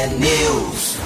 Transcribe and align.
T-News. 0.00 0.96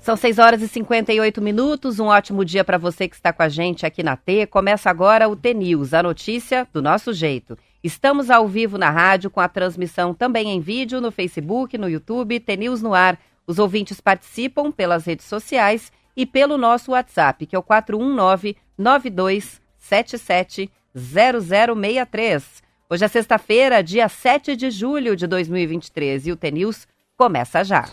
São 0.00 0.16
6 0.16 0.38
horas 0.38 0.62
e 0.62 0.68
58 0.68 1.42
minutos. 1.42 1.98
Um 1.98 2.06
ótimo 2.06 2.44
dia 2.44 2.62
para 2.62 2.78
você 2.78 3.08
que 3.08 3.16
está 3.16 3.32
com 3.32 3.42
a 3.42 3.48
gente 3.48 3.84
aqui 3.84 4.00
na 4.00 4.14
T. 4.14 4.46
Começa 4.46 4.88
agora 4.88 5.28
o 5.28 5.34
T-News, 5.34 5.92
a 5.92 6.04
notícia 6.04 6.68
do 6.72 6.80
nosso 6.80 7.12
jeito. 7.12 7.58
Estamos 7.82 8.30
ao 8.30 8.46
vivo 8.46 8.78
na 8.78 8.90
rádio 8.90 9.28
com 9.28 9.40
a 9.40 9.48
transmissão 9.48 10.14
também 10.14 10.50
em 10.50 10.60
vídeo 10.60 11.00
no 11.00 11.10
Facebook, 11.10 11.76
no 11.76 11.88
YouTube, 11.88 12.38
T-News 12.38 12.80
no 12.80 12.94
ar. 12.94 13.18
Os 13.44 13.58
ouvintes 13.58 14.00
participam 14.00 14.70
pelas 14.70 15.06
redes 15.06 15.26
sociais 15.26 15.90
e 16.16 16.24
pelo 16.24 16.56
nosso 16.56 16.92
WhatsApp, 16.92 17.44
que 17.44 17.56
é 17.56 17.58
o 17.58 17.62
419 17.62 18.56
9277 18.78 20.70
0063. 20.94 22.63
Hoje 22.88 23.04
é 23.04 23.08
sexta-feira, 23.08 23.82
dia 23.82 24.08
7 24.08 24.56
de 24.56 24.70
julho 24.70 25.16
de 25.16 25.26
2023 25.26 26.26
e 26.26 26.32
o 26.32 26.36
T-News 26.36 26.86
começa 27.16 27.64
já. 27.64 27.84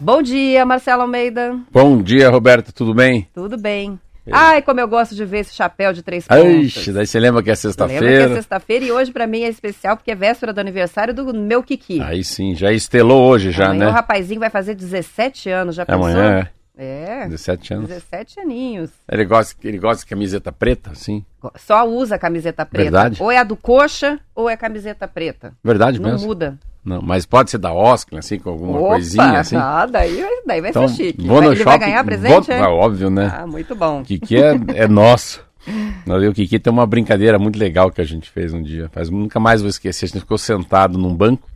Bom 0.00 0.22
dia, 0.22 0.64
Marcelo 0.64 1.02
Almeida. 1.02 1.58
Bom 1.72 2.02
dia, 2.02 2.30
Roberto, 2.30 2.72
tudo 2.72 2.94
bem? 2.94 3.28
Tudo 3.34 3.56
bem. 3.58 3.98
Ai, 4.32 4.62
como 4.62 4.80
eu 4.80 4.88
gosto 4.88 5.14
de 5.14 5.22
ver 5.24 5.40
esse 5.40 5.54
chapéu 5.54 5.92
de 5.92 6.02
três 6.02 6.26
pontas. 6.26 6.44
Ixi, 6.46 6.92
daí 6.92 7.06
você 7.06 7.20
lembra 7.20 7.42
que 7.42 7.50
é 7.50 7.52
Lembra 7.52 7.52
que 7.52 7.66
é 7.66 7.68
sexta-feira? 7.68 8.34
sexta-feira 8.34 8.84
e 8.86 8.92
hoje 8.92 9.12
pra 9.12 9.26
mim 9.26 9.42
é 9.42 9.48
especial 9.48 9.96
porque 9.98 10.10
é 10.10 10.14
véspera 10.14 10.50
do 10.52 10.60
aniversário 10.60 11.12
do 11.12 11.34
meu 11.34 11.62
Kiki. 11.62 12.00
Aí 12.00 12.24
sim, 12.24 12.54
já 12.54 12.72
estelou 12.72 13.22
hoje 13.28 13.50
já, 13.50 13.66
Amanhã 13.66 13.80
né? 13.80 13.88
o 13.88 13.90
rapazinho 13.92 14.40
vai 14.40 14.48
fazer 14.48 14.74
17 14.74 15.50
anos, 15.50 15.74
já 15.74 15.84
pensou? 15.84 16.04
Amanhã 16.06 16.38
É, 16.40 16.48
é 16.76 17.26
17 17.28 17.74
anos. 17.74 17.88
17 17.88 18.40
aninhos. 18.40 18.90
Ele 19.10 19.24
gosta, 19.24 19.54
ele 19.66 19.78
gosta 19.78 20.02
de 20.04 20.08
camiseta 20.10 20.50
preta, 20.52 20.90
assim? 20.90 21.24
Só 21.56 21.86
usa 21.88 22.18
camiseta 22.18 22.64
preta. 22.66 22.84
Verdade? 22.84 23.22
Ou 23.22 23.30
é 23.30 23.38
a 23.38 23.44
do 23.44 23.56
coxa 23.56 24.18
ou 24.34 24.48
é 24.50 24.56
camiseta 24.56 25.06
preta. 25.06 25.52
Verdade 25.62 26.00
Não 26.00 26.10
mesmo? 26.10 26.26
muda. 26.28 26.58
Não, 26.84 27.00
mas 27.00 27.24
pode 27.24 27.50
ser 27.50 27.56
da 27.58 27.72
Oscar, 27.72 28.18
assim, 28.18 28.38
com 28.38 28.50
alguma 28.50 28.78
Opa, 28.78 28.88
coisinha, 28.90 29.40
assim? 29.40 29.56
Ah, 29.60 29.86
daí, 29.86 30.22
daí 30.46 30.60
vai 30.60 30.68
Então, 30.70 30.86
ser 30.88 30.94
chique. 31.12 31.26
vou 31.26 31.40
no 31.40 31.48
Ele 31.48 31.56
shopping. 31.56 31.64
vai 31.70 31.78
ganhar 31.78 32.04
presente, 32.04 32.46
vou, 32.48 32.54
é? 32.56 32.60
ah, 32.60 32.68
óbvio, 32.70 33.08
né? 33.08 33.32
Ah, 33.34 33.46
muito 33.46 33.74
bom. 33.74 34.00
O 34.02 34.04
Kiki 34.04 34.36
é, 34.36 34.52
é 34.74 34.86
nosso. 34.86 35.42
O 36.06 36.32
Kiki 36.34 36.58
tem 36.58 36.70
uma 36.70 36.86
brincadeira 36.86 37.38
muito 37.38 37.58
legal 37.58 37.90
que 37.90 38.02
a 38.02 38.04
gente 38.04 38.28
fez 38.30 38.52
um 38.52 38.62
dia. 38.62 38.90
Faz, 38.92 39.08
nunca 39.08 39.40
mais 39.40 39.62
vou 39.62 39.70
esquecer. 39.70 40.04
A 40.04 40.08
gente 40.08 40.20
ficou 40.20 40.36
sentado 40.36 40.98
num 40.98 41.14
banco, 41.16 41.48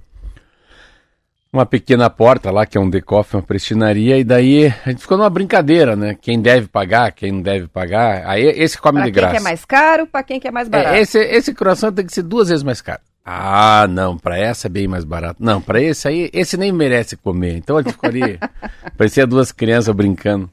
uma 1.53 1.65
pequena 1.65 2.11
porta 2.11 2.51
lá, 2.51 2.67
que 2.67 2.77
é 2.77 2.81
um 2.81 2.91
decoff, 2.91 3.35
uma 3.35 3.43
prestinaria, 3.43 4.19
e 4.19 4.25
daí 4.25 4.67
a 4.85 4.91
gente 4.91 5.01
ficou 5.01 5.17
numa 5.17 5.31
brincadeira, 5.31 5.97
né? 5.97 6.17
Quem 6.21 6.41
deve 6.41 6.69
pagar, 6.69 7.11
quem 7.13 7.33
não 7.33 7.43
deve 7.43 7.67
pagar. 7.69 8.27
Aí 8.27 8.43
esse 8.45 8.79
come 8.79 8.99
Pra 8.99 9.07
de 9.07 9.13
quem 9.13 9.21
graça. 9.23 9.35
que 9.35 9.41
é 9.41 9.45
mais 9.45 9.65
caro, 9.65 10.07
pra 10.07 10.23
quem 10.23 10.39
que 10.39 10.49
é 10.49 10.51
mais 10.51 10.69
barato. 10.69 10.95
É, 10.97 11.01
esse, 11.01 11.19
esse 11.19 11.55
croissant 11.55 11.93
tem 11.93 12.05
que 12.07 12.13
ser 12.13 12.23
duas 12.23 12.49
vezes 12.49 12.63
mais 12.63 12.81
caro. 12.81 13.01
Ah, 13.25 13.87
não, 13.89 14.17
pra 14.17 14.39
essa 14.39 14.69
é 14.69 14.71
bem 14.71 14.89
mais 14.89 15.05
barato. 15.05 15.43
Não, 15.43 15.61
pra 15.61 15.81
esse 15.83 16.09
aí, 16.09 16.31
esse 16.33 16.57
nem 16.57 16.73
merece 16.73 17.17
comer. 17.17 17.57
Então 17.57 17.77
a 17.77 17.83
gente 17.83 17.93
ficou 17.93 18.09
ali, 18.09 18.39
parecia 18.97 19.27
duas 19.27 19.53
crianças 19.53 19.95
brincando. 19.95 20.51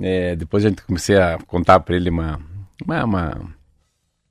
É, 0.00 0.34
depois 0.34 0.64
a 0.64 0.68
gente 0.68 0.82
comecei 0.82 1.16
a 1.16 1.38
contar 1.46 1.78
pra 1.80 1.94
ele 1.94 2.10
uma, 2.10 2.40
uma, 2.84 3.04
uma 3.04 3.40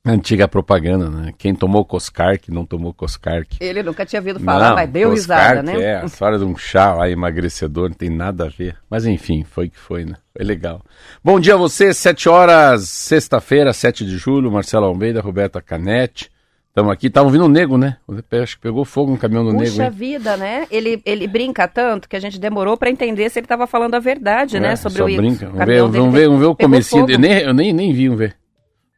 antiga 0.06 0.48
propaganda, 0.48 1.10
né? 1.10 1.34
Quem 1.38 1.54
tomou 1.54 1.86
Coscark, 1.86 2.50
não 2.50 2.66
tomou 2.66 2.94
Coscark. 2.94 3.58
Ele 3.60 3.84
nunca 3.84 4.06
tinha 4.06 4.20
ouvido 4.20 4.40
falar, 4.40 4.74
mas 4.74 4.90
deu 4.90 5.12
risada, 5.12 5.62
né? 5.62 5.80
É, 5.80 6.02
a 6.02 6.06
história 6.06 6.40
de 6.40 6.44
um 6.44 6.58
chá 6.58 6.94
lá 6.94 7.10
emagrecedor, 7.10 7.90
não 7.90 7.96
tem 7.96 8.10
nada 8.10 8.46
a 8.46 8.50
ver. 8.50 8.76
Mas 8.90 9.06
enfim, 9.06 9.44
foi 9.44 9.70
que 9.70 9.78
foi, 9.78 10.06
né? 10.06 10.16
Foi 10.36 10.46
legal. 10.46 10.82
Bom 11.24 11.40
dia 11.40 11.54
a 11.54 11.58
você, 11.58 11.94
7 11.94 12.28
horas, 12.28 12.90
sexta-feira, 12.90 13.72
7 13.74 14.06
de 14.06 14.18
julho, 14.18 14.52
Marcelo 14.52 14.86
Almeida, 14.86 15.22
Roberta 15.22 15.62
Canete. 15.62 16.32
Estamos 16.70 16.94
aqui, 16.94 17.10
tava 17.10 17.28
ouvindo 17.28 17.44
o 17.44 17.50
Nego, 17.50 17.78
né? 17.78 17.98
Acho 18.42 18.56
que 18.56 18.61
pegou 18.61 18.86
fogo 18.86 19.11
no 19.11 19.17
caminhão 19.17 19.44
do 19.44 19.52
Nego, 19.52 19.72
Puxa 19.72 19.90
vida, 19.90 20.38
né? 20.38 20.66
Ele, 20.72 21.02
ele 21.06 21.28
brinca 21.28 21.67
tanto 21.67 22.08
que 22.08 22.16
a 22.16 22.20
gente 22.20 22.40
demorou 22.40 22.78
pra 22.78 22.90
entender 22.90 23.30
se 23.30 23.40
ele 23.40 23.45
tava 23.45 23.67
falando 23.67 23.95
a 23.95 24.00
verdade, 24.00 24.58
né? 24.58 24.72
É, 24.72 24.76
Sobre 24.78 25.00
só 25.00 25.04
o 25.04 25.08
brinca. 25.08 25.50
Vamos 25.50 25.66
ver, 25.66 25.82
vamos 25.82 26.14
ver, 26.14 26.28
vamos 26.28 26.40
ver 26.40 26.45
o 26.45 26.56
comecinho. 26.56 27.06
Eu 27.10 27.20
nem, 27.20 27.40
eu 27.40 27.54
nem, 27.54 27.73
nem 27.73 27.92
vi, 27.92 28.08
vamos 28.08 28.20
ver. 28.20 28.41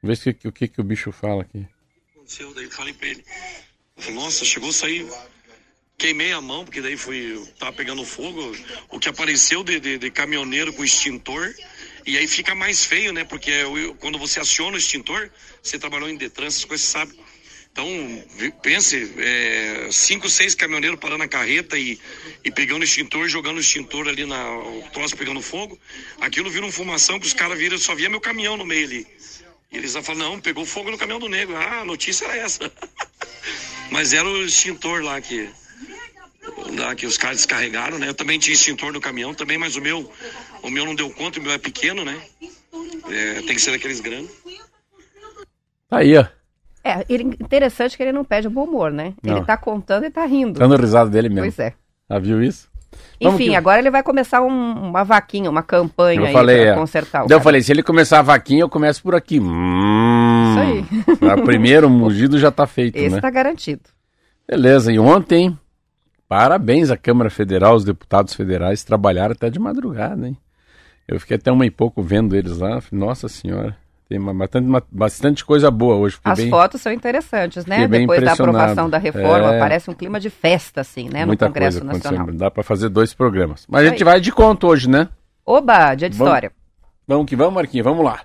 Ver 0.03 0.17
se- 0.17 0.37
o 0.45 0.51
que, 0.51 0.67
que 0.67 0.81
o 0.81 0.83
bicho 0.83 1.11
fala 1.11 1.43
aqui. 1.43 1.65
aconteceu, 2.15 2.53
daí 2.53 2.69
falei 2.69 2.93
pra 2.93 3.07
ele. 3.07 3.23
Falei, 3.97 4.15
nossa, 4.15 4.43
chegou 4.45 4.69
a 4.69 4.73
sair. 4.73 5.07
Queimei 5.97 6.31
a 6.33 6.41
mão, 6.41 6.65
porque 6.65 6.81
daí 6.81 6.97
fui. 6.97 7.41
Tava 7.57 7.71
pegando 7.73 8.03
fogo. 8.03 8.55
O 8.89 8.99
que 8.99 9.07
apareceu 9.07 9.63
de, 9.63 9.79
de, 9.79 9.97
de 9.97 10.11
caminhoneiro 10.11 10.73
com 10.73 10.83
extintor. 10.83 11.53
E 12.05 12.17
aí 12.17 12.27
fica 12.27 12.53
mais 12.53 12.83
feio, 12.83 13.13
né? 13.13 13.23
Porque 13.23 13.49
eu- 13.49 13.95
quando 13.95 14.17
você 14.19 14.39
aciona 14.39 14.75
o 14.75 14.79
extintor, 14.79 15.31
você 15.61 15.79
trabalhou 15.79 16.09
em 16.09 16.17
Detran, 16.17 16.47
essas 16.47 16.65
coisas, 16.65 16.85
sabe. 16.85 17.17
Então, 17.71 17.87
pense, 18.61 19.13
é, 19.17 19.87
cinco, 19.91 20.29
seis 20.29 20.53
caminhoneiros 20.53 20.99
parando 20.99 21.23
a 21.23 21.27
carreta 21.27 21.75
e, 21.77 21.97
e 22.43 22.51
pegando 22.51 22.83
extintor, 22.83 23.27
jogando 23.29 23.57
o 23.57 23.61
extintor 23.61 24.07
ali 24.07 24.25
na. 24.25 24.57
O 24.59 24.83
troço 24.93 25.15
pegando 25.15 25.41
fogo. 25.41 25.79
Aquilo 26.19 26.49
vira 26.51 26.65
uma 26.65 26.71
fumação 26.71 27.19
que 27.19 27.25
os 27.25 27.33
caras 27.33 27.57
viram, 27.57 27.77
só 27.77 27.95
via 27.95 28.09
meu 28.09 28.21
caminhão 28.21 28.57
no 28.57 28.65
meio 28.65 28.85
ali. 28.85 29.07
E 29.73 29.77
eles 29.77 29.95
falam, 29.97 30.29
não, 30.31 30.39
pegou 30.39 30.65
fogo 30.65 30.91
no 30.91 30.97
caminhão 30.97 31.19
do 31.19 31.27
negro. 31.27 31.55
Ah, 31.57 31.81
a 31.81 31.85
notícia 31.85 32.25
era 32.25 32.37
essa. 32.37 32.71
Mas 33.91 34.13
era 34.13 34.27
o 34.27 34.43
extintor 34.45 35.03
lá 35.03 35.19
que, 35.19 35.49
lá 36.77 36.95
que 36.95 37.05
os 37.05 37.17
caras 37.17 37.37
descarregaram, 37.37 37.97
né? 37.99 38.07
Eu 38.07 38.13
também 38.13 38.39
tinha 38.39 38.53
extintor 38.53 38.91
no 38.93 39.01
caminhão 39.01 39.33
também, 39.33 39.57
mas 39.57 39.75
o 39.75 39.81
meu, 39.81 40.11
o 40.63 40.69
meu 40.69 40.83
não 40.85 40.95
deu 40.95 41.09
conta, 41.11 41.39
o 41.39 41.43
meu 41.43 41.51
é 41.51 41.57
pequeno, 41.59 42.03
né? 42.03 42.19
É, 43.11 43.33
tem 43.41 43.55
que 43.55 43.59
ser 43.61 43.71
daqueles 43.71 43.99
grandes. 43.99 44.31
Tá 45.89 45.97
aí, 45.97 46.17
ó. 46.17 46.25
É, 46.83 47.05
ele- 47.07 47.23
interessante 47.39 47.95
que 47.95 48.01
ele 48.01 48.11
não 48.11 48.25
pede 48.25 48.47
o 48.47 48.51
bom 48.51 48.63
humor, 48.63 48.91
né? 48.91 49.13
Não. 49.21 49.37
Ele 49.37 49.45
tá 49.45 49.55
contando 49.57 50.05
e 50.05 50.09
tá 50.09 50.25
rindo. 50.25 50.59
Dando 50.59 50.75
risada 50.75 51.09
dele 51.09 51.29
mesmo. 51.29 51.43
Pois 51.43 51.59
é. 51.59 51.73
Ah, 52.09 52.17
viu 52.19 52.41
isso? 52.41 52.69
Vamos 53.21 53.39
Enfim, 53.39 53.51
que- 53.51 53.55
agora 53.55 53.79
ele 53.79 53.89
vai 53.91 54.03
começar 54.03 54.41
um- 54.41 54.89
uma 54.89 55.03
vaquinha, 55.03 55.49
uma 55.49 55.63
campanha 55.63 56.19
Eu 56.21 56.25
aí 56.25 56.33
falei, 56.33 56.61
pra 56.61 56.71
é. 56.71 56.75
consertar 56.75 57.23
o 57.23 57.27
Daí 57.27 57.37
eu 57.37 57.41
falei, 57.41 57.61
se 57.61 57.71
ele 57.71 57.81
começar 57.83 58.19
a 58.19 58.23
vaquinha, 58.23 58.61
eu 58.61 58.69
começo 58.69 59.01
por 59.01 59.15
aqui. 59.15 59.39
Hum, 59.39 60.51
Isso 60.51 60.59
aí. 60.59 61.39
O 61.39 61.43
primeiro 61.43 61.89
mugido 61.89 62.37
já 62.37 62.51
tá 62.51 62.65
feito, 62.67 62.95
Esse 62.97 63.15
né? 63.15 63.21
tá 63.21 63.29
garantido. 63.29 63.81
Beleza, 64.47 64.91
e 64.91 64.99
ontem, 64.99 65.57
parabéns 66.27 66.91
à 66.91 66.97
Câmara 66.97 67.29
Federal, 67.29 67.75
os 67.75 67.83
deputados 67.85 68.33
federais 68.33 68.83
trabalharam 68.83 69.31
até 69.33 69.49
de 69.49 69.59
madrugada, 69.59 70.27
hein? 70.27 70.37
Eu 71.07 71.19
fiquei 71.19 71.35
até 71.37 71.51
uma 71.51 71.65
e 71.65 71.71
pouco 71.71 72.01
vendo 72.01 72.35
eles 72.35 72.57
lá, 72.59 72.81
nossa 72.91 73.27
senhora, 73.27 73.75
tem 74.13 74.35
bastante, 74.35 74.83
bastante 74.91 75.45
coisa 75.45 75.71
boa 75.71 75.95
hoje. 75.95 76.17
As 76.23 76.37
bem, 76.37 76.49
fotos 76.49 76.81
são 76.81 76.91
interessantes, 76.91 77.65
né? 77.65 77.87
Depois 77.87 78.21
da 78.23 78.33
aprovação 78.33 78.89
da 78.89 78.97
reforma, 78.99 79.55
É. 79.55 79.59
parece 79.59 79.89
um 79.89 79.93
clima 79.93 80.19
de 80.19 80.29
festa, 80.29 80.81
assim, 80.81 81.09
né? 81.11 81.21
No 81.21 81.27
muita 81.27 81.47
Congresso 81.47 81.79
coisa 81.79 81.93
Nacional. 81.93 82.27
Dá 82.33 82.51
pra 82.51 82.63
fazer 82.63 82.89
dois 82.89 83.13
programas. 83.13 83.65
Mas 83.67 83.85
a 83.85 83.89
gente 83.89 84.03
Aí. 84.03 84.03
vai 84.03 84.21
de 84.21 84.31
conta 84.31 84.67
hoje, 84.67 84.87
né? 84.89 85.09
Oba, 85.45 85.95
dia 85.95 86.09
de 86.09 86.17
Vamos. 86.17 86.31
história. 86.31 86.51
Vamos 87.07 87.25
que 87.25 87.35
vamos, 87.35 87.53
Marquinhos, 87.55 87.83
vamos 87.83 88.05
lá. 88.05 88.21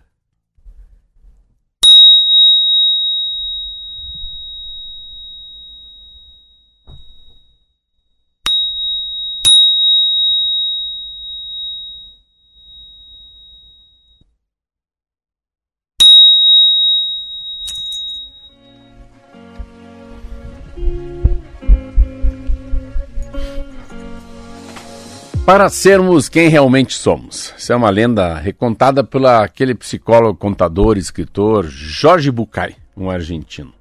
Para 25.49 25.71
sermos 25.71 26.29
quem 26.29 26.51
realmente 26.51 26.93
somos. 26.93 27.55
Isso 27.57 27.73
é 27.73 27.75
uma 27.75 27.89
lenda 27.89 28.35
recontada 28.35 29.03
por 29.03 29.25
aquele 29.25 29.75
psicólogo, 29.75 30.39
contador, 30.39 30.99
escritor 30.99 31.65
Jorge 31.65 32.31
Bucay, 32.31 32.77
um 32.95 33.09
argentino. 33.09 33.73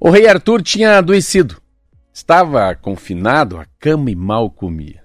O 0.00 0.08
rei 0.08 0.26
Arthur 0.26 0.62
tinha 0.62 0.96
adoecido. 0.96 1.60
Estava 2.14 2.74
confinado 2.74 3.58
à 3.58 3.66
cama 3.78 4.10
e 4.10 4.16
mal 4.16 4.48
comia. 4.48 5.04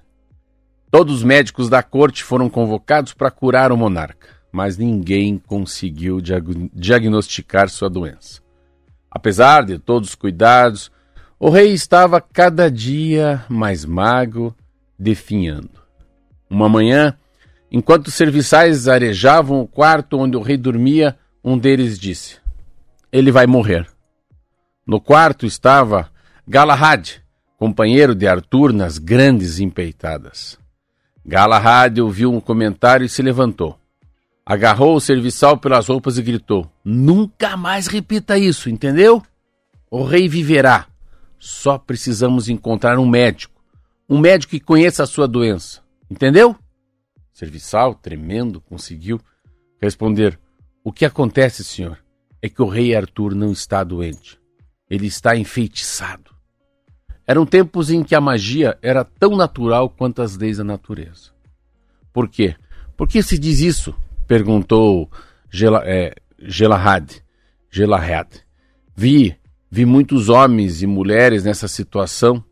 Todos 0.89 1.15
os 1.15 1.23
médicos 1.23 1.67
da 1.67 1.83
corte 1.83 2.23
foram 2.23 2.49
convocados 2.49 3.13
para 3.13 3.29
curar 3.29 3.69
o 3.69 3.77
monarca, 3.77 4.29
mas 4.53 4.77
ninguém 4.77 5.37
conseguiu 5.37 6.21
diag- 6.21 6.71
diagnosticar 6.73 7.67
sua 7.67 7.89
doença. 7.89 8.41
Apesar 9.11 9.65
de 9.65 9.77
todos 9.77 10.07
os 10.07 10.15
cuidados, 10.15 10.89
o 11.37 11.49
rei 11.49 11.73
estava 11.73 12.21
cada 12.21 12.71
dia 12.71 13.43
mais 13.49 13.83
magro, 13.83 14.55
definhando. 14.99 15.71
Uma 16.49 16.67
manhã, 16.67 17.17
enquanto 17.71 18.07
os 18.07 18.15
serviçais 18.15 18.87
arejavam 18.87 19.61
o 19.61 19.67
quarto 19.67 20.17
onde 20.17 20.35
o 20.35 20.41
rei 20.41 20.57
dormia, 20.57 21.17
um 21.43 21.57
deles 21.57 21.97
disse: 21.97 22.37
Ele 23.11 23.31
vai 23.31 23.47
morrer. 23.47 23.87
No 24.85 24.99
quarto 24.99 25.45
estava 25.45 26.09
Galahad, 26.47 27.21
companheiro 27.57 28.15
de 28.15 28.27
Arthur 28.27 28.73
nas 28.73 28.97
grandes 28.97 29.59
empeitadas. 29.59 30.57
Galahad 31.25 31.99
ouviu 32.01 32.33
um 32.33 32.41
comentário 32.41 33.05
e 33.05 33.09
se 33.09 33.21
levantou. 33.21 33.77
Agarrou 34.43 34.95
o 34.95 34.99
serviçal 34.99 35.57
pelas 35.57 35.87
roupas 35.87 36.17
e 36.17 36.23
gritou: 36.23 36.67
Nunca 36.83 37.55
mais 37.55 37.85
repita 37.85 38.35
isso, 38.35 38.67
entendeu? 38.67 39.21
O 39.91 40.03
rei 40.03 40.27
viverá. 40.27 40.87
Só 41.37 41.77
precisamos 41.77 42.49
encontrar 42.49 42.97
um 42.97 43.07
médico. 43.07 43.58
Um 44.09 44.17
médico 44.17 44.51
que 44.51 44.59
conheça 44.59 45.03
a 45.03 45.07
sua 45.07 45.27
doença. 45.27 45.81
Entendeu? 46.09 46.55
Serviçal, 47.31 47.93
tremendo, 47.93 48.59
conseguiu 48.61 49.21
responder: 49.79 50.39
O 50.83 50.91
que 50.91 51.05
acontece, 51.05 51.63
senhor, 51.63 51.99
é 52.41 52.49
que 52.49 52.61
o 52.61 52.67
rei 52.67 52.95
Arthur 52.95 53.35
não 53.35 53.51
está 53.51 53.83
doente. 53.83 54.39
Ele 54.89 55.07
está 55.07 55.35
enfeitiçado. 55.35 56.31
Eram 57.27 57.45
tempos 57.45 57.91
em 57.91 58.03
que 58.03 58.15
a 58.15 58.21
magia 58.21 58.77
era 58.81 59.05
tão 59.05 59.35
natural 59.35 59.89
quanto 59.89 60.21
as 60.21 60.35
leis 60.35 60.57
da 60.57 60.63
natureza. 60.63 61.29
Por 62.11 62.27
quê? 62.27 62.55
Por 62.97 63.07
que 63.07 63.21
se 63.21 63.37
diz 63.37 63.59
isso? 63.59 63.93
perguntou 64.27 65.09
Gela, 65.51 65.83
é, 65.85 66.15
Gelahad. 66.39 67.21
Vi, 68.95 69.35
vi 69.69 69.85
muitos 69.85 70.27
homens 70.27 70.81
e 70.81 70.87
mulheres 70.87 71.43
nessa 71.43 71.67
situação, 71.67 72.43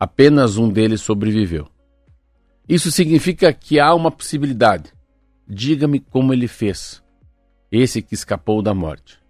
apenas 0.00 0.56
um 0.56 0.70
deles 0.70 1.02
sobreviveu. 1.02 1.68
Isso 2.66 2.90
significa 2.90 3.52
que 3.52 3.78
há 3.78 3.94
uma 3.94 4.10
possibilidade. 4.10 4.90
Diga-me 5.46 6.00
como 6.00 6.32
ele 6.32 6.48
fez. 6.48 7.02
Esse 7.70 8.00
que 8.00 8.14
escapou 8.14 8.62
da 8.62 8.72
morte. 8.72 9.20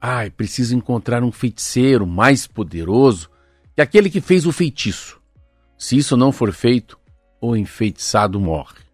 Ai, 0.00 0.30
preciso 0.30 0.76
encontrar 0.76 1.24
um 1.24 1.32
feiticeiro 1.32 2.06
mais 2.06 2.46
poderoso 2.46 3.28
que 3.74 3.82
aquele 3.82 4.08
que 4.08 4.20
fez 4.20 4.46
o 4.46 4.52
feitiço. 4.52 5.20
Se 5.76 5.96
isso 5.96 6.16
não 6.16 6.30
for 6.30 6.52
feito, 6.52 6.96
o 7.40 7.56
enfeitiçado 7.56 8.38
morre. 8.38 8.84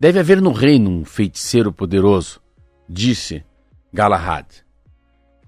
Deve 0.00 0.18
haver 0.18 0.40
no 0.40 0.50
reino 0.50 0.90
um 0.90 1.04
feiticeiro 1.04 1.72
poderoso, 1.72 2.40
disse 2.88 3.44
Galahad. 3.92 4.46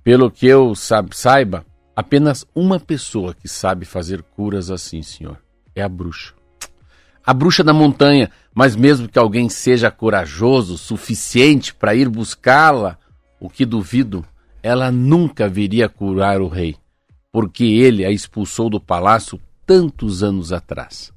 Pelo 0.04 0.30
que 0.30 0.46
eu 0.46 0.74
saiba, 0.74 1.64
apenas 1.94 2.46
uma 2.54 2.80
pessoa 2.80 3.34
que 3.34 3.48
sabe 3.48 3.84
fazer 3.84 4.22
curas 4.22 4.70
assim, 4.70 5.02
senhor. 5.02 5.38
É 5.74 5.82
a 5.82 5.88
bruxa. 5.88 6.34
A 7.24 7.32
bruxa 7.32 7.62
da 7.62 7.72
montanha, 7.72 8.30
mas 8.54 8.74
mesmo 8.74 9.08
que 9.08 9.18
alguém 9.18 9.48
seja 9.48 9.90
corajoso 9.90 10.74
o 10.74 10.78
suficiente 10.78 11.74
para 11.74 11.94
ir 11.94 12.08
buscá-la, 12.08 12.98
o 13.38 13.48
que 13.48 13.64
duvido, 13.64 14.24
ela 14.62 14.90
nunca 14.90 15.48
viria 15.48 15.88
curar 15.88 16.40
o 16.40 16.48
rei, 16.48 16.76
porque 17.30 17.64
ele 17.64 18.04
a 18.04 18.10
expulsou 18.10 18.68
do 18.68 18.80
palácio 18.80 19.40
tantos 19.64 20.22
anos 20.22 20.52
atrás. 20.52 21.12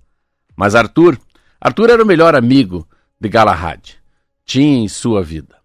Mas 0.55 0.75
Arthur, 0.75 1.17
Arthur 1.59 1.89
era 1.89 2.03
o 2.03 2.05
melhor 2.05 2.35
amigo, 2.35 2.87
de 3.19 3.29
Galahad 3.29 3.95
tinha 4.45 4.77
em 4.77 4.87
sua 4.87 5.23
vida. 5.23 5.55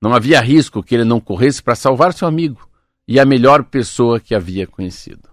Não 0.00 0.12
havia 0.12 0.40
risco 0.40 0.82
que 0.82 0.94
ele 0.94 1.04
não 1.04 1.18
corresse 1.18 1.62
para 1.62 1.74
salvar 1.74 2.12
seu 2.12 2.28
amigo 2.28 2.68
e 3.06 3.20
a 3.20 3.24
melhor 3.24 3.64
pessoa 3.64 4.18
que 4.18 4.34
havia 4.34 4.66
conhecido. 4.66 5.28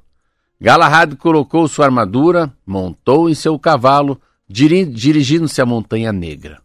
Galahad 0.59 1.15
colocou 1.15 1.67
sua 1.67 1.85
armadura, 1.85 2.53
montou 2.65 3.29
em 3.29 3.33
seu 3.33 3.57
cavalo, 3.57 4.21
dirigindo-se 4.47 5.61
à 5.61 5.65
Montanha 5.65 6.13
Negra, 6.13 6.61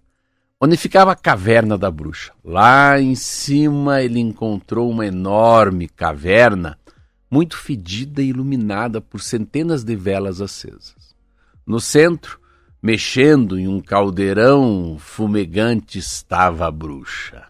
onde 0.60 0.76
ficava 0.76 1.12
a 1.12 1.16
caverna 1.16 1.78
da 1.78 1.90
bruxa. 1.90 2.32
Lá 2.44 3.00
em 3.00 3.14
cima 3.14 4.02
ele 4.02 4.20
encontrou 4.20 4.90
uma 4.90 5.06
enorme 5.06 5.88
caverna, 5.88 6.78
muito 7.30 7.56
fedida 7.56 8.22
e 8.22 8.28
iluminada 8.28 9.00
por 9.00 9.20
centenas 9.20 9.82
de 9.84 9.96
velas 9.96 10.40
acesas. 10.40 11.14
No 11.66 11.80
centro, 11.80 12.38
Mexendo 12.80 13.58
em 13.58 13.66
um 13.66 13.80
caldeirão 13.80 14.96
fumegante 15.00 15.98
estava 15.98 16.68
a 16.68 16.70
bruxa. 16.70 17.47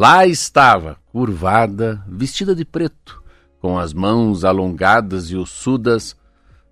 Lá 0.00 0.26
estava, 0.26 0.96
curvada, 1.12 2.02
vestida 2.08 2.54
de 2.54 2.64
preto, 2.64 3.22
com 3.60 3.78
as 3.78 3.92
mãos 3.92 4.46
alongadas 4.46 5.30
e 5.30 5.36
ossudas. 5.36 6.16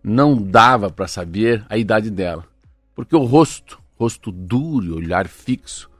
Não 0.03 0.35
dava 0.35 0.89
para 0.89 1.07
saber 1.07 1.63
a 1.69 1.77
idade 1.77 2.11
dela, 2.11 2.47
porque 2.95 3.15
o 3.15 3.25
rosto, 3.27 3.79
rosto 3.99 4.33
duro 4.33 4.87
e 4.87 4.93
olhar 4.93 5.29
fixo, 5.29 5.91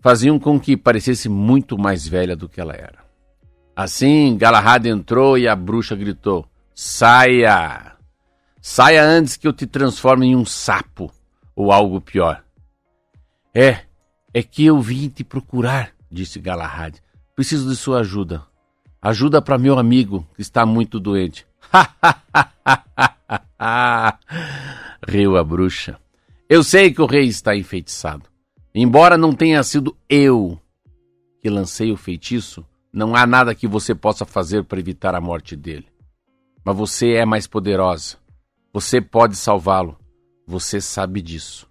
faziam 0.00 0.38
com 0.38 0.58
que 0.58 0.74
parecesse 0.74 1.28
muito 1.28 1.76
mais 1.76 2.08
velha 2.08 2.34
do 2.34 2.48
que 2.48 2.62
ela 2.62 2.72
era. 2.72 3.04
Assim, 3.76 4.34
Galahad 4.34 4.86
entrou 4.86 5.36
e 5.36 5.46
a 5.46 5.54
bruxa 5.54 5.94
gritou: 5.94 6.48
Saia! 6.74 7.92
Saia 8.58 9.04
antes 9.04 9.36
que 9.36 9.46
eu 9.46 9.52
te 9.52 9.66
transforme 9.66 10.28
em 10.28 10.34
um 10.34 10.46
sapo 10.46 11.12
ou 11.54 11.70
algo 11.70 12.00
pior. 12.00 12.42
É, 13.54 13.80
é 14.32 14.42
que 14.42 14.64
eu 14.64 14.80
vim 14.80 15.10
te 15.10 15.22
procurar, 15.22 15.93
disse 16.14 16.38
Galahad. 16.38 16.94
Preciso 17.34 17.68
de 17.68 17.76
sua 17.76 18.00
ajuda. 18.00 18.46
Ajuda 19.02 19.42
para 19.42 19.58
meu 19.58 19.78
amigo 19.78 20.26
que 20.34 20.40
está 20.40 20.64
muito 20.64 20.98
doente. 20.98 21.46
Riu 25.06 25.36
a 25.36 25.44
bruxa. 25.44 25.98
Eu 26.48 26.64
sei 26.64 26.92
que 26.92 27.02
o 27.02 27.06
rei 27.06 27.26
está 27.26 27.56
enfeitiçado. 27.56 28.24
Embora 28.74 29.18
não 29.18 29.34
tenha 29.34 29.62
sido 29.62 29.96
eu 30.08 30.58
que 31.40 31.50
lancei 31.50 31.92
o 31.92 31.96
feitiço, 31.96 32.64
não 32.92 33.14
há 33.14 33.26
nada 33.26 33.54
que 33.54 33.66
você 33.66 33.94
possa 33.94 34.24
fazer 34.24 34.64
para 34.64 34.80
evitar 34.80 35.14
a 35.14 35.20
morte 35.20 35.54
dele. 35.54 35.86
Mas 36.64 36.76
você 36.76 37.12
é 37.12 37.26
mais 37.26 37.46
poderosa. 37.46 38.16
Você 38.72 39.00
pode 39.00 39.36
salvá-lo. 39.36 39.98
Você 40.46 40.80
sabe 40.80 41.20
disso. 41.20 41.68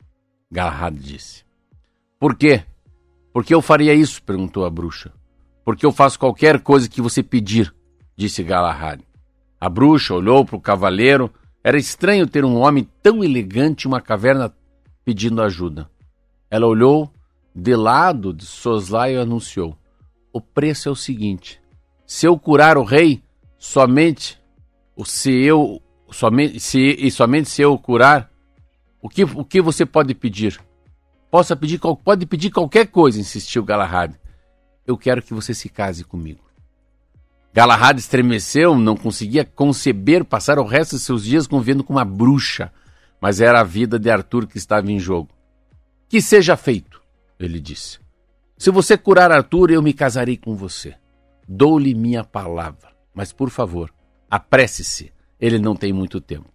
Galahad 0.52 0.96
disse. 0.96 1.44
Por 2.20 2.36
quê? 2.36 2.64
Por 3.34 3.44
que 3.44 3.54
eu 3.54 3.62
faria 3.62 3.96
isso? 3.96 4.22
perguntou 4.22 4.64
a 4.64 4.70
bruxa. 4.70 5.12
Porque 5.66 5.86
eu 5.86 5.92
faço 5.92 6.20
qualquer 6.20 6.60
coisa 6.62 6.88
que 6.88 7.02
você 7.02 7.24
pedir, 7.24 7.74
disse 8.16 8.44
Galahad. 8.44 9.02
A 9.60 9.68
bruxa 9.68 10.14
olhou 10.14 10.46
para 10.46 10.56
o 10.56 10.62
cavaleiro. 10.62 11.34
Era 11.64 11.78
estranho 11.78 12.28
ter 12.28 12.46
um 12.46 12.58
homem 12.58 12.88
tão 13.02 13.24
elegante 13.24 13.86
em 13.86 13.88
uma 13.88 14.02
caverna 14.02 14.54
pedindo 15.04 15.42
ajuda. 15.42 15.90
Ela 16.52 16.68
olhou 16.68 17.12
de 17.56 17.76
lado 17.76 18.34
de 18.34 18.46
Soslaio 18.46 19.18
e 19.18 19.22
anunciou: 19.22 19.76
O 20.32 20.42
preço 20.42 20.90
é 20.90 20.92
o 20.92 20.96
seguinte: 20.96 21.62
se 22.06 22.28
eu 22.28 22.38
curar 22.38 22.78
o 22.78 22.84
rei, 22.84 23.24
somente 23.58 24.40
se 25.06 25.32
eu 25.32 25.82
somente 26.12 26.60
se 26.60 26.80
e 27.00 27.10
somente 27.10 27.50
se 27.50 27.62
eu 27.62 27.78
curar, 27.78 28.30
o 29.02 29.10
que, 29.10 29.24
o 29.24 29.44
que 29.44 29.62
você 29.62 29.86
pode 29.86 30.14
pedir? 30.14 30.60
Possa 31.34 31.56
pedir, 31.56 31.80
pode 31.80 32.28
pedir 32.28 32.52
qualquer 32.52 32.86
coisa, 32.86 33.20
insistiu 33.20 33.64
Galahad. 33.64 34.14
Eu 34.86 34.96
quero 34.96 35.20
que 35.20 35.34
você 35.34 35.52
se 35.52 35.68
case 35.68 36.04
comigo. 36.04 36.44
Galahad 37.52 37.98
estremeceu, 37.98 38.78
não 38.78 38.96
conseguia 38.96 39.44
conceber 39.44 40.24
passar 40.24 40.60
o 40.60 40.64
resto 40.64 40.96
de 40.96 41.02
seus 41.02 41.24
dias 41.24 41.48
convivendo 41.48 41.84
com 41.84 41.94
uma 41.94 42.06
bruxa, 42.06 42.72
mas 43.20 43.42
era 43.42 43.62
a 43.62 43.64
vida 43.64 43.98
de 43.98 44.12
Arthur 44.12 44.46
que 44.46 44.60
estava 44.60 44.92
em 44.92 45.00
jogo. 45.00 45.30
Que 46.08 46.22
seja 46.22 46.56
feito, 46.56 47.02
ele 47.40 47.60
disse. 47.60 47.98
Se 48.56 48.70
você 48.70 48.96
curar 48.96 49.32
Arthur, 49.32 49.72
eu 49.72 49.82
me 49.82 49.92
casarei 49.92 50.38
com 50.38 50.56
você. 50.56 50.94
Dou-lhe 51.48 51.96
minha 51.96 52.24
palavra, 52.24 52.92
mas 53.12 53.34
por 53.34 53.50
favor, 53.50 53.92
apresse-se 54.30 55.12
ele 55.42 55.58
não 55.58 55.76
tem 55.76 55.92
muito 55.92 56.22
tempo. 56.22 56.54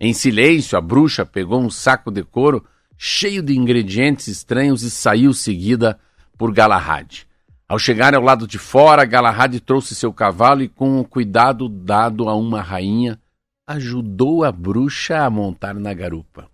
Em 0.00 0.14
silêncio, 0.14 0.78
a 0.78 0.80
bruxa 0.80 1.26
pegou 1.26 1.60
um 1.60 1.68
saco 1.68 2.10
de 2.10 2.22
couro 2.22 2.64
cheio 2.96 3.42
de 3.42 3.56
ingredientes 3.56 4.28
estranhos 4.28 4.82
e 4.82 4.90
saiu 4.90 5.32
seguida 5.32 5.98
por 6.36 6.52
Galahad. 6.52 7.26
Ao 7.68 7.78
chegar 7.78 8.14
ao 8.14 8.22
lado 8.22 8.46
de 8.46 8.58
fora, 8.58 9.04
Galahad 9.04 9.58
trouxe 9.60 9.94
seu 9.94 10.12
cavalo 10.12 10.62
e, 10.62 10.68
com 10.68 11.00
o 11.00 11.04
cuidado 11.04 11.68
dado 11.68 12.28
a 12.28 12.34
uma 12.34 12.60
rainha, 12.60 13.18
ajudou 13.66 14.44
a 14.44 14.52
bruxa 14.52 15.24
a 15.24 15.30
montar 15.30 15.74
na 15.74 15.94
garupa. 15.94 16.48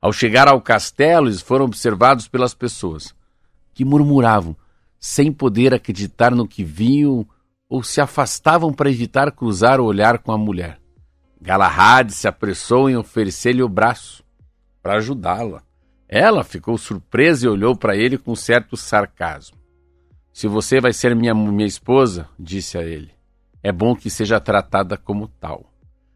Ao 0.00 0.12
chegar 0.12 0.48
ao 0.48 0.60
castelo, 0.60 1.28
eles 1.28 1.40
foram 1.40 1.64
observados 1.64 2.28
pelas 2.28 2.54
pessoas, 2.54 3.14
que 3.72 3.84
murmuravam, 3.84 4.56
sem 4.98 5.32
poder 5.32 5.72
acreditar 5.72 6.32
no 6.32 6.46
que 6.46 6.64
viam, 6.64 7.26
ou 7.68 7.82
se 7.82 8.00
afastavam 8.00 8.72
para 8.72 8.90
evitar 8.90 9.30
cruzar 9.30 9.80
o 9.80 9.84
olhar 9.84 10.18
com 10.18 10.32
a 10.32 10.38
mulher. 10.38 10.80
Galahad 11.40 12.10
se 12.10 12.26
apressou 12.26 12.90
em 12.90 12.96
oferecer-lhe 12.96 13.62
o 13.62 13.68
braço 13.68 14.24
para 14.82 14.94
ajudá-la. 14.94 15.62
Ela 16.08 16.42
ficou 16.42 16.78
surpresa 16.78 17.46
e 17.46 17.48
olhou 17.48 17.76
para 17.76 17.94
ele 17.96 18.16
com 18.16 18.34
certo 18.34 18.76
sarcasmo. 18.76 19.58
Se 20.32 20.48
você 20.48 20.80
vai 20.80 20.92
ser 20.92 21.14
minha, 21.14 21.34
minha 21.34 21.66
esposa, 21.66 22.28
disse 22.38 22.78
a 22.78 22.82
ele, 22.82 23.10
é 23.62 23.70
bom 23.70 23.94
que 23.94 24.08
seja 24.08 24.40
tratada 24.40 24.96
como 24.96 25.28
tal. 25.28 25.70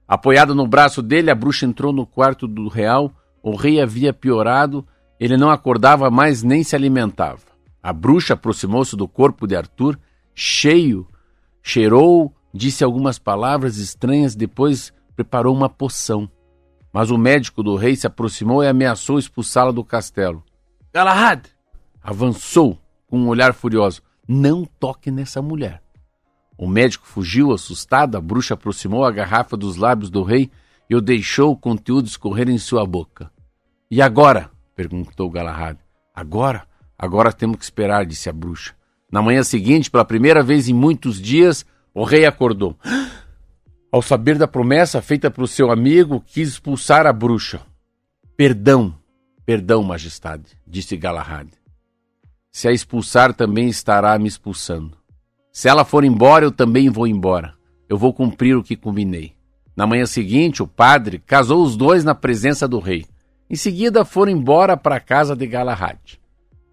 Apoiada 0.08 0.54
no 0.54 0.66
braço 0.66 1.02
dele, 1.02 1.30
a 1.30 1.34
bruxa 1.34 1.66
entrou 1.66 1.92
no 1.92 2.06
quarto 2.06 2.46
do 2.46 2.68
real. 2.68 3.12
O 3.42 3.56
rei 3.56 3.80
havia 3.80 4.12
piorado, 4.12 4.87
ele 5.18 5.37
não 5.37 5.50
acordava 5.50 6.11
mais 6.11 6.42
nem 6.42 6.62
se 6.62 6.76
alimentava. 6.76 7.40
A 7.82 7.92
bruxa 7.92 8.34
aproximou-se 8.34 8.96
do 8.96 9.08
corpo 9.08 9.46
de 9.46 9.56
Arthur, 9.56 9.99
cheio, 10.34 11.06
cheirou, 11.62 12.32
disse 12.54 12.84
algumas 12.84 13.18
palavras 13.18 13.76
estranhas, 13.78 14.34
depois 14.34 14.92
preparou 15.16 15.54
uma 15.54 15.68
poção. 15.68 16.30
Mas 16.92 17.11
o 17.11 17.16
médico 17.16 17.62
do 17.62 17.75
rei 17.75 17.96
se 17.96 18.06
aproximou 18.06 18.62
e 18.62 18.68
ameaçou 18.68 19.18
expulsá-la 19.18 19.72
do 19.72 19.84
castelo. 19.84 20.44
Galahad! 20.92 21.46
Avançou 22.02 22.78
com 23.06 23.18
um 23.18 23.28
olhar 23.28 23.54
furioso. 23.54 24.02
Não 24.28 24.64
toque 24.64 25.11
nessa 25.11 25.40
mulher. 25.40 25.82
O 26.58 26.68
médico 26.68 27.06
fugiu 27.06 27.52
assustado, 27.52 28.16
a 28.16 28.20
bruxa 28.20 28.54
aproximou 28.54 29.04
a 29.04 29.11
garrafa 29.11 29.56
dos 29.56 29.76
lábios 29.76 30.11
do 30.11 30.22
rei 30.22 30.50
e 30.88 30.94
o 30.94 31.00
deixou 31.00 31.52
o 31.52 31.56
conteúdo 31.56 32.06
escorrer 32.06 32.49
em 32.49 32.58
sua 32.58 32.84
boca. 32.87 33.30
E 33.90 34.02
agora? 34.02 34.50
perguntou 34.76 35.30
Galahad. 35.30 35.78
Agora? 36.14 36.66
Agora 36.99 37.32
temos 37.32 37.56
que 37.56 37.64
esperar, 37.64 38.04
disse 38.04 38.28
a 38.28 38.32
bruxa. 38.32 38.75
Na 39.11 39.20
manhã 39.20 39.42
seguinte, 39.42 39.90
pela 39.90 40.04
primeira 40.04 40.42
vez 40.42 40.68
em 40.68 40.75
muitos 40.75 41.20
dias, 41.20 41.66
o 41.94 42.04
rei 42.04 42.25
acordou. 42.25 42.76
Ao 43.92 44.00
saber 44.00 44.38
da 44.38 44.49
promessa 44.49 45.02
feita 45.02 45.30
para 45.30 45.44
o 45.44 45.46
seu 45.46 45.70
amigo, 45.70 46.25
quis 46.26 46.49
expulsar 46.49 47.06
a 47.06 47.12
bruxa. 47.12 47.61
Perdão, 48.34 48.94
perdão, 49.44 49.82
majestade, 49.82 50.46
disse 50.66 50.96
Galahad. 50.96 51.49
Se 52.50 52.66
a 52.66 52.72
expulsar, 52.72 53.34
também 53.34 53.68
estará 53.68 54.18
me 54.18 54.26
expulsando. 54.26 54.96
Se 55.52 55.68
ela 55.68 55.84
for 55.84 56.04
embora, 56.04 56.46
eu 56.46 56.50
também 56.50 56.88
vou 56.88 57.06
embora. 57.06 57.52
Eu 57.87 57.99
vou 57.99 58.14
cumprir 58.14 58.56
o 58.56 58.62
que 58.62 58.76
combinei. 58.76 59.34
Na 59.76 59.87
manhã 59.87 60.06
seguinte, 60.06 60.62
o 60.62 60.66
padre 60.66 61.18
casou 61.18 61.62
os 61.62 61.76
dois 61.76 62.02
na 62.02 62.14
presença 62.14 62.66
do 62.66 62.78
rei. 62.78 63.04
Em 63.50 63.56
seguida, 63.56 64.06
foram 64.06 64.32
embora 64.32 64.75
para 64.75 64.96
a 64.96 65.00
casa 65.00 65.37
de 65.37 65.46
Galahad. 65.46 65.99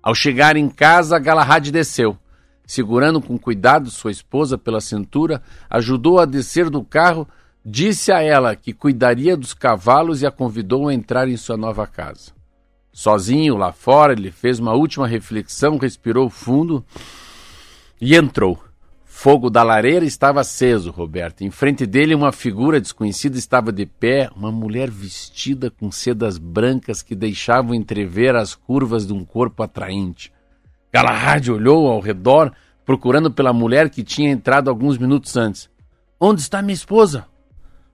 Ao 0.01 0.15
chegar 0.15 0.55
em 0.55 0.69
casa, 0.69 1.19
Galahad 1.19 1.69
desceu. 1.69 2.17
Segurando 2.69 3.19
com 3.19 3.35
cuidado 3.35 3.89
sua 3.89 4.11
esposa 4.11 4.55
pela 4.55 4.79
cintura, 4.79 5.41
ajudou 5.67 6.19
a 6.19 6.25
descer 6.25 6.69
do 6.69 6.83
carro, 6.83 7.27
disse 7.65 8.11
a 8.11 8.21
ela 8.21 8.55
que 8.55 8.73
cuidaria 8.73 9.35
dos 9.35 9.55
cavalos 9.55 10.21
e 10.21 10.27
a 10.27 10.29
convidou 10.29 10.87
a 10.87 10.93
entrar 10.93 11.27
em 11.27 11.35
sua 11.35 11.57
nova 11.57 11.87
casa. 11.87 12.31
Sozinho 12.93 13.57
lá 13.57 13.71
fora, 13.71 14.13
ele 14.13 14.29
fez 14.29 14.59
uma 14.59 14.73
última 14.73 15.07
reflexão, 15.07 15.79
respirou 15.79 16.29
fundo 16.29 16.85
e 17.99 18.15
entrou. 18.15 18.63
Fogo 19.03 19.49
da 19.49 19.63
lareira 19.63 20.05
estava 20.05 20.41
aceso, 20.41 20.91
Roberto. 20.91 21.41
Em 21.43 21.49
frente 21.49 21.87
dele, 21.87 22.13
uma 22.13 22.31
figura 22.31 22.79
desconhecida 22.79 23.35
estava 23.35 23.71
de 23.71 23.87
pé, 23.87 24.29
uma 24.35 24.51
mulher 24.51 24.91
vestida 24.91 25.71
com 25.71 25.91
sedas 25.91 26.37
brancas 26.37 27.01
que 27.01 27.15
deixavam 27.15 27.73
entrever 27.73 28.35
as 28.35 28.53
curvas 28.53 29.07
de 29.07 29.13
um 29.13 29.25
corpo 29.25 29.63
atraente. 29.63 30.31
Galahad 30.91 31.49
olhou 31.49 31.87
ao 31.87 31.99
redor, 31.99 32.51
procurando 32.85 33.31
pela 33.31 33.53
mulher 33.53 33.89
que 33.89 34.03
tinha 34.03 34.31
entrado 34.31 34.69
alguns 34.69 34.97
minutos 34.97 35.37
antes. 35.37 35.69
Onde 36.19 36.41
está 36.41 36.61
minha 36.61 36.73
esposa? 36.73 37.27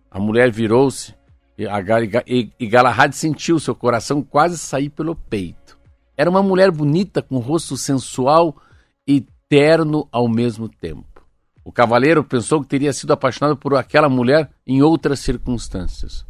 A 0.10 0.20
mulher 0.20 0.50
virou-se 0.50 1.14
e, 1.58 2.68
Galahad 2.68 3.14
sentiu 3.14 3.60
seu 3.60 3.75
coração 3.75 4.22
quase 4.22 4.58
sair 4.58 4.90
pelo 4.90 5.16
peito. 5.16 5.78
Era 6.18 6.30
uma 6.30 6.42
mulher 6.42 6.72
bonita, 6.72 7.22
com 7.22 7.40
rosto 7.40 7.75
sensual 7.78 8.56
e 9.08 9.25
terno 9.50 10.08
ao 10.12 10.28
mesmo 10.28 10.70
tempo. 10.70 11.25
O 11.64 11.72
cavaleiro 11.72 12.24
pensou 12.24 12.62
que 12.62 12.68
teria 12.68 12.94
sido 12.94 13.12
apaixonado 13.12 13.58
por 13.58 13.75
aquela 13.75 14.08
mulher 14.08 14.50
em 14.66 14.82
outras 14.82 15.20
circunstâncias. 15.20 16.25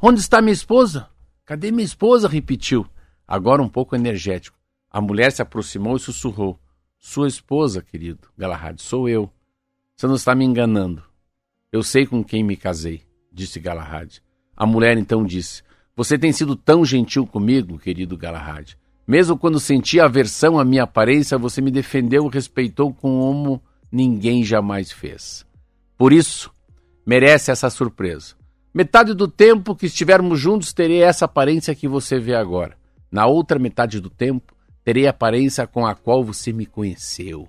Onde 0.00 0.20
está 0.20 0.40
minha 0.40 0.52
esposa? 0.52 1.08
Cadê 1.44 1.70
minha 1.70 1.84
esposa? 1.84 2.28
repetiu, 2.28 2.86
agora 3.26 3.62
um 3.62 3.68
pouco 3.68 3.94
energético. 3.94 4.59
A 4.90 5.00
mulher 5.00 5.30
se 5.30 5.40
aproximou 5.40 5.96
e 5.96 6.00
sussurrou: 6.00 6.58
Sua 6.98 7.28
esposa, 7.28 7.80
querido 7.80 8.28
Galahad, 8.36 8.80
sou 8.80 9.08
eu. 9.08 9.30
Você 9.96 10.06
não 10.06 10.16
está 10.16 10.34
me 10.34 10.44
enganando. 10.44 11.02
Eu 11.70 11.82
sei 11.82 12.04
com 12.04 12.24
quem 12.24 12.42
me 12.42 12.56
casei, 12.56 13.02
disse 13.32 13.60
Galahad. 13.60 14.20
A 14.56 14.66
mulher 14.66 14.98
então 14.98 15.24
disse: 15.24 15.62
Você 15.94 16.18
tem 16.18 16.32
sido 16.32 16.56
tão 16.56 16.84
gentil 16.84 17.24
comigo, 17.24 17.78
querido 17.78 18.16
Galahad. 18.16 18.76
Mesmo 19.06 19.38
quando 19.38 19.60
senti 19.60 20.00
aversão 20.00 20.58
à 20.58 20.64
minha 20.64 20.82
aparência, 20.82 21.38
você 21.38 21.60
me 21.60 21.70
defendeu 21.70 22.26
e 22.26 22.34
respeitou 22.34 22.92
como 22.92 23.62
ninguém 23.90 24.42
jamais 24.42 24.90
fez. 24.90 25.46
Por 25.96 26.12
isso, 26.12 26.50
merece 27.06 27.50
essa 27.50 27.70
surpresa. 27.70 28.34
Metade 28.72 29.14
do 29.14 29.26
tempo 29.26 29.74
que 29.74 29.86
estivermos 29.86 30.38
juntos 30.38 30.72
terei 30.72 31.02
essa 31.02 31.24
aparência 31.24 31.74
que 31.74 31.88
você 31.88 32.18
vê 32.18 32.34
agora. 32.34 32.76
Na 33.10 33.26
outra 33.26 33.58
metade 33.58 34.00
do 34.00 34.08
tempo, 34.08 34.54
terei 34.84 35.06
a 35.06 35.10
aparência 35.10 35.66
com 35.66 35.86
a 35.86 35.94
qual 35.94 36.24
você 36.24 36.52
me 36.52 36.66
conheceu. 36.66 37.48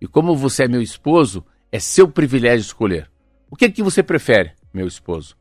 E 0.00 0.06
como 0.06 0.36
você 0.36 0.64
é 0.64 0.68
meu 0.68 0.82
esposo, 0.82 1.44
é 1.70 1.78
seu 1.78 2.08
privilégio 2.08 2.66
escolher. 2.66 3.10
O 3.50 3.56
que, 3.56 3.66
é 3.66 3.70
que 3.70 3.82
você 3.82 4.02
prefere, 4.02 4.52
meu 4.72 4.86
esposo? 4.86 5.36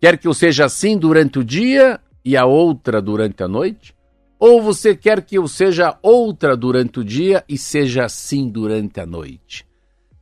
Quer 0.00 0.16
que 0.18 0.26
eu 0.26 0.34
seja 0.34 0.64
assim 0.64 0.96
durante 0.96 1.38
o 1.38 1.44
dia 1.44 2.00
e 2.24 2.36
a 2.36 2.46
outra 2.46 3.00
durante 3.02 3.42
a 3.42 3.48
noite? 3.48 3.94
Ou 4.38 4.62
você 4.62 4.96
quer 4.96 5.22
que 5.22 5.36
eu 5.36 5.46
seja 5.46 5.98
outra 6.02 6.56
durante 6.56 7.00
o 7.00 7.04
dia 7.04 7.44
e 7.46 7.58
seja 7.58 8.04
assim 8.06 8.48
durante 8.48 8.98
a 8.98 9.04
noite? 9.04 9.66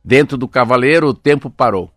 Dentro 0.03 0.37
do 0.37 0.47
cavaleiro, 0.47 1.07
o 1.07 1.13
tempo 1.13 1.49
parou. 1.49 1.89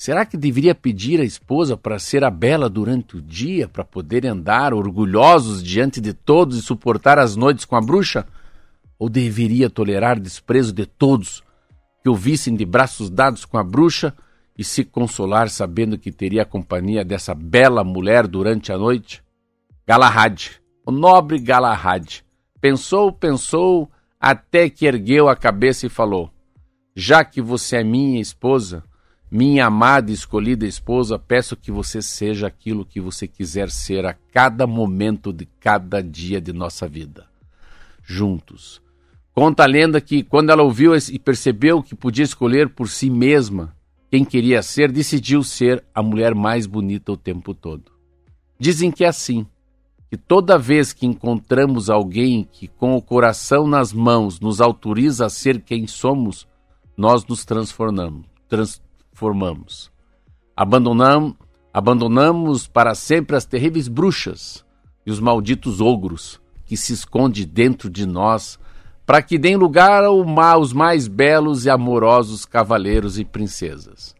Será 0.00 0.24
que 0.24 0.38
deveria 0.38 0.74
pedir 0.74 1.20
à 1.20 1.24
esposa 1.24 1.76
para 1.76 1.98
ser 1.98 2.24
a 2.24 2.30
bela 2.30 2.70
durante 2.70 3.18
o 3.18 3.20
dia, 3.20 3.68
para 3.68 3.84
poder 3.84 4.26
andar 4.26 4.72
orgulhosos 4.72 5.62
diante 5.62 6.00
de 6.00 6.14
todos 6.14 6.56
e 6.56 6.62
suportar 6.62 7.18
as 7.18 7.36
noites 7.36 7.66
com 7.66 7.76
a 7.76 7.82
bruxa? 7.82 8.26
Ou 8.98 9.10
deveria 9.10 9.68
tolerar 9.68 10.18
desprezo 10.18 10.72
de 10.72 10.86
todos 10.86 11.42
que 12.02 12.08
o 12.08 12.14
vissem 12.14 12.56
de 12.56 12.64
braços 12.64 13.10
dados 13.10 13.44
com 13.44 13.58
a 13.58 13.62
bruxa 13.62 14.16
e 14.56 14.64
se 14.64 14.86
consolar 14.86 15.50
sabendo 15.50 15.98
que 15.98 16.10
teria 16.10 16.44
a 16.44 16.46
companhia 16.46 17.04
dessa 17.04 17.34
bela 17.34 17.84
mulher 17.84 18.26
durante 18.26 18.72
a 18.72 18.78
noite? 18.78 19.22
Galahad, 19.86 20.52
o 20.86 20.90
nobre 20.90 21.38
Galahad, 21.38 22.22
pensou, 22.58 23.12
pensou, 23.12 23.90
até 24.18 24.70
que 24.70 24.86
ergueu 24.86 25.28
a 25.28 25.36
cabeça 25.36 25.84
e 25.84 25.90
falou: 25.90 26.30
Já 26.96 27.22
que 27.22 27.42
você 27.42 27.76
é 27.76 27.84
minha 27.84 28.18
esposa, 28.18 28.82
minha 29.30 29.66
amada 29.66 30.10
e 30.10 30.14
escolhida 30.14 30.66
esposa, 30.66 31.18
peço 31.18 31.56
que 31.56 31.70
você 31.70 32.02
seja 32.02 32.48
aquilo 32.48 32.84
que 32.84 33.00
você 33.00 33.28
quiser 33.28 33.70
ser 33.70 34.04
a 34.04 34.12
cada 34.12 34.66
momento 34.66 35.32
de 35.32 35.46
cada 35.46 36.02
dia 36.02 36.40
de 36.40 36.52
nossa 36.52 36.88
vida. 36.88 37.26
Juntos. 38.02 38.82
Conta 39.32 39.62
a 39.62 39.66
lenda 39.66 40.00
que, 40.00 40.24
quando 40.24 40.50
ela 40.50 40.64
ouviu 40.64 40.96
e 40.96 41.18
percebeu 41.18 41.80
que 41.82 41.94
podia 41.94 42.24
escolher 42.24 42.68
por 42.70 42.88
si 42.88 43.08
mesma 43.08 43.76
quem 44.10 44.24
queria 44.24 44.60
ser, 44.62 44.90
decidiu 44.90 45.44
ser 45.44 45.84
a 45.94 46.02
mulher 46.02 46.34
mais 46.34 46.66
bonita 46.66 47.12
o 47.12 47.16
tempo 47.16 47.54
todo. 47.54 47.92
Dizem 48.58 48.90
que 48.90 49.04
é 49.04 49.08
assim, 49.08 49.46
que 50.10 50.16
toda 50.16 50.58
vez 50.58 50.92
que 50.92 51.06
encontramos 51.06 51.88
alguém 51.88 52.42
que, 52.50 52.66
com 52.66 52.96
o 52.96 53.00
coração 53.00 53.68
nas 53.68 53.92
mãos, 53.92 54.40
nos 54.40 54.60
autoriza 54.60 55.26
a 55.26 55.30
ser 55.30 55.60
quem 55.60 55.86
somos, 55.86 56.48
nós 56.96 57.24
nos 57.24 57.44
transformamos. 57.44 58.26
Trans 58.48 58.82
formamos. 59.20 59.92
Abandonamos, 60.56 61.34
abandonamos 61.74 62.66
para 62.66 62.94
sempre 62.94 63.36
as 63.36 63.44
terríveis 63.44 63.86
bruxas 63.86 64.64
e 65.04 65.10
os 65.10 65.20
malditos 65.20 65.78
ogros 65.78 66.40
que 66.64 66.74
se 66.74 66.94
esconde 66.94 67.44
dentro 67.44 67.90
de 67.90 68.06
nós, 68.06 68.58
para 69.04 69.20
que 69.20 69.36
deem 69.36 69.56
lugar 69.56 70.04
aos 70.04 70.72
mais 70.72 71.06
belos 71.06 71.66
e 71.66 71.70
amorosos 71.70 72.46
cavaleiros 72.46 73.18
e 73.18 73.24
princesas. 73.24 74.14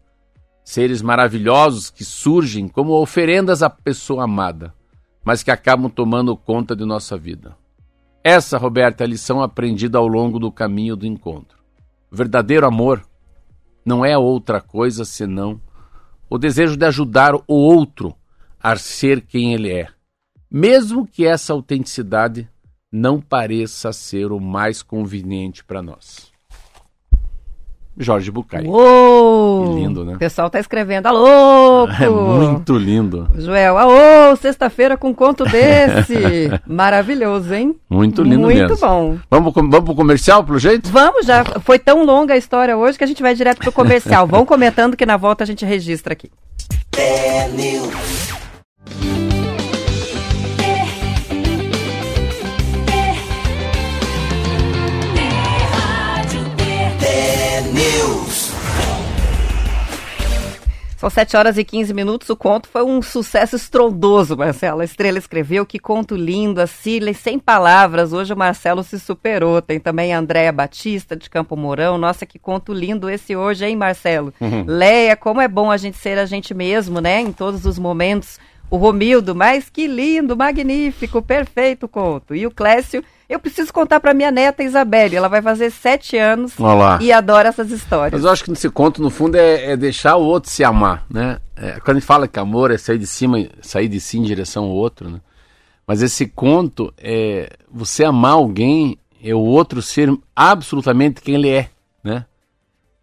Seres 0.62 1.00
maravilhosos 1.00 1.88
que 1.88 2.04
surgem 2.04 2.68
como 2.68 3.00
oferendas 3.00 3.62
à 3.62 3.70
pessoa 3.70 4.24
amada, 4.24 4.74
mas 5.24 5.42
que 5.42 5.50
acabam 5.50 5.88
tomando 5.88 6.36
conta 6.36 6.76
de 6.76 6.84
nossa 6.84 7.16
vida. 7.16 7.56
Essa, 8.22 8.58
Roberta, 8.58 9.02
é 9.02 9.06
a 9.06 9.08
lição 9.08 9.42
aprendida 9.42 9.96
ao 9.96 10.06
longo 10.06 10.38
do 10.38 10.52
caminho 10.52 10.94
do 10.94 11.06
encontro. 11.06 11.58
O 12.10 12.16
verdadeiro 12.16 12.66
amor 12.66 13.02
não 13.90 14.04
é 14.04 14.16
outra 14.16 14.60
coisa 14.60 15.04
senão 15.04 15.60
o 16.28 16.38
desejo 16.38 16.76
de 16.76 16.86
ajudar 16.86 17.34
o 17.34 17.42
outro 17.48 18.14
a 18.62 18.76
ser 18.76 19.20
quem 19.20 19.52
ele 19.52 19.68
é, 19.68 19.88
mesmo 20.48 21.04
que 21.04 21.26
essa 21.26 21.52
autenticidade 21.52 22.48
não 22.92 23.20
pareça 23.20 23.92
ser 23.92 24.30
o 24.30 24.38
mais 24.38 24.80
conveniente 24.80 25.64
para 25.64 25.82
nós. 25.82 26.29
Jorge 28.00 28.30
Bucay. 28.30 28.66
Uou! 28.66 29.74
Que 29.74 29.80
lindo, 29.80 30.04
né? 30.04 30.14
O 30.14 30.18
pessoal 30.18 30.48
tá 30.48 30.58
escrevendo, 30.58 31.06
alô! 31.06 31.88
É 32.00 32.08
muito 32.08 32.76
lindo. 32.78 33.28
Joel, 33.36 33.76
alô, 33.76 34.34
sexta-feira 34.36 34.96
com 34.96 35.14
conto 35.14 35.44
desse. 35.44 36.50
Maravilhoso, 36.66 37.52
hein? 37.52 37.76
Muito 37.88 38.22
lindo 38.22 38.40
muito 38.40 38.56
mesmo. 38.56 38.68
Muito 38.68 38.80
bom. 38.80 39.18
Vamos, 39.30 39.52
vamos 39.54 39.80
pro 39.80 39.94
comercial, 39.94 40.42
pelo 40.42 40.58
jeito? 40.58 40.90
Vamos, 40.90 41.26
já 41.26 41.44
foi 41.60 41.78
tão 41.78 42.04
longa 42.04 42.34
a 42.34 42.36
história 42.36 42.76
hoje 42.76 42.96
que 42.96 43.04
a 43.04 43.06
gente 43.06 43.22
vai 43.22 43.34
direto 43.34 43.58
pro 43.58 43.72
comercial. 43.72 44.26
Vão 44.28 44.46
comentando 44.46 44.96
que 44.96 45.04
na 45.04 45.16
volta 45.16 45.44
a 45.44 45.46
gente 45.46 45.64
registra 45.64 46.14
aqui. 46.14 46.30
São 46.92 48.39
São 61.00 61.08
7 61.08 61.34
horas 61.34 61.56
e 61.56 61.64
15 61.64 61.94
minutos. 61.94 62.28
O 62.28 62.36
conto 62.36 62.68
foi 62.68 62.82
um 62.82 63.00
sucesso 63.00 63.56
estrondoso, 63.56 64.36
Marcelo. 64.36 64.82
A 64.82 64.84
Estrela 64.84 65.16
escreveu 65.16 65.64
que 65.64 65.78
conto 65.78 66.14
lindo, 66.14 66.60
a 66.60 66.66
Cirlei 66.66 67.14
sem 67.14 67.38
palavras. 67.38 68.12
Hoje 68.12 68.34
o 68.34 68.36
Marcelo 68.36 68.82
se 68.82 69.00
superou. 69.00 69.62
Tem 69.62 69.80
também 69.80 70.12
a 70.12 70.18
Andréia 70.18 70.52
Batista, 70.52 71.16
de 71.16 71.30
Campo 71.30 71.56
Mourão. 71.56 71.96
Nossa, 71.96 72.26
que 72.26 72.38
conto 72.38 72.74
lindo 72.74 73.08
esse 73.08 73.34
hoje, 73.34 73.64
hein, 73.64 73.76
Marcelo? 73.76 74.34
Uhum. 74.38 74.66
Leia, 74.66 75.16
como 75.16 75.40
é 75.40 75.48
bom 75.48 75.70
a 75.70 75.78
gente 75.78 75.96
ser 75.96 76.18
a 76.18 76.26
gente 76.26 76.52
mesmo, 76.52 77.00
né? 77.00 77.18
Em 77.18 77.32
todos 77.32 77.64
os 77.64 77.78
momentos. 77.78 78.38
O 78.70 78.76
Romildo, 78.76 79.34
mas 79.34 79.70
que 79.70 79.86
lindo, 79.86 80.36
magnífico, 80.36 81.22
perfeito 81.22 81.88
conto. 81.88 82.34
E 82.34 82.46
o 82.46 82.50
Clécio 82.50 83.02
eu 83.30 83.38
preciso 83.38 83.72
contar 83.72 84.00
para 84.00 84.12
minha 84.12 84.32
neta 84.32 84.64
Isabelle. 84.64 85.14
Ela 85.14 85.28
vai 85.28 85.40
fazer 85.40 85.70
sete 85.70 86.18
anos 86.18 86.58
Olá. 86.58 86.98
e 87.00 87.12
adora 87.12 87.48
essas 87.48 87.70
histórias. 87.70 88.12
Mas 88.12 88.24
eu 88.24 88.30
acho 88.32 88.42
que 88.42 88.50
nesse 88.50 88.68
conto, 88.68 89.00
no 89.00 89.08
fundo, 89.08 89.36
é, 89.36 89.70
é 89.70 89.76
deixar 89.76 90.16
o 90.16 90.24
outro 90.24 90.50
se 90.50 90.64
amar, 90.64 91.06
né? 91.08 91.38
É, 91.56 91.78
quando 91.78 91.98
a 91.98 92.00
gente 92.00 92.06
fala 92.06 92.26
que 92.26 92.40
amor 92.40 92.72
é 92.72 92.76
sair 92.76 92.98
de 92.98 93.06
cima, 93.06 93.38
sair 93.62 93.86
de 93.86 94.00
si 94.00 94.18
em 94.18 94.22
direção 94.22 94.64
ao 94.64 94.70
outro, 94.70 95.08
né? 95.08 95.20
Mas 95.86 96.02
esse 96.02 96.26
conto 96.26 96.92
é 96.98 97.50
você 97.70 98.04
amar 98.04 98.32
alguém, 98.32 98.98
é 99.22 99.32
o 99.32 99.40
outro 99.40 99.80
ser 99.80 100.12
absolutamente 100.34 101.20
quem 101.20 101.36
ele 101.36 101.50
é, 101.50 101.70
né? 102.02 102.26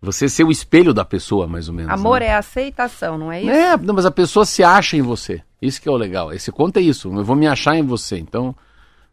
Você 0.02 0.28
ser 0.28 0.44
o 0.44 0.52
espelho 0.52 0.94
da 0.94 1.06
pessoa, 1.06 1.48
mais 1.48 1.70
ou 1.70 1.74
menos. 1.74 1.92
Amor 1.92 2.20
né? 2.20 2.28
é 2.28 2.36
aceitação, 2.36 3.18
não 3.18 3.32
é 3.32 3.42
isso? 3.42 3.50
É, 3.50 3.78
não, 3.78 3.94
mas 3.94 4.06
a 4.06 4.12
pessoa 4.12 4.46
se 4.46 4.62
acha 4.62 4.98
em 4.98 5.02
você. 5.02 5.42
Isso 5.62 5.82
que 5.82 5.88
é 5.88 5.92
o 5.92 5.96
legal. 5.96 6.34
Esse 6.34 6.52
conto 6.52 6.78
é 6.78 6.82
isso. 6.82 7.08
Eu 7.16 7.24
vou 7.24 7.36
me 7.36 7.48
achar 7.48 7.76
em 7.76 7.82
você. 7.82 8.18
Então, 8.18 8.54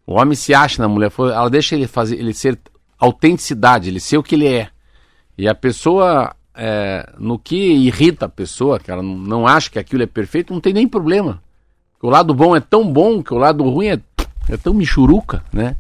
o 0.07 0.15
homem 0.15 0.35
se 0.35 0.55
acha 0.55 0.83
na 0.83 0.89
mulher, 0.89 1.11
ela 1.19 1.49
deixa 1.49 1.75
ele 1.75 1.87
fazer, 1.87 2.17
ele 2.17 2.35
ser 2.35 2.59
autenticidade, 2.99 3.89
ele 3.89 4.01
ser 4.01 4.19
o 4.19 4.23
que 4.23 4.35
ele 4.35 4.47
é. 4.47 4.69
E 5.37 5.49
a 5.49 5.55
pessoa, 5.55 6.35
é, 6.55 7.13
no 7.19 7.39
que 7.39 7.57
irrita 7.57 8.27
a 8.27 8.29
pessoa, 8.29 8.79
que 8.79 8.91
ela 8.91 9.03
não 9.03 9.47
acha 9.47 9.71
que 9.71 9.79
aquilo 9.79 10.03
é 10.03 10.07
perfeito, 10.07 10.53
não 10.53 10.61
tem 10.61 10.73
nem 10.73 10.87
problema. 10.87 11.43
O 12.01 12.11
lado 12.11 12.35
bom 12.35 12.55
é 12.55 12.61
tão 12.61 12.91
bom 12.93 13.23
que 13.23 13.33
o 13.33 13.39
lado 13.39 13.65
ruim 13.65 13.89
é, 13.89 14.01
é 14.49 14.57
tão 14.57 14.75
michuruca, 14.75 15.43
né? 15.53 15.75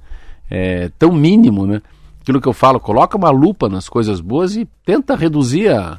É 0.51 0.91
tão 0.99 1.13
mínimo, 1.13 1.67
né? 1.67 1.83
Aquilo 2.23 2.41
que 2.41 2.49
eu 2.49 2.55
falo, 2.55 2.81
coloca 2.81 3.19
uma 3.19 3.31
lupa 3.31 3.69
nas 3.69 3.89
coisas 3.89 4.21
boas 4.21 4.57
e 4.57 4.67
tenta 4.87 5.15
reduzir 5.15 5.69
a, 5.69 5.99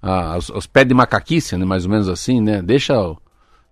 a, 0.00 0.38
os, 0.38 0.48
os 0.48 0.66
pés 0.66 0.88
de 0.88 0.94
macaquice, 0.94 1.56
né? 1.56 1.66
Mais 1.66 1.84
ou 1.84 1.90
menos 1.90 2.08
assim, 2.08 2.40
né? 2.40 2.62
Deixa 2.62 2.94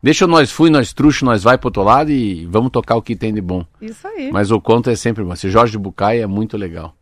Deixa 0.03 0.27
nós 0.27 0.53
fui, 0.53 0.71
nós 0.71 0.93
truxo, 0.93 1.25
nós 1.25 1.43
vai 1.43 1.57
pro 1.57 1.69
outro 1.69 1.83
lado 1.83 2.11
e 2.11 2.45
vamos 2.47 2.71
tocar 2.71 2.97
o 2.97 3.03
que 3.03 3.17
tem 3.17 3.33
de 3.33 3.41
bom. 3.41 3.65
Isso 3.81 4.07
aí. 4.07 4.31
Mas 4.31 4.51
o 4.51 4.61
conto 4.61 4.91
é 4.91 4.97
sempre 4.97 5.25
bom. 5.25 5.33
Esse 5.33 5.51
Jorge 5.51 5.79
Bucay 5.79 6.21
é 6.21 6.27
muito 6.27 6.57
legal. 6.57 6.95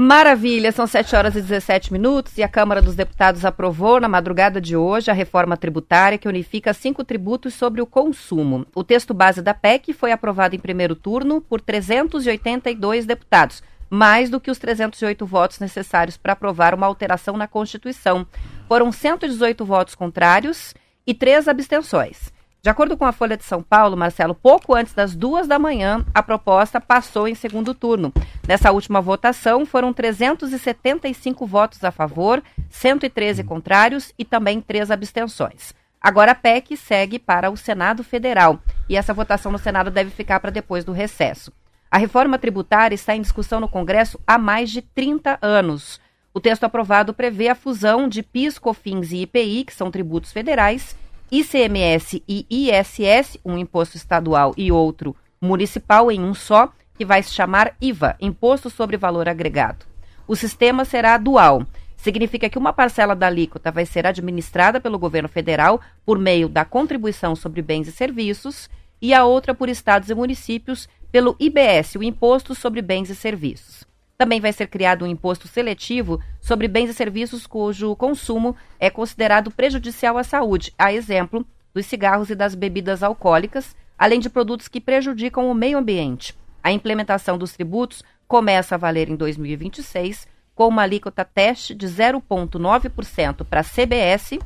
Maravilha, 0.00 0.70
são 0.70 0.86
7 0.86 1.16
horas 1.16 1.34
e 1.34 1.42
17 1.42 1.92
minutos 1.92 2.38
e 2.38 2.42
a 2.44 2.48
Câmara 2.48 2.80
dos 2.80 2.94
Deputados 2.94 3.44
aprovou 3.44 4.00
na 4.00 4.06
madrugada 4.06 4.60
de 4.60 4.76
hoje 4.76 5.10
a 5.10 5.12
reforma 5.12 5.56
tributária 5.56 6.16
que 6.16 6.28
unifica 6.28 6.72
cinco 6.72 7.02
tributos 7.02 7.52
sobre 7.54 7.82
o 7.82 7.86
consumo. 7.86 8.64
O 8.76 8.84
texto 8.84 9.12
base 9.12 9.42
da 9.42 9.52
PEC 9.52 9.92
foi 9.92 10.12
aprovado 10.12 10.54
em 10.54 10.58
primeiro 10.60 10.94
turno 10.94 11.40
por 11.40 11.60
382 11.60 13.06
deputados, 13.06 13.60
mais 13.90 14.30
do 14.30 14.38
que 14.38 14.52
os 14.52 14.58
308 14.58 15.26
votos 15.26 15.58
necessários 15.58 16.16
para 16.16 16.34
aprovar 16.34 16.74
uma 16.74 16.86
alteração 16.86 17.36
na 17.36 17.48
Constituição. 17.48 18.24
Foram 18.68 18.92
118 18.92 19.64
votos 19.64 19.96
contrários 19.96 20.74
e 21.08 21.14
três 21.14 21.48
abstenções. 21.48 22.30
De 22.60 22.68
acordo 22.68 22.94
com 22.94 23.06
a 23.06 23.12
Folha 23.12 23.34
de 23.34 23.44
São 23.44 23.62
Paulo, 23.62 23.96
Marcelo, 23.96 24.34
pouco 24.34 24.74
antes 24.74 24.92
das 24.92 25.16
duas 25.16 25.48
da 25.48 25.58
manhã, 25.58 26.04
a 26.12 26.22
proposta 26.22 26.78
passou 26.78 27.26
em 27.26 27.34
segundo 27.34 27.72
turno. 27.72 28.12
Nessa 28.46 28.72
última 28.72 29.00
votação, 29.00 29.64
foram 29.64 29.90
375 29.90 31.46
votos 31.46 31.82
a 31.82 31.90
favor, 31.90 32.42
113 32.68 33.42
contrários 33.42 34.12
e 34.18 34.24
também 34.24 34.60
três 34.60 34.90
abstenções. 34.90 35.72
Agora 35.98 36.32
a 36.32 36.34
PEC 36.34 36.76
segue 36.76 37.18
para 37.18 37.50
o 37.50 37.56
Senado 37.56 38.04
Federal 38.04 38.60
e 38.86 38.94
essa 38.94 39.14
votação 39.14 39.50
no 39.50 39.58
Senado 39.58 39.90
deve 39.90 40.10
ficar 40.10 40.40
para 40.40 40.50
depois 40.50 40.84
do 40.84 40.92
recesso. 40.92 41.50
A 41.90 41.96
reforma 41.96 42.38
tributária 42.38 42.94
está 42.94 43.16
em 43.16 43.22
discussão 43.22 43.60
no 43.60 43.68
Congresso 43.68 44.20
há 44.26 44.36
mais 44.36 44.68
de 44.68 44.82
30 44.82 45.38
anos. 45.40 46.00
O 46.38 46.40
texto 46.40 46.62
aprovado 46.62 47.12
prevê 47.12 47.48
a 47.48 47.54
fusão 47.56 48.06
de 48.06 48.22
PIS, 48.22 48.60
COFINS 48.60 49.10
e 49.10 49.22
IPI, 49.22 49.64
que 49.64 49.74
são 49.74 49.90
tributos 49.90 50.30
federais, 50.30 50.96
ICMS 51.32 52.22
e 52.28 52.46
ISS, 52.48 53.38
um 53.44 53.58
imposto 53.58 53.96
estadual 53.96 54.54
e 54.56 54.70
outro 54.70 55.16
municipal 55.40 56.12
em 56.12 56.20
um 56.20 56.32
só, 56.32 56.72
que 56.94 57.04
vai 57.04 57.24
se 57.24 57.32
chamar 57.32 57.74
IVA, 57.80 58.14
Imposto 58.20 58.70
sobre 58.70 58.96
Valor 58.96 59.28
Agregado. 59.28 59.84
O 60.28 60.36
sistema 60.36 60.84
será 60.84 61.18
dual. 61.18 61.66
Significa 61.96 62.48
que 62.48 62.56
uma 62.56 62.72
parcela 62.72 63.16
da 63.16 63.26
alíquota 63.26 63.72
vai 63.72 63.84
ser 63.84 64.06
administrada 64.06 64.80
pelo 64.80 64.96
governo 64.96 65.28
federal 65.28 65.80
por 66.06 66.20
meio 66.20 66.48
da 66.48 66.64
contribuição 66.64 67.34
sobre 67.34 67.62
bens 67.62 67.88
e 67.88 67.92
serviços 67.92 68.70
e 69.02 69.12
a 69.12 69.24
outra 69.24 69.56
por 69.56 69.68
estados 69.68 70.08
e 70.08 70.14
municípios 70.14 70.88
pelo 71.10 71.34
IBS, 71.40 71.96
o 71.96 72.02
Imposto 72.04 72.54
sobre 72.54 72.80
Bens 72.80 73.10
e 73.10 73.16
Serviços. 73.16 73.87
Também 74.18 74.40
vai 74.40 74.52
ser 74.52 74.66
criado 74.66 75.04
um 75.04 75.08
imposto 75.08 75.46
seletivo 75.46 76.20
sobre 76.40 76.66
bens 76.66 76.90
e 76.90 76.92
serviços 76.92 77.46
cujo 77.46 77.94
consumo 77.94 78.56
é 78.80 78.90
considerado 78.90 79.48
prejudicial 79.48 80.18
à 80.18 80.24
saúde, 80.24 80.74
a 80.76 80.92
exemplo 80.92 81.46
dos 81.72 81.86
cigarros 81.86 82.28
e 82.28 82.34
das 82.34 82.56
bebidas 82.56 83.04
alcoólicas, 83.04 83.76
além 83.96 84.18
de 84.18 84.28
produtos 84.28 84.66
que 84.66 84.80
prejudicam 84.80 85.48
o 85.48 85.54
meio 85.54 85.78
ambiente. 85.78 86.36
A 86.64 86.72
implementação 86.72 87.38
dos 87.38 87.52
tributos 87.52 88.02
começa 88.26 88.74
a 88.74 88.78
valer 88.78 89.08
em 89.08 89.14
2026, 89.14 90.26
com 90.52 90.66
uma 90.66 90.82
alíquota 90.82 91.24
teste 91.24 91.72
de 91.72 91.86
0,9% 91.86 93.44
para 93.44 93.62
CBS 93.62 94.36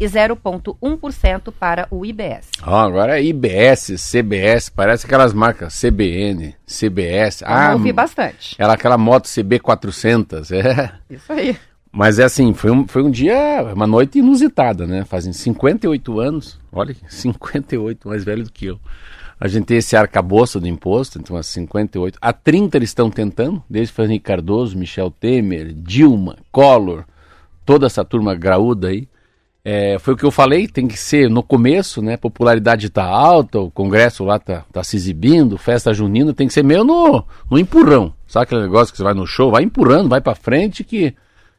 e 0.00 0.06
0,1% 0.06 1.52
para 1.52 1.86
o 1.90 2.06
IBS. 2.06 2.48
Ah, 2.62 2.84
agora 2.84 3.20
é 3.20 3.22
IBS, 3.22 3.96
CBS, 3.98 4.70
parece 4.70 5.04
aquelas 5.04 5.34
marcas 5.34 5.78
CBN, 5.78 6.54
CBS. 6.66 7.42
Eu 7.42 7.48
ah, 7.48 7.72
ouvi 7.74 7.92
bastante. 7.92 8.56
Ela, 8.58 8.72
aquela 8.72 8.96
moto 8.96 9.26
CB400, 9.26 10.50
é. 10.52 10.92
Isso 11.14 11.30
aí. 11.30 11.56
Mas 11.92 12.18
é 12.18 12.24
assim, 12.24 12.54
foi 12.54 12.70
um, 12.70 12.88
foi 12.88 13.02
um 13.02 13.10
dia, 13.10 13.36
uma 13.74 13.86
noite 13.86 14.20
inusitada, 14.20 14.86
né? 14.86 15.04
Fazem 15.04 15.32
58 15.32 16.20
anos, 16.20 16.58
olha, 16.72 16.96
58, 17.06 18.08
mais 18.08 18.24
velho 18.24 18.44
do 18.44 18.52
que 18.52 18.66
eu. 18.66 18.80
A 19.38 19.48
gente 19.48 19.64
tem 19.64 19.78
esse 19.78 19.96
arcabouço 19.96 20.60
do 20.60 20.68
imposto, 20.68 21.18
então 21.18 21.36
há 21.36 21.42
58. 21.42 22.18
Há 22.20 22.32
30 22.32 22.76
eles 22.76 22.90
estão 22.90 23.10
tentando, 23.10 23.62
desde 23.68 23.92
Fernando 23.92 24.20
Cardoso, 24.20 24.78
Michel 24.78 25.10
Temer, 25.10 25.72
Dilma, 25.72 26.36
Collor, 26.52 27.04
toda 27.64 27.86
essa 27.86 28.04
turma 28.04 28.34
graúda 28.34 28.88
aí. 28.88 29.08
É, 29.62 29.98
foi 29.98 30.14
o 30.14 30.16
que 30.16 30.24
eu 30.24 30.30
falei, 30.30 30.66
tem 30.66 30.88
que 30.88 30.96
ser 30.96 31.28
no 31.28 31.42
começo, 31.42 32.00
né? 32.00 32.16
Popularidade 32.16 32.86
está 32.86 33.04
alta, 33.04 33.60
o 33.60 33.70
Congresso 33.70 34.24
lá 34.24 34.38
tá, 34.38 34.64
tá 34.72 34.82
se 34.82 34.96
exibindo, 34.96 35.58
festa 35.58 35.92
junina, 35.92 36.32
tem 36.32 36.46
que 36.46 36.54
ser 36.54 36.64
meio 36.64 36.82
no, 36.82 37.24
no 37.50 37.58
empurrão. 37.58 38.14
Sabe 38.26 38.44
aquele 38.44 38.62
negócio 38.62 38.92
que 38.92 38.96
você 38.96 39.04
vai 39.04 39.12
no 39.12 39.26
show, 39.26 39.50
vai 39.50 39.62
empurrando, 39.62 40.08
vai 40.08 40.20
para 40.20 40.34
frente 40.34 40.82
que, 40.82 41.14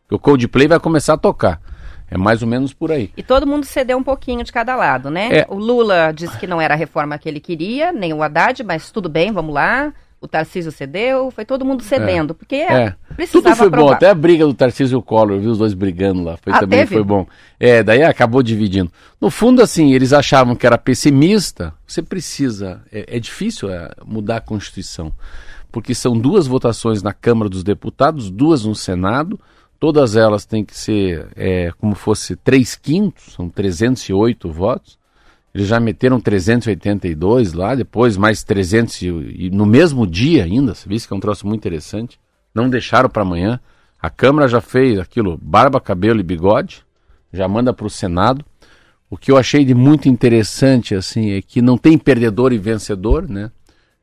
que 0.10 0.16
o 0.16 0.20
Coldplay 0.20 0.68
vai 0.68 0.80
começar 0.80 1.14
a 1.14 1.18
tocar. 1.18 1.62
É 2.10 2.18
mais 2.18 2.42
ou 2.42 2.48
menos 2.48 2.74
por 2.74 2.92
aí. 2.92 3.12
E 3.16 3.24
todo 3.24 3.48
mundo 3.48 3.66
cedeu 3.66 3.98
um 3.98 4.04
pouquinho 4.04 4.44
de 4.44 4.52
cada 4.52 4.76
lado, 4.76 5.10
né? 5.10 5.30
É. 5.32 5.46
O 5.48 5.56
Lula 5.56 6.12
disse 6.12 6.38
que 6.38 6.48
não 6.48 6.60
era 6.60 6.74
a 6.74 6.78
reforma 6.78 7.18
que 7.18 7.30
ele 7.30 7.40
queria, 7.40 7.92
nem 7.94 8.12
o 8.14 8.22
Haddad, 8.22 8.64
mas 8.64 8.92
tudo 8.92 9.08
bem, 9.08 9.32
vamos 9.32 9.54
lá 9.54 9.94
o 10.22 10.28
Tarcísio 10.28 10.72
cedeu, 10.72 11.32
foi 11.32 11.44
todo 11.44 11.66
mundo 11.66 11.82
cedendo, 11.82 12.32
é. 12.32 12.34
porque 12.36 12.56
é, 12.56 12.96
precisava 13.16 13.44
Tudo 13.44 13.56
foi 13.56 13.68
aprovar. 13.68 13.86
bom, 13.88 13.92
até 13.92 14.08
a 14.08 14.14
briga 14.14 14.46
do 14.46 14.54
Tarcísio 14.54 14.96
e 14.96 15.00
o 15.00 15.02
Collor, 15.02 15.40
viu 15.40 15.50
os 15.50 15.58
dois 15.58 15.74
brigando 15.74 16.24
lá, 16.24 16.38
foi, 16.38 16.54
ah, 16.54 16.60
também 16.60 16.80
teve? 16.80 16.94
foi 16.94 17.04
bom. 17.04 17.26
É, 17.60 17.82
daí 17.82 18.04
acabou 18.04 18.44
dividindo. 18.44 18.92
No 19.20 19.32
fundo, 19.32 19.64
assim, 19.64 19.94
eles 19.94 20.14
achavam 20.14 20.56
que 20.56 20.68
era 20.68 20.78
pessimista, 20.78 21.74
você 21.88 22.04
precisa, 22.04 22.84
é, 22.92 23.18
é 23.18 23.20
difícil 23.20 23.72
é, 23.72 23.90
mudar 24.06 24.38
a 24.38 24.42
Constituição, 24.42 25.12
porque 25.72 25.96
são 25.96 26.16
duas 26.16 26.46
votações 26.46 27.02
na 27.02 27.14
Câmara 27.14 27.50
dos 27.50 27.64
Deputados, 27.64 28.30
duas 28.30 28.64
no 28.64 28.76
Senado, 28.76 29.40
todas 29.80 30.16
elas 30.16 30.46
têm 30.46 30.64
que 30.64 30.78
ser 30.78 31.30
é, 31.36 31.72
como 31.80 31.96
fosse 31.96 32.36
três 32.36 32.76
quintos, 32.76 33.34
são 33.34 33.50
308 33.50 34.52
votos, 34.52 35.01
eles 35.54 35.68
já 35.68 35.80
meteram 35.80 36.20
382 36.20 37.54
lá, 37.54 37.76
depois 37.76 38.16
mais 38.16 38.44
300 38.44 39.02
e, 39.02 39.08
e 39.08 39.50
no 39.50 39.66
mesmo 39.66 40.08
dia 40.08 40.46
ainda, 40.46 40.74
você 40.74 40.88
viu 40.88 41.00
que 41.00 41.14
é 41.14 41.16
um 41.16 41.20
troço 41.20 41.46
muito 41.46 41.60
interessante. 41.60 42.20
Não 42.54 42.70
deixaram 42.70 43.10
para 43.10 43.22
amanhã. 43.22 43.60
A 44.02 44.10
Câmara 44.10 44.48
já 44.48 44.62
fez 44.62 44.98
aquilo, 44.98 45.38
barba, 45.42 45.80
cabelo 45.80 46.20
e 46.20 46.24
bigode, 46.24 46.84
já 47.32 47.48
manda 47.48 47.74
para 47.74 47.86
o 47.86 47.90
Senado. 47.90 48.46
O 49.10 49.18
que 49.18 49.30
eu 49.32 49.38
achei 49.38 49.66
de 49.66 49.74
muito 49.74 50.08
interessante 50.08 50.96
assim 50.96 51.32
é 51.32 51.42
que 51.42 51.62
não 51.62 51.78
tem 51.78 51.98
perdedor 51.98 52.54
e 52.54 52.58
vencedor, 52.58 53.28
né? 53.28 53.52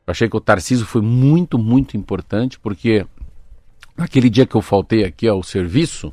Eu 0.07 0.11
achei 0.11 0.29
que 0.29 0.37
o 0.37 0.41
Tarcísio 0.41 0.87
foi 0.87 1.03
muito, 1.03 1.59
muito 1.59 1.97
importante, 1.97 2.59
porque 2.61 3.07
naquele 3.97 4.31
dia 4.31 4.47
que 4.47 4.55
eu 4.55 4.63
faltei 4.63 5.05
aqui 5.05 5.27
ao 5.27 5.43
serviço, 5.43 6.13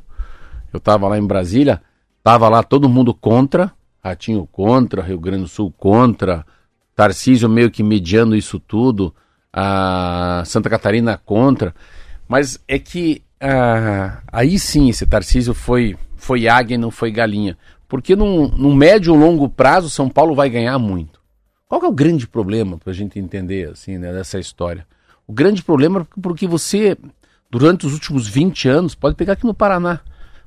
eu 0.74 0.78
estava 0.78 1.08
lá 1.08 1.18
em 1.18 1.26
Brasília, 1.26 1.82
estava 2.18 2.50
lá 2.50 2.64
todo 2.64 2.90
mundo 2.90 3.14
contra, 3.14 3.72
Ratinho 4.06 4.48
contra, 4.52 5.02
Rio 5.02 5.20
Grande 5.20 5.44
do 5.44 5.48
Sul 5.48 5.74
contra, 5.76 6.46
Tarcísio 6.96 7.50
meio 7.50 7.72
que 7.72 7.82
mediando 7.82 8.36
isso 8.36 8.60
tudo, 8.60 9.14
a 9.52 10.44
Santa 10.46 10.70
Catarina 10.70 11.18
contra. 11.18 11.74
Mas 12.28 12.60
é 12.68 12.78
que 12.78 13.24
ah, 13.42 14.22
aí 14.32 14.60
sim 14.60 14.90
esse 14.90 15.06
Tarcísio 15.08 15.56
foi, 15.56 15.98
foi 16.16 16.48
águia 16.48 16.76
e 16.76 16.78
não 16.78 16.92
foi 16.92 17.12
galinha. 17.12 17.58
Porque 17.88 18.16
num, 18.16 18.48
num 18.48 18.76
médio 18.76 19.14
ou 19.14 19.20
longo 19.20 19.50
prazo, 19.50 19.90
São 19.90 20.08
Paulo 20.08 20.36
vai 20.36 20.50
ganhar 20.50 20.78
muito. 20.78 21.20
Qual 21.68 21.84
é 21.84 21.88
o 21.88 21.92
grande 21.92 22.28
problema 22.28 22.78
para 22.78 22.92
a 22.92 22.96
gente 22.96 23.18
entender 23.18 23.70
assim, 23.70 23.98
né, 23.98 24.14
dessa 24.14 24.40
história? 24.40 24.86
O 25.28 25.34
grande 25.34 25.64
problema 25.64 26.02
é 26.02 26.22
porque 26.22 26.48
você, 26.48 26.96
durante 27.50 27.88
os 27.88 27.94
últimos 27.94 28.28
20 28.28 28.70
anos, 28.70 28.94
pode 28.94 29.16
pegar 29.16 29.34
aqui 29.34 29.46
no 29.46 29.54
Paraná. 29.54 30.00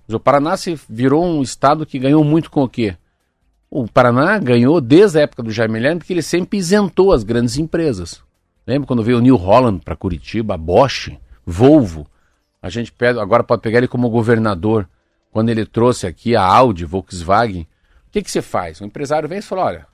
O 0.08 0.20
Paraná 0.20 0.56
se 0.56 0.78
virou 0.88 1.24
um 1.24 1.42
estado 1.42 1.84
que 1.84 1.98
ganhou 1.98 2.22
muito 2.22 2.50
com 2.50 2.62
o 2.62 2.68
quê? 2.68 2.96
O 3.70 3.86
Paraná 3.86 4.38
ganhou 4.38 4.80
desde 4.80 5.18
a 5.18 5.22
época 5.22 5.42
do 5.42 5.50
Jaime 5.50 5.78
Lerner, 5.78 5.98
porque 5.98 6.12
ele 6.12 6.22
sempre 6.22 6.58
isentou 6.58 7.12
as 7.12 7.22
grandes 7.22 7.58
empresas. 7.58 8.22
Lembra 8.66 8.86
quando 8.86 9.02
veio 9.02 9.18
o 9.18 9.20
New 9.20 9.36
Holland 9.36 9.82
para 9.84 9.96
Curitiba, 9.96 10.54
a 10.54 10.58
Bosch, 10.58 11.10
Volvo? 11.44 12.06
A 12.60 12.68
gente 12.68 12.92
pede, 12.92 13.18
agora 13.18 13.42
pode 13.42 13.62
pegar 13.62 13.78
ele 13.78 13.88
como 13.88 14.10
governador. 14.10 14.88
Quando 15.30 15.48
ele 15.48 15.64
trouxe 15.64 16.06
aqui 16.06 16.34
a 16.34 16.42
Audi, 16.42 16.84
Volkswagen, 16.84 17.62
o 17.62 18.10
que, 18.10 18.22
que 18.22 18.30
você 18.30 18.42
faz? 18.42 18.80
O 18.80 18.84
empresário 18.84 19.28
vem 19.28 19.38
e 19.38 19.42
fala: 19.42 19.64
olha, 19.64 19.86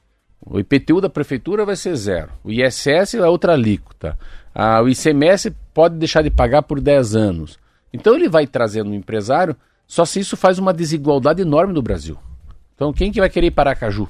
o 0.45 0.59
IPTU 0.59 1.01
da 1.01 1.09
prefeitura 1.09 1.65
vai 1.65 1.77
ser 1.77 1.95
zero, 1.97 2.31
o 2.43 2.51
ISS 2.51 3.15
é 3.15 3.29
outra 3.29 3.53
alíquota, 3.53 4.19
ah, 4.55 4.83
o 4.83 4.89
ICMS 4.89 5.51
pode 5.73 5.97
deixar 5.97 6.23
de 6.23 6.31
pagar 6.31 6.63
por 6.63 6.81
10 6.81 7.15
anos. 7.15 7.59
Então 7.93 8.15
ele 8.15 8.29
vai 8.29 8.47
trazendo 8.47 8.91
o 8.91 8.95
empresário, 8.95 9.57
só 9.87 10.05
se 10.05 10.21
isso 10.21 10.37
faz 10.37 10.59
uma 10.59 10.73
desigualdade 10.73 11.43
enorme 11.43 11.73
no 11.73 11.83
Brasil. 11.83 12.19
Então 12.75 12.93
quem 12.93 13.13
que 13.13 13.21
vai 13.21 13.29
querer 13.29 13.49
ir 13.49 13.51
para 13.51 13.71
Aracaju? 13.71 14.09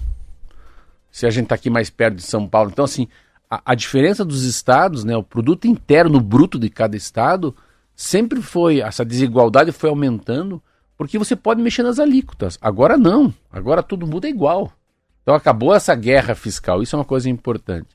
Se 1.10 1.26
a 1.26 1.30
gente 1.30 1.44
está 1.44 1.54
aqui 1.54 1.70
mais 1.70 1.90
perto 1.90 2.16
de 2.16 2.22
São 2.22 2.48
Paulo. 2.48 2.70
Então 2.70 2.84
assim, 2.84 3.08
a, 3.50 3.60
a 3.64 3.74
diferença 3.74 4.24
dos 4.24 4.44
estados, 4.44 5.04
né, 5.04 5.16
o 5.16 5.22
produto 5.22 5.66
interno 5.66 6.20
bruto 6.20 6.58
de 6.58 6.68
cada 6.68 6.96
estado, 6.96 7.54
sempre 7.94 8.42
foi, 8.42 8.80
essa 8.80 9.04
desigualdade 9.04 9.72
foi 9.72 9.90
aumentando, 9.90 10.62
porque 10.96 11.18
você 11.18 11.36
pode 11.36 11.62
mexer 11.62 11.82
nas 11.82 11.98
alíquotas. 11.98 12.58
Agora 12.60 12.96
não, 12.96 13.32
agora 13.52 13.82
tudo 13.82 14.06
muda 14.06 14.28
igual. 14.28 14.72
Então 15.22 15.34
acabou 15.34 15.74
essa 15.74 15.94
guerra 15.94 16.34
fiscal, 16.34 16.82
isso 16.82 16.94
é 16.94 16.98
uma 16.98 17.04
coisa 17.04 17.28
importante. 17.30 17.88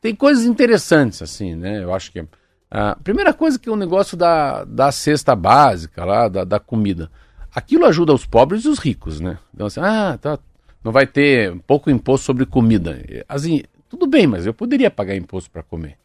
Tem 0.00 0.14
coisas 0.14 0.44
interessantes, 0.44 1.20
assim, 1.22 1.54
né? 1.54 1.82
Eu 1.82 1.92
acho 1.92 2.12
que. 2.12 2.24
A 2.70 2.96
primeira 2.96 3.32
coisa 3.32 3.58
que 3.58 3.68
é 3.68 3.72
o 3.72 3.76
negócio 3.76 4.16
da, 4.16 4.64
da 4.64 4.92
cesta 4.92 5.34
básica 5.34 6.04
lá, 6.04 6.28
da, 6.28 6.44
da 6.44 6.60
comida. 6.60 7.10
Aquilo 7.56 7.86
ajuda 7.86 8.12
os 8.12 8.26
pobres 8.26 8.66
e 8.66 8.68
os 8.68 8.78
ricos, 8.78 9.18
né? 9.18 9.38
Então, 9.54 9.66
assim, 9.66 9.80
ah, 9.80 10.18
tá, 10.20 10.38
não 10.84 10.92
vai 10.92 11.06
ter 11.06 11.56
pouco 11.66 11.90
imposto 11.90 12.26
sobre 12.26 12.44
comida. 12.44 13.02
Assim, 13.26 13.62
tudo 13.88 14.06
bem, 14.06 14.26
mas 14.26 14.44
eu 14.44 14.52
poderia 14.52 14.90
pagar 14.90 15.16
imposto 15.16 15.50
para 15.50 15.62
comer. 15.62 15.96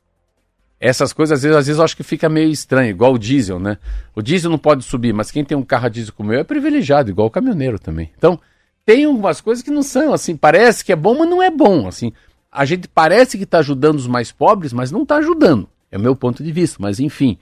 Essas 0.79 1.11
coisas, 1.11 1.37
às 1.37 1.43
vezes, 1.43 1.57
às 1.57 1.67
vezes, 1.67 1.77
eu 1.77 1.83
acho 1.83 1.97
que 1.97 2.03
fica 2.03 2.29
meio 2.29 2.49
estranho, 2.49 2.91
igual 2.91 3.13
o 3.13 3.19
diesel, 3.19 3.59
né? 3.59 3.77
O 4.15 4.21
diesel 4.21 4.49
não 4.49 4.57
pode 4.57 4.85
subir, 4.85 5.13
mas 5.13 5.29
quem 5.29 5.43
tem 5.43 5.57
um 5.57 5.61
carro 5.61 5.87
a 5.87 5.89
diesel 5.89 6.13
como 6.13 6.31
eu 6.31 6.39
é 6.39 6.43
privilegiado, 6.45 7.09
igual 7.09 7.27
o 7.27 7.29
caminhoneiro 7.29 7.77
também. 7.77 8.09
Então, 8.17 8.39
tem 8.85 9.03
algumas 9.03 9.41
coisas 9.41 9.61
que 9.61 9.71
não 9.71 9.83
são, 9.83 10.13
assim, 10.13 10.37
parece 10.37 10.85
que 10.85 10.93
é 10.93 10.95
bom, 10.95 11.17
mas 11.19 11.29
não 11.29 11.43
é 11.43 11.51
bom, 11.51 11.85
assim. 11.85 12.13
A 12.49 12.63
gente 12.63 12.87
parece 12.87 13.37
que 13.37 13.43
está 13.43 13.59
ajudando 13.59 13.97
os 13.97 14.07
mais 14.07 14.31
pobres, 14.31 14.71
mas 14.71 14.89
não 14.89 15.03
está 15.03 15.17
ajudando. 15.17 15.67
É 15.91 15.97
o 15.97 16.01
meu 16.01 16.15
ponto 16.15 16.41
de 16.41 16.51
vista, 16.53 16.77
mas 16.79 16.97
enfim. 16.97 17.37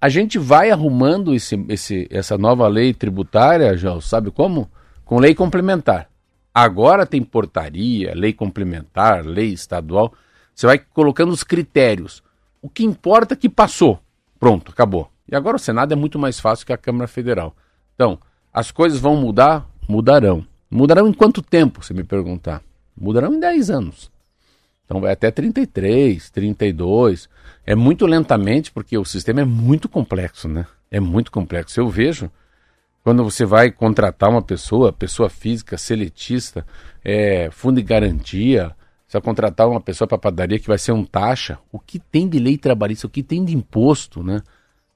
A 0.00 0.08
gente 0.08 0.38
vai 0.38 0.70
arrumando 0.70 1.34
esse, 1.34 1.64
esse, 1.68 2.06
essa 2.10 2.38
nova 2.38 2.68
lei 2.68 2.94
tributária, 2.94 3.76
já 3.76 4.00
sabe 4.00 4.30
como? 4.30 4.70
Com 5.04 5.18
lei 5.18 5.34
complementar. 5.34 6.08
Agora 6.54 7.04
tem 7.04 7.22
portaria, 7.22 8.14
lei 8.14 8.32
complementar, 8.32 9.24
lei 9.24 9.52
estadual. 9.52 10.12
Você 10.54 10.66
vai 10.66 10.78
colocando 10.78 11.32
os 11.32 11.42
critérios. 11.42 12.22
O 12.62 12.68
que 12.68 12.84
importa 12.84 13.34
é 13.34 13.36
que 13.36 13.48
passou. 13.48 13.98
Pronto, 14.38 14.70
acabou. 14.70 15.10
E 15.30 15.34
agora 15.34 15.56
o 15.56 15.60
Senado 15.60 15.92
é 15.92 15.96
muito 15.96 16.18
mais 16.18 16.38
fácil 16.38 16.64
que 16.64 16.72
a 16.72 16.78
Câmara 16.78 17.08
Federal. 17.08 17.54
Então, 17.94 18.18
as 18.52 18.70
coisas 18.70 19.00
vão 19.00 19.16
mudar? 19.16 19.68
Mudarão. 19.88 20.46
Mudarão 20.70 21.08
em 21.08 21.12
quanto 21.12 21.42
tempo, 21.42 21.84
se 21.84 21.92
me 21.92 22.04
perguntar? 22.04 22.62
Mudarão 22.96 23.34
em 23.34 23.40
10 23.40 23.70
anos. 23.70 24.10
Então 24.88 25.02
vai 25.02 25.12
até 25.12 25.30
33, 25.30 26.30
32. 26.30 27.28
É 27.66 27.74
muito 27.74 28.06
lentamente, 28.06 28.72
porque 28.72 28.96
o 28.96 29.04
sistema 29.04 29.42
é 29.42 29.44
muito 29.44 29.86
complexo, 29.86 30.48
né? 30.48 30.66
É 30.90 30.98
muito 30.98 31.30
complexo. 31.30 31.78
Eu 31.78 31.90
vejo 31.90 32.30
quando 33.04 33.22
você 33.22 33.44
vai 33.44 33.70
contratar 33.70 34.30
uma 34.30 34.40
pessoa, 34.40 34.90
pessoa 34.90 35.28
física, 35.28 35.76
seletista, 35.76 36.66
é, 37.04 37.50
fundo 37.50 37.76
de 37.76 37.82
garantia, 37.82 38.74
você 39.06 39.18
vai 39.18 39.22
contratar 39.22 39.68
uma 39.68 39.80
pessoa 39.80 40.08
para 40.08 40.16
padaria 40.16 40.58
que 40.58 40.66
vai 40.66 40.78
ser 40.78 40.92
um 40.92 41.04
taxa, 41.04 41.58
o 41.70 41.78
que 41.78 41.98
tem 41.98 42.26
de 42.26 42.38
lei 42.38 42.56
trabalhista, 42.56 43.06
o 43.06 43.10
que 43.10 43.22
tem 43.22 43.44
de 43.44 43.54
imposto, 43.54 44.22
né? 44.22 44.42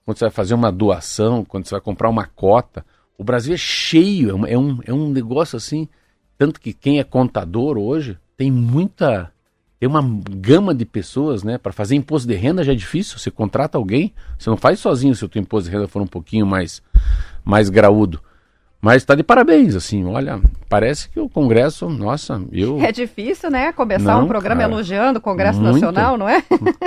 Quando 0.05 0.19
você 0.19 0.25
vai 0.25 0.31
fazer 0.31 0.55
uma 0.55 0.73
doação, 0.73 1.45
quando 1.45 1.67
você 1.67 1.75
vai 1.75 1.81
comprar 1.81 2.09
uma 2.09 2.27
cota. 2.27 2.85
O 3.17 3.25
Brasil 3.25 3.55
é 3.55 3.59
cheio, 3.59 4.47
é 4.47 4.59
um, 4.59 4.81
é 4.85 4.93
um 4.93 5.09
negócio 5.11 5.57
assim. 5.57 5.89
Tanto 6.37 6.61
que 6.61 6.73
quem 6.73 6.99
é 6.99 7.05
contador 7.05 7.79
hoje 7.79 8.19
tem 8.37 8.51
muita. 8.51 9.31
Tem 9.83 9.89
uma 9.89 10.01
gama 10.31 10.73
de 10.73 10.85
pessoas, 10.85 11.43
né? 11.43 11.59
Para 11.59 11.73
fazer 11.73 11.97
imposto 11.97 12.29
de 12.29 12.37
renda 12.37 12.63
já 12.63 12.71
é 12.71 12.75
difícil. 12.77 13.19
Você 13.19 13.33
contrata 13.33 13.77
alguém, 13.77 14.15
você 14.39 14.49
não 14.49 14.57
faz 14.57 14.79
sozinho 14.79 15.13
se 15.13 15.25
o 15.25 15.29
teu 15.29 15.43
imposto 15.43 15.69
de 15.69 15.75
renda 15.75 15.89
for 15.89 16.01
um 16.01 16.07
pouquinho 16.07 16.47
mais, 16.47 16.81
mais 17.45 17.69
graúdo. 17.69 18.23
Mas 18.81 18.99
está 18.99 19.17
de 19.17 19.25
parabéns, 19.25 19.75
assim, 19.75 20.05
olha, 20.05 20.41
parece 20.69 21.09
que 21.09 21.19
o 21.19 21.29
Congresso, 21.29 21.89
nossa, 21.89 22.41
eu... 22.53 22.79
É 22.87 22.93
difícil, 22.93 23.51
né, 23.51 23.73
começar 23.73 24.15
não, 24.15 24.23
um 24.23 24.29
programa 24.29 24.61
cara, 24.61 24.73
elogiando 24.73 25.19
o 25.19 25.21
Congresso 25.21 25.61
muito. 25.61 25.75
Nacional, 25.75 26.17
não 26.17 26.29
é? 26.29 26.45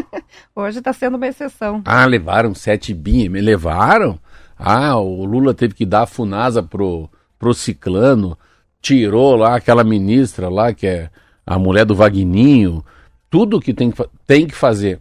Hoje 0.56 0.78
está 0.78 0.94
sendo 0.94 1.18
uma 1.18 1.28
exceção. 1.28 1.82
Ah, 1.84 2.06
levaram 2.06 2.56
sete 2.56 2.94
bi, 2.94 3.28
me 3.28 3.42
levaram? 3.42 4.18
Ah, 4.58 4.96
o 4.96 5.26
Lula 5.26 5.54
teve 5.54 5.74
que 5.74 5.86
dar 5.86 6.04
a 6.04 6.08
Funasa 6.08 6.64
pro, 6.64 7.10
pro 7.38 7.54
Ciclano, 7.54 8.38
tirou 8.82 9.36
lá 9.36 9.58
aquela 9.58 9.84
ministra 9.84 10.48
lá, 10.48 10.74
que 10.74 10.88
é 10.88 11.10
a 11.46 11.60
mulher 11.60 11.86
do 11.86 11.96
Vagninho, 11.96 12.84
tudo 13.30 13.60
que 13.60 13.74
tem 13.74 13.92
que, 13.92 14.04
tem 14.26 14.48
que 14.48 14.56
fazer. 14.56 15.00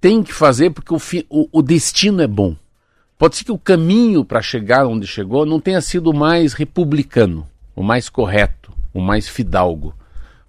Tem 0.00 0.22
que 0.22 0.32
fazer 0.32 0.70
porque 0.70 0.92
o, 0.92 0.98
fi, 0.98 1.24
o, 1.30 1.48
o 1.52 1.62
destino 1.62 2.20
é 2.20 2.26
bom. 2.26 2.56
Pode 3.16 3.36
ser 3.36 3.44
que 3.44 3.52
o 3.52 3.58
caminho 3.58 4.24
para 4.24 4.42
chegar 4.42 4.86
onde 4.86 5.06
chegou 5.06 5.46
não 5.46 5.60
tenha 5.60 5.80
sido 5.80 6.10
o 6.10 6.16
mais 6.16 6.52
republicano, 6.52 7.46
o 7.74 7.82
mais 7.82 8.08
correto, 8.08 8.72
o 8.92 9.00
mais 9.00 9.28
fidalgo. 9.28 9.94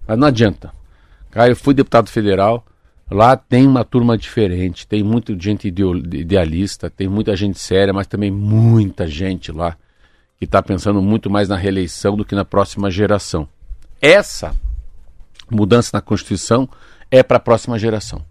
Mas 0.06 0.18
não 0.18 0.26
adianta. 0.26 0.72
Cara, 1.30 1.50
eu 1.50 1.56
fui 1.56 1.74
deputado 1.74 2.10
federal, 2.10 2.66
lá 3.10 3.36
tem 3.36 3.66
uma 3.66 3.84
turma 3.84 4.18
diferente, 4.18 4.86
tem 4.86 5.02
muita 5.02 5.38
gente 5.38 5.68
idealista, 5.68 6.90
tem 6.90 7.08
muita 7.08 7.36
gente 7.36 7.58
séria, 7.58 7.92
mas 7.92 8.06
também 8.06 8.30
muita 8.30 9.06
gente 9.06 9.52
lá 9.52 9.76
que 10.38 10.44
está 10.44 10.62
pensando 10.62 11.00
muito 11.00 11.30
mais 11.30 11.48
na 11.48 11.56
reeleição 11.56 12.16
do 12.16 12.24
que 12.24 12.34
na 12.34 12.44
próxima 12.44 12.90
geração. 12.90 13.48
Essa 14.00 14.54
mudança 15.50 15.90
na 15.92 16.00
Constituição 16.00 16.68
é 17.10 17.22
para 17.22 17.36
a 17.36 17.40
próxima 17.40 17.78
geração. 17.78 18.22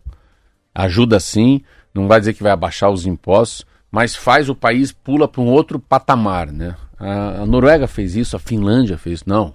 Ajuda 0.73 1.19
sim, 1.19 1.61
não 1.93 2.07
vai 2.07 2.19
dizer 2.19 2.33
que 2.33 2.43
vai 2.43 2.51
abaixar 2.51 2.91
os 2.91 3.05
impostos, 3.05 3.65
mas 3.89 4.15
faz 4.15 4.49
o 4.49 4.55
país 4.55 4.91
pula 4.91 5.27
para 5.27 5.41
um 5.41 5.47
outro 5.47 5.79
patamar, 5.79 6.51
né? 6.51 6.75
A, 6.99 7.45
Noruega 7.45 7.87
fez 7.87 8.15
isso, 8.15 8.35
a 8.35 8.39
Finlândia 8.39 8.97
fez 8.97 9.19
isso. 9.19 9.29
Não, 9.29 9.53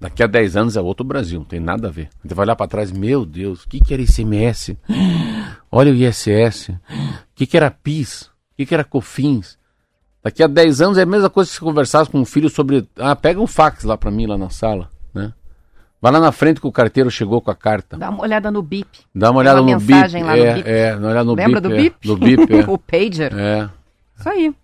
daqui 0.00 0.22
a 0.22 0.26
10 0.26 0.56
anos 0.56 0.76
é 0.76 0.80
outro 0.80 1.06
Brasil, 1.06 1.38
não 1.38 1.46
tem 1.46 1.60
nada 1.60 1.88
a 1.88 1.90
ver. 1.90 2.08
Você 2.24 2.34
vai 2.34 2.44
olhar 2.44 2.56
para 2.56 2.66
trás, 2.66 2.90
meu 2.90 3.24
Deus, 3.24 3.62
o 3.62 3.68
que, 3.68 3.78
que 3.78 3.94
era 3.94 4.02
ICMS? 4.02 4.76
Olha 5.70 5.92
o 5.92 5.94
ISS. 5.94 6.70
O 6.70 6.78
que, 7.34 7.46
que 7.46 7.56
era 7.56 7.70
PIS? 7.70 8.22
O 8.22 8.56
que, 8.56 8.66
que 8.66 8.74
era 8.74 8.84
COFINS? 8.84 9.58
Daqui 10.22 10.42
a 10.42 10.48
10 10.48 10.80
anos 10.80 10.98
é 10.98 11.02
a 11.02 11.06
mesma 11.06 11.30
coisa 11.30 11.48
se 11.48 11.60
conversasse 11.60 12.10
com 12.10 12.18
um 12.18 12.24
filho 12.24 12.50
sobre. 12.50 12.88
Ah, 12.98 13.14
pega 13.14 13.40
um 13.40 13.46
fax 13.46 13.84
lá 13.84 13.96
para 13.96 14.10
mim, 14.10 14.26
lá 14.26 14.36
na 14.36 14.50
sala? 14.50 14.90
Vai 16.06 16.12
lá 16.12 16.20
na 16.20 16.30
frente 16.30 16.60
que 16.60 16.66
o 16.68 16.70
carteiro 16.70 17.10
chegou 17.10 17.40
com 17.40 17.50
a 17.50 17.54
carta. 17.56 17.96
Dá 17.96 18.10
uma 18.10 18.22
olhada 18.22 18.48
no 18.48 18.62
BIP. 18.62 19.00
Dá 19.12 19.32
uma 19.32 19.40
olhada 19.40 19.60
uma 19.60 19.72
no 19.72 19.80
mensagem 19.80 20.22
BIP. 20.22 20.30
Lá 20.30 20.38
é, 20.38 20.50
no 20.50 20.54
BIP. 20.54 20.70
É, 20.70 20.94
uma 20.94 21.08
olhada 21.08 21.24
no 21.24 21.34
Lembra 21.34 21.60
BIP. 21.60 21.68
do 21.68 21.76
BIP? 21.76 21.96
É, 21.96 22.06
do 22.06 22.16
BIP, 22.16 22.54
é. 22.54 22.70
o 22.70 22.78
pager. 22.78 23.32
É. 23.36 23.68
Isso 24.16 24.28
aí. 24.28 24.54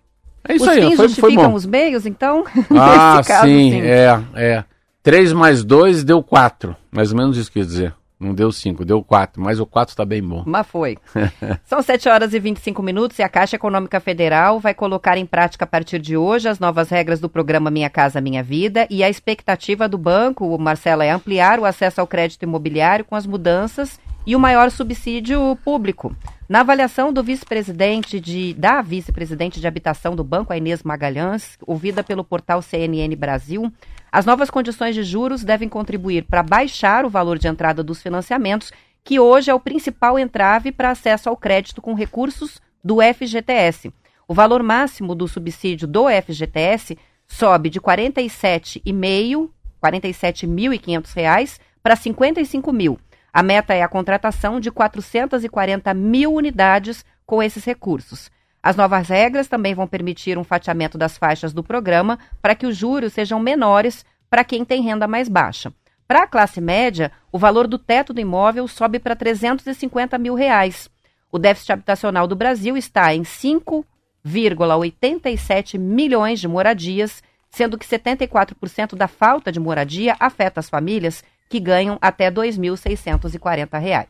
É 0.47 0.55
isso 0.55 0.63
os 0.63 0.69
aí, 0.69 0.81
fins 0.83 0.95
foi, 0.95 1.07
justificam 1.09 1.43
foi 1.43 1.53
os 1.53 1.65
meios, 1.65 2.05
então? 2.05 2.45
Ah, 2.71 3.21
caso, 3.27 3.45
sim, 3.45 3.81
é, 3.81 4.23
é. 4.35 4.63
3 5.03 5.33
mais 5.33 5.65
2 5.65 6.05
deu 6.05 6.23
4. 6.23 6.77
Mais 6.89 7.11
ou 7.11 7.17
menos 7.17 7.35
isso 7.35 7.51
que 7.51 7.59
eu 7.59 7.63
ia 7.63 7.67
dizer. 7.67 7.93
Não 8.23 8.33
deu 8.33 8.51
5, 8.51 8.85
deu 8.85 9.03
4, 9.03 9.41
mas 9.41 9.59
o 9.59 9.65
4 9.65 9.91
está 9.91 10.05
bem 10.05 10.23
bom. 10.23 10.43
Mas 10.45 10.65
foi. 10.65 10.97
São 11.65 11.81
7 11.81 12.07
horas 12.07 12.33
e 12.33 12.39
25 12.39 12.81
minutos 12.81 13.19
e 13.19 13.23
a 13.23 13.27
Caixa 13.27 13.57
Econômica 13.57 13.99
Federal 13.99 14.59
vai 14.59 14.73
colocar 14.73 15.17
em 15.17 15.25
prática 15.25 15.65
a 15.65 15.67
partir 15.67 15.99
de 15.99 16.15
hoje 16.15 16.47
as 16.47 16.57
novas 16.57 16.89
regras 16.89 17.19
do 17.19 17.27
programa 17.27 17.69
Minha 17.69 17.89
Casa 17.89 18.21
Minha 18.21 18.41
Vida 18.41 18.87
e 18.89 19.03
a 19.03 19.09
expectativa 19.09 19.89
do 19.89 19.97
banco, 19.97 20.47
o 20.47 20.57
Marcela, 20.57 21.03
é 21.03 21.11
ampliar 21.11 21.59
o 21.59 21.65
acesso 21.65 21.99
ao 21.99 22.07
crédito 22.07 22.43
imobiliário 22.43 23.03
com 23.03 23.15
as 23.15 23.27
mudanças 23.27 23.99
e 24.25 24.35
o 24.35 24.39
maior 24.39 24.71
subsídio 24.71 25.57
público. 25.63 26.15
Na 26.47 26.59
avaliação 26.59 27.11
do 27.11 27.23
vice-presidente 27.23 28.19
de 28.19 28.53
da 28.53 28.81
vice-presidente 28.81 29.59
de 29.59 29.67
habitação 29.67 30.15
do 30.15 30.23
banco, 30.23 30.53
a 30.53 30.57
Inês 30.57 30.83
Magalhães, 30.83 31.57
ouvida 31.65 32.03
pelo 32.03 32.23
portal 32.23 32.61
CNN 32.61 33.15
Brasil, 33.15 33.71
as 34.13 34.27
novas 34.27 34.51
condições 34.51 34.93
de 34.93 35.01
juros 35.01 35.43
devem 35.43 35.67
contribuir 35.67 36.25
para 36.25 36.43
baixar 36.43 37.03
o 37.03 37.09
valor 37.09 37.39
de 37.39 37.47
entrada 37.47 37.81
dos 37.81 37.99
financiamentos, 37.99 38.71
que 39.03 39.19
hoje 39.19 39.49
é 39.49 39.53
o 39.55 39.59
principal 39.59 40.19
entrave 40.19 40.71
para 40.71 40.91
acesso 40.91 41.29
ao 41.29 41.35
crédito 41.35 41.81
com 41.81 41.95
recursos 41.95 42.61
do 42.83 42.99
FGTS. 43.01 43.91
O 44.27 44.33
valor 44.35 44.61
máximo 44.61 45.15
do 45.15 45.27
subsídio 45.27 45.87
do 45.87 46.05
FGTS 46.07 46.95
sobe 47.27 47.71
de 47.71 47.79
R$ 47.79 47.85
47,5 47.85 49.49
47.500 49.83 51.15
reais 51.15 51.59
para 51.81 51.95
55 51.95 52.71
mil. 52.71 52.99
A 53.33 53.41
meta 53.41 53.73
é 53.73 53.81
a 53.81 53.87
contratação 53.87 54.59
de 54.59 54.69
440 54.69 55.91
mil 55.95 56.35
unidades 56.35 57.03
com 57.25 57.41
esses 57.41 57.65
recursos. 57.65 58.29
As 58.63 58.77
novas 58.77 59.09
regras 59.09 59.49
também 59.49 59.75
vão 59.75 59.85
permitir 59.85 60.37
um 60.37 60.43
fatiamento 60.43 60.97
das 60.97 61.17
faixas 61.17 61.51
do 61.51 61.61
programa 61.61 62.17
para 62.41 62.55
que 62.55 62.65
os 62.65 62.77
juros 62.77 63.11
sejam 63.11 63.37
menores 63.39 64.05
para 64.29 64.45
quem 64.45 64.63
tem 64.63 64.81
renda 64.81 65.07
mais 65.07 65.27
baixa. 65.27 65.73
Para 66.07 66.23
a 66.23 66.27
classe 66.27 66.61
média, 66.61 67.11
o 67.31 67.37
valor 67.37 67.67
do 67.67 67.77
teto 67.77 68.13
do 68.13 68.21
imóvel 68.21 68.67
sobe 68.67 68.99
para 68.99 69.15
350 69.15 70.17
mil 70.17 70.33
reais. 70.33 70.89
O 71.31 71.37
déficit 71.37 71.73
habitacional 71.73 72.27
do 72.27 72.35
Brasil 72.35 72.75
está 72.77 73.13
em 73.13 73.21
5,87 73.23 75.77
milhões 75.77 76.39
de 76.39 76.47
moradias 76.47 77.21
sendo 77.53 77.77
que 77.77 77.85
74% 77.85 78.95
da 78.95 79.07
falta 79.07 79.51
de 79.51 79.59
moradia 79.59 80.15
afeta 80.19 80.59
as 80.59 80.69
famílias 80.69 81.23
que 81.47 81.59
ganham 81.59 81.99
até 82.01 82.25
R$ 82.25 82.31
2.640. 82.31 84.07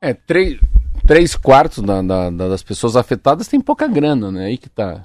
É, 0.00 0.14
três, 0.14 0.58
três 1.06 1.36
quartos 1.36 1.82
da, 1.82 2.02
da, 2.02 2.30
das 2.30 2.62
pessoas 2.62 2.96
afetadas 2.96 3.48
têm 3.48 3.60
pouca 3.60 3.86
grana, 3.86 4.30
né? 4.30 4.46
Aí 4.46 4.58
que 4.58 4.68
tá. 4.68 5.04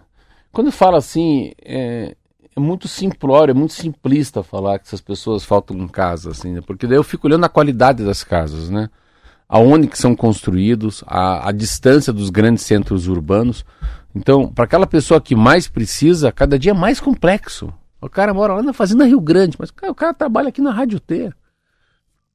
Quando 0.52 0.72
fala 0.72 0.98
assim, 0.98 1.54
é, 1.64 2.16
é, 2.56 2.60
muito 2.60 2.88
simplório, 2.88 3.52
é 3.52 3.56
muito 3.56 3.74
simplista 3.74 4.44
falar 4.44 4.80
que 4.80 4.88
essas 4.88 5.00
pessoas 5.00 5.46
faltam 5.46 5.78
em 5.78 5.88
casa, 5.88 6.32
assim, 6.32 6.52
né? 6.52 6.62
Porque 6.66 6.88
daí 6.88 6.98
eu 6.98 7.04
fico 7.04 7.28
olhando 7.28 7.46
a 7.46 7.50
qualidade 7.50 8.04
das 8.04 8.24
casas, 8.24 8.70
né? 8.70 8.90
Aonde 9.48 9.88
que 9.88 9.98
são 9.98 10.16
construídos, 10.16 11.04
a, 11.06 11.50
a 11.50 11.52
distância 11.52 12.12
dos 12.12 12.30
grandes 12.30 12.64
centros 12.64 13.08
urbanos. 13.08 13.64
Então, 14.16 14.48
para 14.48 14.66
aquela 14.66 14.88
pessoa 14.88 15.22
que 15.22 15.36
mais 15.36 15.68
precisa, 15.68 16.32
cada 16.32 16.58
dia 16.58 16.72
é 16.72 16.76
mais 16.76 17.00
complexo. 17.00 17.72
O 18.02 18.10
cara 18.10 18.34
mora 18.34 18.56
lá 18.56 18.64
na 18.64 18.74
Fazenda 18.74 19.06
Rio 19.06 19.22
Grande, 19.22 19.56
mas 19.60 19.70
cara, 19.70 19.92
o 19.92 19.96
cara 19.96 20.14
trabalha 20.14 20.50
aqui 20.50 20.62
na 20.62 20.72
Rádio 20.72 21.00
T. 21.00 21.32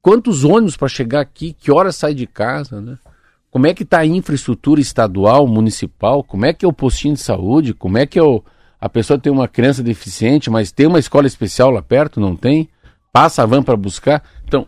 Quantos 0.01 0.43
ônibus 0.43 0.77
para 0.77 0.87
chegar 0.87 1.19
aqui? 1.19 1.53
Que 1.53 1.71
horas 1.71 1.95
sai 1.95 2.13
de 2.13 2.25
casa, 2.25 2.79
né? 2.79 2.97
Como 3.57 3.65
é 3.65 3.73
que 3.73 3.81
está 3.81 4.01
a 4.01 4.05
infraestrutura 4.05 4.79
estadual, 4.79 5.47
municipal? 5.47 6.23
Como 6.23 6.45
é 6.45 6.53
que 6.53 6.63
é 6.63 6.67
o 6.67 6.71
postinho 6.71 7.15
de 7.15 7.21
saúde? 7.21 7.73
Como 7.73 7.97
é 7.97 8.05
que 8.05 8.19
é 8.19 8.21
o... 8.21 8.43
a 8.79 8.87
pessoa 8.87 9.17
tem 9.17 9.33
uma 9.33 9.47
criança 9.47 9.81
deficiente, 9.81 10.47
mas 10.47 10.71
tem 10.71 10.85
uma 10.85 10.99
escola 10.99 11.25
especial 11.25 11.71
lá 11.71 11.81
perto? 11.81 12.19
Não 12.19 12.35
tem? 12.35 12.69
Passa 13.11 13.41
a 13.41 13.47
van 13.47 13.63
para 13.63 13.75
buscar? 13.75 14.21
Então, 14.45 14.67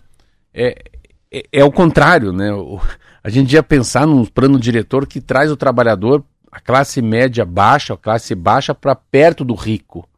é, 0.52 0.86
é, 1.32 1.44
é, 1.52 1.64
o 1.64 1.72
contrário, 1.72 2.34
né? 2.34 2.52
O, 2.52 2.82
a 3.24 3.30
gente 3.30 3.54
ia 3.54 3.62
pensar 3.62 4.08
num 4.08 4.26
plano 4.26 4.60
diretor 4.60 5.06
que 5.06 5.22
traz 5.22 5.52
o 5.52 5.56
trabalhador, 5.56 6.24
a 6.52 6.60
classe 6.60 7.00
média 7.00 7.46
baixa, 7.46 7.94
a 7.94 7.98
classe 7.98 8.34
baixa, 8.34 8.74
para 8.74 8.96
perto 8.96 9.46
do 9.46 9.54
rico. 9.54 10.10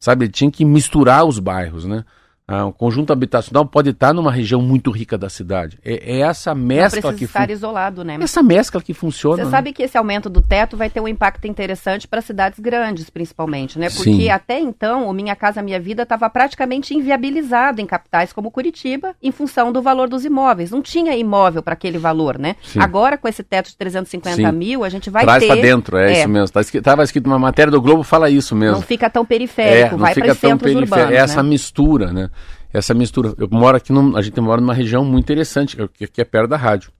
Sabe, 0.00 0.24
ele 0.24 0.32
tinha 0.32 0.50
que 0.50 0.64
misturar 0.64 1.24
os 1.24 1.38
bairros, 1.38 1.84
né? 1.84 2.04
Ah, 2.52 2.66
o 2.66 2.72
conjunto 2.72 3.12
habitacional 3.12 3.64
pode 3.64 3.90
estar 3.90 4.12
numa 4.12 4.32
região 4.32 4.60
muito 4.60 4.90
rica 4.90 5.16
da 5.16 5.28
cidade. 5.30 5.78
É, 5.84 6.16
é 6.16 6.20
essa 6.22 6.52
mescla 6.52 7.12
Não 7.12 7.18
que 7.18 7.24
estar 7.24 7.48
isolado, 7.48 8.02
né? 8.02 8.18
Essa 8.20 8.42
mescla 8.42 8.82
que 8.82 8.92
funciona. 8.92 9.36
Você 9.36 9.44
né? 9.44 9.50
sabe 9.50 9.72
que 9.72 9.84
esse 9.84 9.96
aumento 9.96 10.28
do 10.28 10.42
teto 10.42 10.76
vai 10.76 10.90
ter 10.90 11.00
um 11.00 11.06
impacto 11.06 11.46
interessante 11.46 12.08
para 12.08 12.20
cidades 12.20 12.58
grandes, 12.58 13.08
principalmente, 13.08 13.78
né? 13.78 13.88
Porque 13.88 14.10
Sim. 14.10 14.30
até 14.30 14.58
então 14.58 15.08
o 15.08 15.12
Minha 15.12 15.36
Casa 15.36 15.62
Minha 15.62 15.78
Vida 15.78 16.02
estava 16.02 16.28
praticamente 16.28 16.92
inviabilizado 16.92 17.80
em 17.80 17.86
capitais 17.86 18.32
como 18.32 18.50
Curitiba, 18.50 19.14
em 19.22 19.30
função 19.30 19.70
do 19.70 19.80
valor 19.80 20.08
dos 20.08 20.24
imóveis. 20.24 20.72
Não 20.72 20.82
tinha 20.82 21.16
imóvel 21.16 21.62
para 21.62 21.74
aquele 21.74 21.98
valor, 21.98 22.36
né? 22.36 22.56
Sim. 22.64 22.80
Agora 22.80 23.16
com 23.16 23.28
esse 23.28 23.44
teto 23.44 23.68
de 23.68 23.76
350 23.76 24.36
Sim. 24.36 24.50
mí,l 24.50 24.82
a 24.82 24.88
gente 24.88 25.08
vai 25.08 25.22
Traz 25.22 25.40
ter. 25.40 25.46
para 25.46 25.62
dentro, 25.62 25.96
é, 25.96 26.18
isso 26.18 26.28
mesmo. 26.28 26.50
Tá 26.50 26.60
escrito, 26.62 26.82
tava 26.82 27.04
escrito 27.04 27.28
uma 27.28 27.38
matéria 27.38 27.70
do 27.70 27.80
Globo 27.80 28.02
fala 28.02 28.28
isso 28.28 28.56
mesmo. 28.56 28.74
Não 28.74 28.82
fica 28.82 29.08
tão 29.08 29.22
é, 29.22 29.26
periférico, 29.26 29.92
não 29.92 29.98
vai 29.98 30.14
para 30.14 30.34
centros 30.34 30.72
periférico. 30.72 30.94
urbanos. 30.94 31.12
É 31.12 31.16
essa 31.16 31.42
né? 31.44 31.48
mistura, 31.48 32.12
né? 32.12 32.28
Essa 32.72 32.94
mistura. 32.94 33.34
Eu 33.36 33.48
moro 33.50 33.76
aqui, 33.76 33.92
num, 33.92 34.16
a 34.16 34.22
gente 34.22 34.40
mora 34.40 34.60
numa 34.60 34.74
região 34.74 35.04
muito 35.04 35.24
interessante, 35.24 35.76
que, 35.94 36.06
que 36.06 36.20
é 36.20 36.24
perto 36.24 36.48
da 36.48 36.56
rádio. 36.56 36.92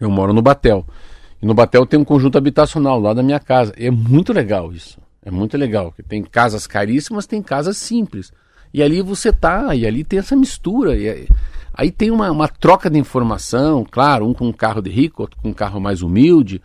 Eu 0.00 0.10
moro 0.10 0.32
no 0.32 0.42
Batel. 0.42 0.86
E 1.40 1.46
no 1.46 1.54
Batel 1.54 1.84
tem 1.86 1.98
um 1.98 2.04
conjunto 2.04 2.38
habitacional 2.38 2.98
lá 2.98 3.12
da 3.12 3.22
minha 3.22 3.38
casa. 3.38 3.74
E 3.76 3.86
é 3.86 3.90
muito 3.90 4.32
legal 4.32 4.72
isso. 4.72 4.98
É 5.24 5.30
muito 5.30 5.56
legal. 5.56 5.86
Porque 5.86 6.02
tem 6.02 6.22
casas 6.22 6.66
caríssimas, 6.66 7.26
tem 7.26 7.42
casas 7.42 7.76
simples. 7.76 8.32
E 8.72 8.82
ali 8.82 9.02
você 9.02 9.32
tá, 9.32 9.74
e 9.74 9.86
ali 9.86 10.02
tem 10.02 10.18
essa 10.18 10.34
mistura. 10.34 10.96
E 10.96 11.08
aí, 11.08 11.28
aí 11.74 11.90
tem 11.90 12.10
uma, 12.10 12.30
uma 12.30 12.48
troca 12.48 12.88
de 12.88 12.98
informação, 12.98 13.84
claro, 13.88 14.26
um 14.26 14.32
com 14.32 14.46
um 14.46 14.52
carro 14.52 14.80
de 14.80 14.90
rico, 14.90 15.22
outro 15.22 15.38
com 15.40 15.50
um 15.50 15.54
carro 15.54 15.80
mais 15.80 16.00
humilde. 16.00 16.62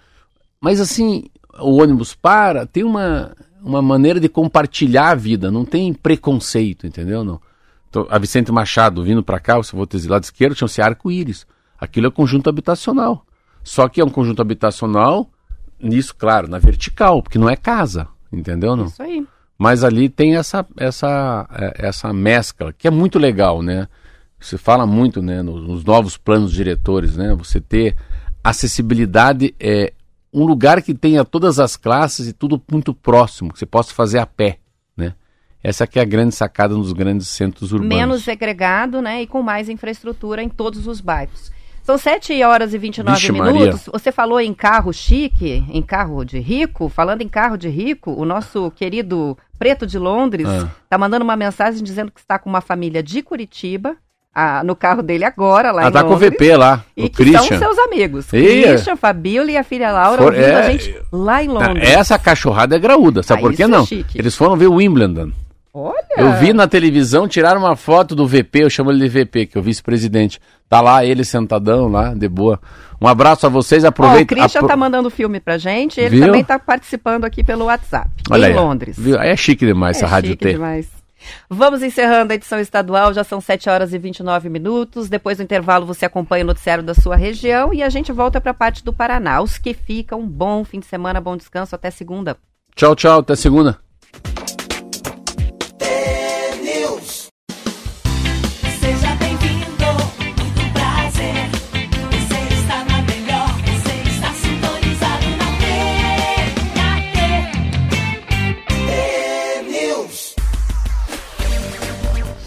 Mas 0.61 0.79
assim, 0.79 1.25
o 1.59 1.81
ônibus 1.81 2.15
para, 2.15 2.65
tem 2.65 2.83
uma, 2.83 3.35
uma 3.61 3.81
maneira 3.81 4.19
de 4.19 4.29
compartilhar 4.29 5.09
a 5.09 5.15
vida, 5.15 5.51
não 5.51 5.65
tem 5.65 5.93
preconceito, 5.93 6.87
entendeu? 6.87 7.23
Não. 7.23 7.41
Então, 7.89 8.05
a 8.09 8.17
Vicente 8.17 8.51
Machado 8.51 9.03
vindo 9.03 9.23
para 9.23 9.39
cá, 9.39 9.55
eu 9.55 9.63
vou 9.73 9.87
ter 9.87 10.05
lado 10.07 10.23
esquerdo, 10.23 10.55
chama-se 10.55 10.81
arco-íris. 10.81 11.45
Aquilo 11.79 12.07
é 12.07 12.11
conjunto 12.11 12.49
habitacional. 12.49 13.25
Só 13.63 13.87
que 13.87 14.01
é 14.01 14.05
um 14.05 14.09
conjunto 14.09 14.41
habitacional, 14.41 15.29
nisso, 15.79 16.15
claro, 16.15 16.47
na 16.47 16.57
vertical, 16.57 17.21
porque 17.21 17.37
não 17.37 17.49
é 17.49 17.55
casa, 17.55 18.07
entendeu? 18.31 18.75
Não? 18.75 18.85
Isso 18.85 19.01
aí. 19.01 19.25
Mas 19.57 19.83
ali 19.83 20.07
tem 20.07 20.35
essa, 20.35 20.65
essa, 20.77 21.47
é, 21.51 21.87
essa 21.87 22.13
mescla, 22.13 22.73
que 22.73 22.87
é 22.87 22.91
muito 22.91 23.17
legal, 23.17 23.61
né? 23.61 23.87
Você 24.39 24.57
fala 24.57 24.85
muito 24.85 25.21
né, 25.21 25.41
nos, 25.41 25.83
novos 25.83 26.15
planos 26.15 26.51
diretores, 26.51 27.17
né? 27.17 27.33
Você 27.35 27.59
ter 27.59 27.95
acessibilidade, 28.43 29.55
é 29.59 29.93
um 30.31 30.45
lugar 30.45 30.81
que 30.81 30.93
tenha 30.93 31.25
todas 31.25 31.59
as 31.59 31.75
classes 31.75 32.27
e 32.27 32.33
tudo 32.33 32.61
muito 32.71 32.93
próximo, 32.93 33.51
que 33.51 33.57
você 33.57 33.65
possa 33.65 33.93
fazer 33.93 34.19
a 34.19 34.25
pé? 34.25 34.59
Essa 35.63 35.87
que 35.87 35.99
é 35.99 36.01
a 36.01 36.05
grande 36.05 36.33
sacada 36.35 36.73
nos 36.75 36.93
grandes 36.93 37.27
centros 37.27 37.71
urbanos. 37.71 37.95
Menos 37.95 38.23
segregado, 38.23 39.01
né? 39.01 39.21
E 39.23 39.27
com 39.27 39.41
mais 39.41 39.67
infraestrutura 39.69 40.41
em 40.41 40.49
todos 40.49 40.87
os 40.87 41.01
bairros. 41.01 41.51
São 41.83 41.97
7 41.97 42.43
horas 42.43 42.73
e 42.73 42.77
29 42.77 43.17
Vixe, 43.17 43.31
minutos. 43.31 43.53
Maria. 43.59 43.75
Você 43.93 44.11
falou 44.11 44.39
em 44.41 44.53
carro 44.53 44.91
chique, 44.93 45.63
em 45.69 45.81
carro 45.81 46.23
de 46.25 46.37
rico. 46.37 46.89
Falando 46.89 47.21
em 47.21 47.29
carro 47.29 47.57
de 47.57 47.69
rico, 47.69 48.11
o 48.11 48.25
nosso 48.25 48.69
querido 48.71 49.37
Preto 49.57 49.87
de 49.87 49.97
Londres 49.97 50.45
Ah. 50.47 50.69
tá 50.89 50.97
mandando 50.97 51.23
uma 51.23 51.35
mensagem 51.37 51.81
dizendo 51.81 52.11
que 52.11 52.19
está 52.19 52.37
com 52.37 52.49
uma 52.49 52.59
família 52.61 53.01
de 53.01 53.21
Curitiba, 53.21 53.95
ah, 54.35 54.61
no 54.65 54.75
carro 54.75 55.01
dele 55.01 55.23
agora, 55.23 55.71
lá 55.71 55.85
Ah, 55.85 55.87
em 55.87 55.91
tá 55.93 56.03
com 56.03 56.09
o 56.09 56.13
Londres. 56.13 56.31
VP 56.33 56.57
lá, 56.57 56.83
E 56.95 57.05
o 57.05 57.09
que 57.09 57.23
são 57.31 57.33
Christian. 57.41 57.57
seus 57.57 57.77
amigos. 57.79 58.33
Ih, 58.33 58.63
Christian, 58.63 58.95
Fabíola 58.97 59.49
e 59.51 59.57
a 59.57 59.63
filha 59.63 59.89
Laura 59.91 60.17
For- 60.21 60.25
ouvindo 60.33 60.43
é, 60.45 60.55
a 60.55 60.69
gente 60.71 60.95
lá 61.11 61.41
em 61.43 61.47
Ah, 61.47 61.51
Londres. 61.53 61.89
Essa 61.89 62.19
cachorrada 62.19 62.75
é 62.75 62.79
graúda, 62.79 63.23
sabe 63.23 63.39
Ah, 63.39 63.41
por 63.43 63.53
que 63.53 63.63
é 63.63 63.67
não? 63.67 63.87
Eles 64.13 64.35
foram 64.35 64.55
ver 64.57 64.67
o 64.67 64.73
Wimbledon. 64.75 65.31
Olha! 65.77 66.05
Eu 66.17 66.33
vi 66.39 66.53
na 66.53 66.67
televisão, 66.67 67.27
tiraram 67.27 67.61
uma 67.61 67.75
foto 67.75 68.15
do 68.15 68.25
VP, 68.27 68.63
eu 68.63 68.69
chamo 68.69 68.91
ele 68.91 69.07
de 69.07 69.09
VP, 69.25 69.45
que 69.45 69.57
é 69.57 69.61
o 69.61 69.63
vice-presidente. 69.63 70.39
Tá 70.67 70.81
lá 70.81 71.05
ele 71.05 71.23
sentadão 71.23 71.87
lá, 71.87 72.13
de 72.13 72.27
boa. 72.27 72.59
Um 72.99 73.07
abraço 73.07 73.45
a 73.45 73.49
vocês, 73.49 73.83
Ó, 73.83 73.87
o 73.87 73.89
aproveita. 73.89 74.33
Christian 74.35 74.59
apro- 74.59 74.67
tá 74.69 74.75
mandando 74.75 75.09
filme 75.09 75.39
pra 75.39 75.57
gente, 75.57 75.99
ele 75.99 76.17
Viu? 76.17 76.25
também 76.25 76.43
tá 76.43 76.57
participando 76.57 77.25
aqui 77.25 77.43
pelo 77.43 77.65
WhatsApp, 77.65 78.09
Olha 78.31 78.47
em 78.47 78.49
aí. 78.49 78.53
Londres. 78.55 78.97
Viu? 78.97 79.19
É 79.19 79.35
chique 79.35 79.65
demais 79.65 79.97
É 79.97 79.99
essa 79.99 80.07
rádio 80.07 80.31
chique 80.31 80.45
T. 80.45 80.53
demais. 80.53 80.87
Vamos 81.49 81.83
encerrando 81.83 82.31
a 82.31 82.35
edição 82.35 82.59
estadual, 82.59 83.13
já 83.13 83.23
são 83.23 83.39
7 83.41 83.69
horas 83.69 83.93
e 83.93 83.97
29 83.97 84.49
minutos. 84.49 85.09
Depois 85.09 85.37
do 85.37 85.43
intervalo 85.43 85.85
você 85.85 86.05
acompanha 86.05 86.43
o 86.43 86.47
noticiário 86.47 86.83
da 86.83 86.93
sua 86.93 87.15
região 87.15 87.73
e 87.73 87.83
a 87.83 87.89
gente 87.89 88.11
volta 88.11 88.39
para 88.41 88.51
a 88.51 88.53
parte 88.53 88.83
do 88.83 88.93
Paraná. 88.93 89.41
Os 89.41 89.57
que 89.57 89.73
ficam, 89.73 90.25
bom 90.25 90.63
fim 90.63 90.79
de 90.79 90.85
semana, 90.85 91.19
bom 91.21 91.35
descanso, 91.37 91.75
até 91.75 91.91
segunda. 91.91 92.35
Tchau, 92.75 92.95
tchau, 92.95 93.19
até 93.19 93.35
segunda. 93.35 93.77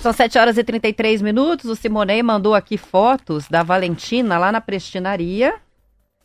São 0.01 0.13
7 0.15 0.39
horas 0.39 0.57
e 0.57 0.65
33 0.65 1.21
minutos. 1.21 1.69
O 1.71 1.77
Simonei 1.77 2.23
mandou 2.23 2.55
aqui 2.55 2.79
fotos 2.79 3.47
da 3.49 3.63
Valentina 3.63 4.39
lá 4.39 4.51
na 4.51 4.61
prestinaria. 4.61 5.55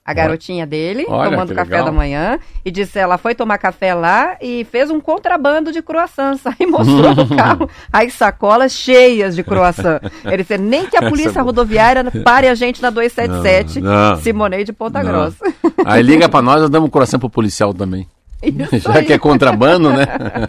A 0.08 0.14
garotinha 0.14 0.68
dele, 0.68 1.04
Olha, 1.10 1.32
tomando 1.32 1.56
café 1.56 1.72
legal. 1.72 1.86
da 1.86 1.92
manhã. 1.92 2.40
E 2.64 2.70
disse 2.70 3.00
ela 3.00 3.18
foi 3.18 3.34
tomar 3.34 3.58
café 3.58 3.92
lá 3.96 4.38
e 4.40 4.64
fez 4.66 4.92
um 4.92 5.02
contrabando 5.02 5.72
de 5.72 5.82
croissants. 5.82 6.46
Aí 6.60 6.68
mostrou 6.68 7.16
no 7.16 7.28
carro 7.36 7.68
as 7.92 8.14
sacolas 8.14 8.72
cheias 8.72 9.36
de 9.36 9.44
croissant. 9.44 10.00
Ele 10.24 10.44
disse, 10.44 10.60
nem 10.60 10.86
que 10.86 10.96
a 10.96 11.02
é 11.08 11.10
polícia 11.10 11.34
boa. 11.34 11.46
rodoviária 11.46 12.04
pare 12.24 12.48
a 12.48 12.54
gente 12.54 12.84
na 12.84 12.92
277, 12.92 13.82
Não, 13.82 14.12
não. 14.12 14.22
Simonei 14.22 14.64
de 14.64 14.72
Ponta 14.72 15.02
Não. 15.02 15.12
Grossa. 15.12 15.44
Aí 15.84 16.04
liga 16.04 16.30
pra 16.30 16.42
nós, 16.42 16.62
nós 16.62 16.70
damos 16.70 16.88
um 16.88 16.92
coração 16.92 17.20
pro 17.20 17.28
policial 17.30 17.74
também. 17.74 18.08
Isso 18.72 18.92
Já 18.92 19.00
aí. 19.00 19.06
que 19.06 19.14
é 19.14 19.18
contrabando, 19.18 19.90
né? 19.92 20.06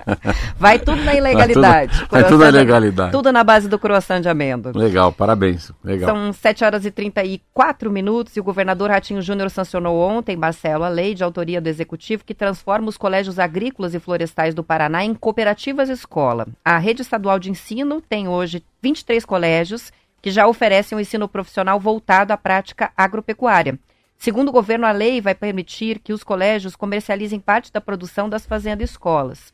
Vai 0.59 0.79
tudo 0.79 1.03
na 1.03 1.15
ilegalidade. 1.15 1.93
Vai 1.93 1.99
tudo- 1.99 2.11
vai 2.11 2.25
tudo 2.25 2.39
na 2.45 2.51
de- 2.51 2.57
ilegalidade. 2.57 3.13
Tudo 3.13 3.33
na 3.33 3.45
base 3.45 3.69
do 3.69 3.79
croissant 3.79 4.21
de 4.21 4.29
amêndoa. 4.29 4.73
Legal, 4.75 5.13
parabéns. 5.13 5.71
Legal. 5.85 6.11
São 6.15 6.33
7 6.33 6.65
horas 6.65 6.85
e 6.85 6.91
34 6.91 7.91
minutos 7.91 8.37
e 8.37 8.41
o 8.41 8.45
governador 8.45 8.91
Ratinho 8.91 9.23
Júnior 9.23 9.51
sancionou 9.51 9.99
ontem, 9.99 10.37
Marcelo, 10.37 10.85
a 10.85 10.89
lei 10.89 11.15
de 11.15 11.23
autoria 11.25 11.61
do 11.61 11.69
Executivo 11.69 12.25
que 12.25 12.35
transforma 12.35 12.89
os 12.89 12.97
colégios 12.97 13.39
agrícolas 13.39 13.95
e 13.95 14.01
florestais 14.01 14.55
do 14.55 14.63
Paraná 14.65 15.05
em 15.05 15.15
cooperativas 15.15 15.89
escola. 15.89 16.47
A 16.65 16.79
rede 16.79 17.03
estadual 17.03 17.39
de 17.39 17.51
ensino 17.51 18.01
tem 18.01 18.29
hoje 18.29 18.63
23 18.83 19.25
colégios 19.25 19.93
que 20.23 20.31
já 20.31 20.47
oferecem 20.47 20.97
um 20.97 21.01
ensino 21.01 21.29
profissional 21.29 21.79
voltado 21.79 22.33
à 22.33 22.37
prática 22.37 22.91
agropecuária. 22.97 23.79
Segundo 24.19 24.49
o 24.49 24.53
governo, 24.53 24.87
a 24.87 24.93
lei 24.93 25.21
vai 25.21 25.35
permitir 25.35 25.99
que 25.99 26.13
os 26.13 26.25
colégios 26.25 26.75
comercializem 26.75 27.39
parte 27.39 27.73
da 27.73 27.81
produção 27.81 28.29
das 28.29 28.47
fazendas 28.47 28.91
escolas 28.91 29.53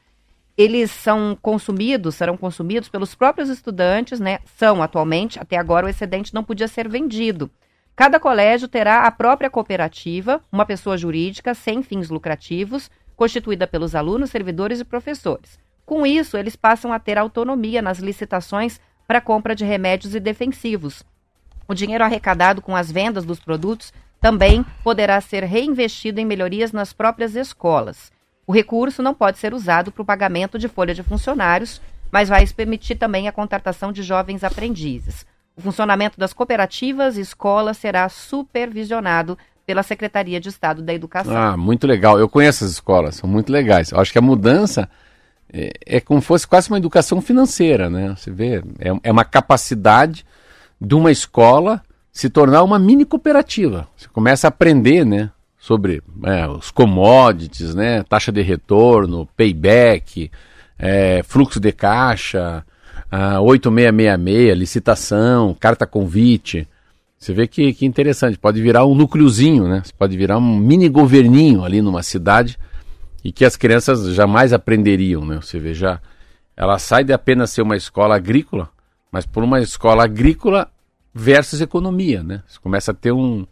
eles 0.57 0.91
são 0.91 1.37
consumidos, 1.41 2.15
serão 2.15 2.37
consumidos 2.37 2.89
pelos 2.89 3.15
próprios 3.15 3.49
estudantes, 3.49 4.21
né? 4.21 4.39
São 4.57 4.83
atualmente, 4.83 5.39
até 5.39 5.57
agora 5.57 5.87
o 5.87 5.89
excedente 5.89 6.35
não 6.35 6.45
podia 6.45 6.69
ser 6.69 6.89
vendido. 6.89 7.51
Cada 7.97 8.21
colégio 8.21 8.69
terá 8.69 9.07
a 9.07 9.11
própria 9.11 9.51
cooperativa, 9.51 10.41
uma 10.51 10.67
pessoa 10.67 10.97
jurídica 10.97 11.55
sem 11.55 11.83
fins 11.83 12.11
lucrativos, 12.11 12.91
constituída 13.17 13.67
pelos 13.67 13.95
alunos, 13.95 14.31
servidores 14.31 14.81
e 14.81 14.85
professores. 14.85 15.59
Com 15.85 16.07
isso, 16.07 16.37
eles 16.37 16.57
passam 16.57 16.93
a 16.93 16.99
ter 16.99 17.19
autonomia 17.19 17.83
nas 17.83 17.99
licitações 17.99 18.81
para 19.07 19.21
compra 19.21 19.55
de 19.55 19.65
remédios 19.65 20.15
e 20.15 20.21
defensivos. 20.21 21.03
O 21.69 21.75
dinheiro 21.75 22.05
arrecadado 22.05 22.63
com 22.63 22.75
as 22.75 22.91
vendas 22.91 23.25
dos 23.25 23.41
produtos 23.41 23.93
também 24.23 24.65
poderá 24.85 25.21
ser 25.21 25.43
reinvestido 25.43 26.21
em 26.21 26.25
melhorias 26.25 26.71
nas 26.71 26.93
próprias 26.93 27.35
escolas. 27.35 28.13
O 28.47 28.53
recurso 28.53 29.03
não 29.03 29.13
pode 29.13 29.39
ser 29.39 29.53
usado 29.53 29.91
para 29.91 30.03
o 30.03 30.07
pagamento 30.07 30.61
de 30.61 30.69
folha 30.69 30.95
de 30.95 31.03
funcionários, 31.03 31.83
mas 32.11 32.29
vai 32.29 32.47
permitir 32.47 32.95
também 32.95 33.27
a 33.27 33.33
contratação 33.33 33.91
de 33.91 34.01
jovens 34.01 34.45
aprendizes. 34.45 35.27
O 35.57 35.61
funcionamento 35.61 36.21
das 36.21 36.33
cooperativas 36.33 37.19
e 37.19 37.21
escolas 37.21 37.77
será 37.77 38.09
supervisionado 38.09 39.37
pela 39.67 39.83
Secretaria 39.83 40.41
de 40.41 40.49
Estado 40.49 40.83
da 40.83 40.95
Educação. 40.95 41.37
Ah, 41.37 41.57
muito 41.57 41.87
legal. 41.87 42.19
Eu 42.19 42.29
conheço 42.29 42.65
as 42.65 42.71
escolas, 42.71 43.17
são 43.17 43.29
muito 43.29 43.51
legais. 43.51 43.91
Eu 43.91 43.99
acho 43.99 44.13
que 44.13 44.19
a 44.19 44.23
mudança 44.23 44.89
é, 45.53 45.73
é 45.85 46.01
como 46.01 46.21
se 46.21 46.29
fosse 46.29 46.47
quase 46.47 46.69
uma 46.71 46.79
educação 46.79 47.21
financeira, 47.21 47.91
né? 47.91 48.15
Você 48.17 48.31
vê, 48.31 48.63
é, 48.79 48.93
é 49.03 49.11
uma 49.11 49.25
capacidade 49.25 50.25
de 50.81 50.95
uma 50.95 51.11
escola 51.11 51.83
se 52.13 52.29
tornar 52.29 52.63
uma 52.63 52.79
mini 52.79 53.07
cooperativa. 53.07 53.89
Você 53.97 54.07
começa 54.09 54.47
a 54.47 54.51
aprender, 54.51 55.05
né? 55.05 55.31
Sobre 55.59 56.03
é, 56.25 56.47
os 56.47 56.71
commodities, 56.71 57.75
né? 57.75 58.03
Taxa 58.03 58.31
de 58.31 58.43
retorno, 58.43 59.27
payback, 59.35 60.31
é, 60.79 61.23
fluxo 61.23 61.59
de 61.59 61.73
caixa, 61.73 62.65
ah, 63.11 63.41
8666, 63.41 64.59
licitação, 64.59 65.57
carta 65.59 65.87
convite. 65.87 66.69
Você 67.19 67.33
vê 67.33 67.47
que, 67.47 67.73
que 67.73 67.87
interessante, 67.87 68.37
pode 68.37 68.61
virar 68.61 68.85
um 68.85 68.95
núcleozinho, 68.95 69.67
né? 69.69 69.81
Você 69.85 69.93
pode 69.97 70.17
virar 70.17 70.39
um 70.39 70.57
mini 70.57 70.89
governinho 70.89 71.65
ali 71.65 71.81
numa 71.81 72.03
cidade 72.03 72.59
e 73.25 73.33
que 73.33 73.45
as 73.45 73.57
crianças 73.57 74.13
jamais 74.13 74.53
aprenderiam, 74.53 75.25
né? 75.25 75.39
Você 75.41 75.59
vê 75.59 75.73
já, 75.73 76.01
ela 76.57 76.79
sai 76.79 77.05
de 77.05 77.13
apenas 77.13 77.51
ser 77.51 77.63
uma 77.63 77.77
escola 77.77 78.17
agrícola, 78.17 78.69
mas 79.11 79.25
por 79.25 79.45
uma 79.45 79.61
escola 79.61 80.05
agrícola 80.05 80.69
versus 81.15 81.61
economia, 81.61 82.23
né? 82.23 82.43
Você 82.47 82.59
começa 82.61 82.91
a 82.93 82.95
ter 82.95 83.13
um, 83.13 83.47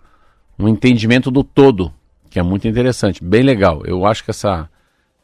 um 0.59 0.69
entendimento 0.69 1.31
do 1.31 1.43
todo, 1.45 1.93
que 2.31 2.39
é 2.39 2.43
muito 2.43 2.67
interessante, 2.67 3.23
bem 3.23 3.43
legal. 3.43 3.83
Eu 3.85 4.07
acho 4.07 4.25
que 4.25 4.31
essa 4.31 4.69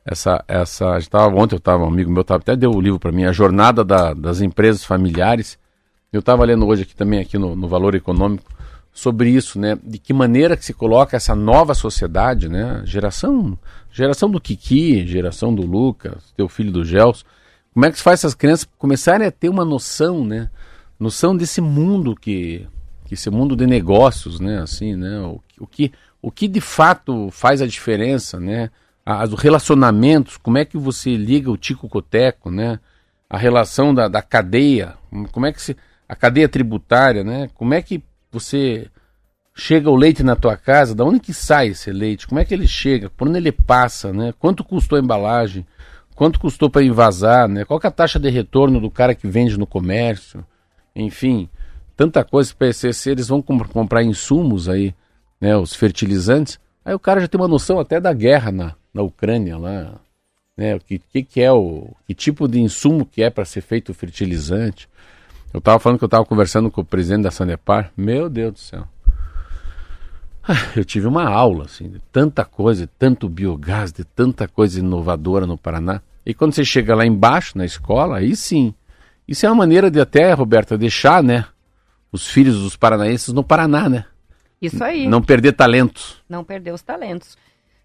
essa 0.04 0.44
essa 0.46 0.96
ontem 1.28 1.56
eu 1.56 1.58
estava 1.58 1.84
um 1.84 1.88
amigo 1.88 2.10
meu 2.12 2.22
tava, 2.22 2.40
até 2.40 2.54
deu 2.54 2.70
o 2.70 2.80
livro 2.80 2.98
para 3.00 3.10
mim, 3.12 3.24
a 3.24 3.32
jornada 3.32 3.84
da- 3.84 4.14
das 4.14 4.40
empresas 4.40 4.84
familiares. 4.84 5.58
Eu 6.12 6.20
estava 6.20 6.44
lendo 6.44 6.66
hoje 6.66 6.82
aqui 6.82 6.94
também 6.94 7.18
aqui 7.20 7.36
no, 7.38 7.56
no 7.56 7.66
Valor 7.68 7.94
Econômico 7.94 8.44
sobre 8.92 9.28
isso, 9.30 9.58
né? 9.58 9.76
De 9.82 9.98
que 9.98 10.12
maneira 10.14 10.56
que 10.56 10.64
se 10.64 10.72
coloca 10.72 11.16
essa 11.16 11.34
nova 11.34 11.74
sociedade, 11.74 12.48
né? 12.48 12.82
Geração, 12.84 13.58
geração 13.90 14.30
do 14.30 14.40
Kiki, 14.40 15.06
geração 15.06 15.54
do 15.54 15.62
Lucas, 15.66 16.32
teu 16.36 16.48
filho 16.48 16.70
do 16.72 16.84
Gels. 16.84 17.24
Como 17.74 17.84
é 17.84 17.90
que 17.90 17.98
se 17.98 18.02
faz 18.02 18.20
essas 18.20 18.34
crianças 18.34 18.66
começarem 18.78 19.26
a 19.26 19.30
ter 19.30 19.48
uma 19.48 19.64
noção, 19.64 20.24
né? 20.24 20.48
Noção 20.98 21.36
desse 21.36 21.60
mundo 21.60 22.14
que, 22.14 22.66
que 23.04 23.14
esse 23.14 23.28
mundo 23.30 23.54
de 23.54 23.66
negócios, 23.66 24.40
né? 24.40 24.60
Assim, 24.60 24.96
né? 24.96 25.20
O, 25.20 25.40
o 25.60 25.66
que, 25.66 25.92
o 26.22 26.30
que 26.30 26.48
de 26.48 26.60
fato 26.60 27.30
faz 27.30 27.60
a 27.60 27.66
diferença, 27.66 28.40
né? 28.40 28.70
As 29.04 29.32
os 29.32 29.40
relacionamentos, 29.40 30.36
como 30.36 30.58
é 30.58 30.64
que 30.64 30.76
você 30.76 31.16
liga 31.16 31.50
o 31.50 31.56
tico-coteco, 31.56 32.50
né? 32.50 32.80
A 33.28 33.36
relação 33.36 33.94
da, 33.94 34.08
da 34.08 34.22
cadeia, 34.22 34.94
como 35.32 35.46
é 35.46 35.52
que 35.52 35.60
se 35.60 35.76
a 36.08 36.14
cadeia 36.14 36.48
tributária, 36.48 37.22
né? 37.22 37.50
Como 37.54 37.74
é 37.74 37.82
que 37.82 38.02
você 38.30 38.88
chega 39.54 39.90
o 39.90 39.96
leite 39.96 40.22
na 40.22 40.36
tua 40.36 40.56
casa? 40.56 40.94
Da 40.94 41.04
onde 41.04 41.20
que 41.20 41.34
sai 41.34 41.68
esse 41.68 41.90
leite? 41.90 42.26
Como 42.26 42.40
é 42.40 42.44
que 42.44 42.54
ele 42.54 42.68
chega? 42.68 43.10
Por 43.10 43.28
onde 43.28 43.38
ele 43.38 43.52
passa, 43.52 44.12
né? 44.12 44.32
Quanto 44.38 44.62
custou 44.64 44.96
a 44.96 45.02
embalagem? 45.02 45.66
Quanto 46.14 46.40
custou 46.40 46.70
para 46.70 46.82
invasar, 46.82 47.48
né? 47.48 47.64
Qual 47.64 47.80
é 47.82 47.86
a 47.86 47.90
taxa 47.90 48.18
de 48.18 48.30
retorno 48.30 48.80
do 48.80 48.90
cara 48.90 49.14
que 49.14 49.26
vende 49.26 49.58
no 49.58 49.66
comércio? 49.66 50.44
Enfim, 50.96 51.48
tanta 51.96 52.24
coisa 52.24 52.52
para 52.58 52.72
se 52.72 53.10
eles 53.10 53.28
vão 53.28 53.42
com- 53.42 53.58
comprar 53.58 54.02
insumos 54.02 54.68
aí, 54.68 54.94
né? 55.40 55.56
Os 55.56 55.74
fertilizantes. 55.74 56.58
Aí 56.84 56.94
o 56.94 56.98
cara 56.98 57.20
já 57.20 57.28
tem 57.28 57.38
uma 57.40 57.46
noção 57.48 57.78
até 57.78 58.00
da 58.00 58.12
guerra 58.12 58.50
na, 58.50 58.74
na 58.94 59.02
Ucrânia 59.02 59.58
lá, 59.58 59.92
né? 60.56 60.74
O 60.74 60.80
que, 60.80 60.98
que, 60.98 61.22
que 61.22 61.40
é 61.42 61.52
o 61.52 61.88
que 62.06 62.14
tipo 62.14 62.48
de 62.48 62.60
insumo 62.60 63.04
que 63.04 63.22
é 63.22 63.28
para 63.28 63.44
ser 63.44 63.60
feito 63.60 63.90
o 63.90 63.94
fertilizante? 63.94 64.88
Eu 65.52 65.58
estava 65.58 65.78
falando 65.78 65.98
que 65.98 66.04
eu 66.04 66.08
estava 66.08 66.24
conversando 66.24 66.70
com 66.70 66.80
o 66.80 66.84
presidente 66.84 67.22
da 67.24 67.30
Sanepar. 67.30 67.92
Meu 67.96 68.28
Deus 68.28 68.52
do 68.54 68.58
céu. 68.58 68.86
Ah, 70.42 70.54
Eu 70.76 70.84
tive 70.84 71.06
uma 71.06 71.24
aula 71.28 71.64
assim, 71.64 71.88
de 71.88 71.98
tanta 72.12 72.44
coisa, 72.44 72.82
de 72.86 72.92
tanto 72.98 73.28
biogás, 73.28 73.92
de 73.92 74.04
tanta 74.04 74.46
coisa 74.46 74.78
inovadora 74.78 75.46
no 75.46 75.58
Paraná. 75.58 76.00
E 76.24 76.32
quando 76.34 76.52
você 76.54 76.64
chega 76.64 76.94
lá 76.94 77.04
embaixo 77.06 77.56
na 77.58 77.64
escola, 77.64 78.18
aí 78.18 78.34
sim. 78.36 78.72
Isso 79.26 79.44
é 79.44 79.48
uma 79.48 79.56
maneira 79.56 79.90
de 79.90 80.00
até, 80.00 80.32
Roberta, 80.32 80.78
deixar, 80.78 81.22
né, 81.22 81.44
os 82.12 82.26
filhos 82.26 82.62
dos 82.62 82.76
paranaenses 82.76 83.32
no 83.32 83.42
Paraná, 83.42 83.88
né? 83.88 84.04
Isso 84.60 84.82
aí. 84.82 85.06
Não 85.06 85.22
perder 85.22 85.52
talentos. 85.52 86.22
não 86.28 86.42
perder 86.42 86.72
os 86.72 86.82
talentos. 86.82 87.36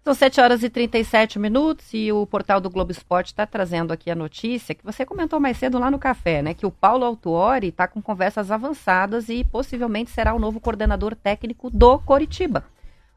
São 0.04 0.14
7 0.14 0.40
horas 0.40 0.64
e 0.64 0.68
37 0.68 1.38
minutos 1.38 1.86
e 1.94 2.10
o 2.10 2.26
portal 2.26 2.60
do 2.60 2.68
Globo 2.68 2.90
Esporte 2.90 3.28
está 3.28 3.46
trazendo 3.46 3.92
aqui 3.92 4.10
a 4.10 4.16
notícia 4.16 4.74
que 4.74 4.84
você 4.84 5.06
comentou 5.06 5.38
mais 5.38 5.56
cedo 5.56 5.78
lá 5.78 5.92
no 5.92 5.98
café, 5.98 6.42
né? 6.42 6.54
Que 6.54 6.66
o 6.66 6.72
Paulo 6.72 7.04
Autuori 7.04 7.68
está 7.68 7.86
com 7.86 8.02
conversas 8.02 8.50
avançadas 8.50 9.28
e 9.28 9.44
possivelmente 9.44 10.10
será 10.10 10.34
o 10.34 10.40
novo 10.40 10.58
coordenador 10.58 11.14
técnico 11.14 11.70
do 11.70 12.00
Coritiba. 12.00 12.64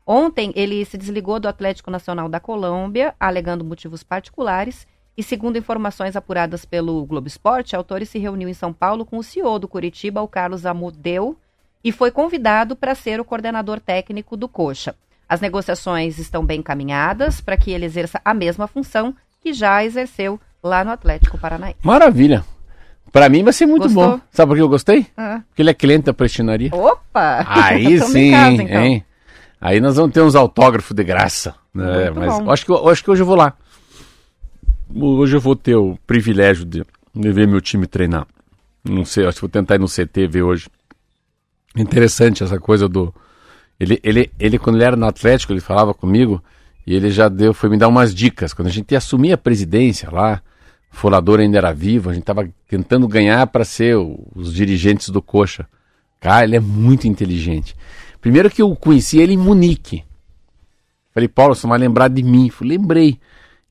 Ontem 0.05 0.53
ele 0.55 0.85
se 0.85 0.95
desligou 0.95 1.39
do 1.39 1.47
Atlético 1.47 1.89
Nacional 1.89 2.29
da 2.29 2.39
Colômbia, 2.39 3.15
alegando 3.19 3.65
motivos 3.65 4.03
particulares. 4.03 4.85
E 5.17 5.23
segundo 5.23 5.57
informações 5.57 6.15
apuradas 6.15 6.65
pelo 6.65 7.05
Globo 7.05 7.27
Esporte, 7.27 7.75
Autori 7.75 8.05
se 8.05 8.19
reuniu 8.19 8.49
em 8.49 8.53
São 8.53 8.73
Paulo 8.73 9.05
com 9.05 9.17
o 9.17 9.23
CEO 9.23 9.57
do 9.57 9.67
Curitiba, 9.67 10.21
o 10.21 10.27
Carlos 10.27 10.65
Amudeu, 10.65 11.37
e 11.83 11.91
foi 11.91 12.11
convidado 12.11 12.75
para 12.75 12.95
ser 12.95 13.19
o 13.19 13.25
coordenador 13.25 13.79
técnico 13.79 14.35
do 14.35 14.47
Coxa. 14.49 14.95
As 15.27 15.39
negociações 15.39 16.19
estão 16.19 16.45
bem 16.45 16.61
caminhadas 16.61 17.39
para 17.39 17.57
que 17.57 17.71
ele 17.71 17.85
exerça 17.85 18.19
a 18.25 18.33
mesma 18.33 18.67
função 18.67 19.15
que 19.41 19.53
já 19.53 19.83
exerceu 19.83 20.39
lá 20.61 20.83
no 20.83 20.91
Atlético 20.91 21.37
Paranaense. 21.37 21.77
Maravilha. 21.81 22.43
Para 23.11 23.29
mim 23.29 23.43
vai 23.43 23.53
ser 23.53 23.65
muito 23.65 23.83
Gostou? 23.83 24.17
bom. 24.17 24.21
Sabe 24.31 24.49
por 24.49 24.55
que 24.55 24.61
eu 24.61 24.67
gostei? 24.67 25.07
Ah. 25.15 25.41
Porque 25.47 25.61
ele 25.61 25.69
é 25.69 25.73
cliente 25.73 26.05
da 26.05 26.13
prestinaria. 26.13 26.69
Opa! 26.73 27.45
Aí 27.47 28.01
sim, 28.01 28.31
casa, 28.31 28.63
então. 28.63 28.83
hein? 28.83 29.05
Aí 29.61 29.79
nós 29.79 29.95
vamos 29.95 30.11
ter 30.11 30.21
uns 30.21 30.35
autógrafos 30.35 30.93
de 30.93 31.03
graça. 31.03 31.55
Né? 31.73 32.09
Mas 32.09 32.39
bom. 32.39 32.51
acho 32.51 32.65
que, 32.65 32.73
acho 32.73 33.03
que 33.03 33.11
hoje 33.11 33.21
eu 33.21 33.25
vou 33.25 33.35
lá. 33.35 33.53
Hoje 34.93 35.35
eu 35.35 35.41
vou 35.41 35.55
ter 35.55 35.75
o 35.75 35.97
privilégio 36.05 36.65
de, 36.65 36.83
ver 37.13 37.47
meu 37.47 37.59
time 37.61 37.87
treinar. 37.87 38.27
Não 38.83 39.03
sei, 39.03 39.25
acho 39.25 39.35
que 39.37 39.41
vou 39.41 39.49
tentar 39.49 39.75
ir 39.75 39.79
no 39.79 39.87
CT 39.87 40.27
ver 40.27 40.43
hoje. 40.43 40.67
Interessante 41.75 42.43
essa 42.43 42.59
coisa 42.59 42.87
do. 42.87 43.13
Ele, 43.79 43.99
ele, 44.03 44.31
ele, 44.39 44.57
quando 44.57 44.77
ele 44.77 44.85
era 44.85 44.95
no 44.95 45.05
Atlético, 45.05 45.51
ele 45.51 45.59
falava 45.59 45.93
comigo 45.93 46.41
e 46.87 46.95
ele 46.95 47.09
já 47.09 47.27
deu, 47.27 47.53
foi 47.53 47.69
me 47.69 47.77
dar 47.77 47.87
umas 47.87 48.13
dicas. 48.13 48.53
Quando 48.53 48.67
a 48.67 48.71
gente 48.71 48.91
ia 48.91 48.99
assumir 48.99 49.33
a 49.33 49.37
presidência 49.37 50.09
lá, 50.09 50.41
Folador 50.91 51.39
ainda 51.39 51.57
era 51.57 51.73
vivo, 51.73 52.09
a 52.09 52.13
gente 52.13 52.23
estava 52.23 52.47
tentando 52.69 53.07
ganhar 53.07 53.45
para 53.47 53.65
ser 53.65 53.97
o- 53.97 54.25
os 54.33 54.53
dirigentes 54.53 55.09
do 55.09 55.21
Coxa. 55.21 55.67
Cara, 56.21 56.45
ele 56.45 56.55
é 56.55 56.59
muito 56.59 57.05
inteligente. 57.07 57.75
Primeiro 58.21 58.49
que 58.49 58.61
eu 58.61 58.73
conheci 58.75 59.19
ele 59.19 59.33
em 59.33 59.37
Munique. 59.37 60.03
Falei, 61.13 61.27
Paulo, 61.27 61.53
você 61.55 61.67
vai 61.67 61.77
lembrar 61.77 62.07
de 62.07 62.23
mim. 62.23 62.49
Falei, 62.49 62.77
lembrei. 62.77 63.19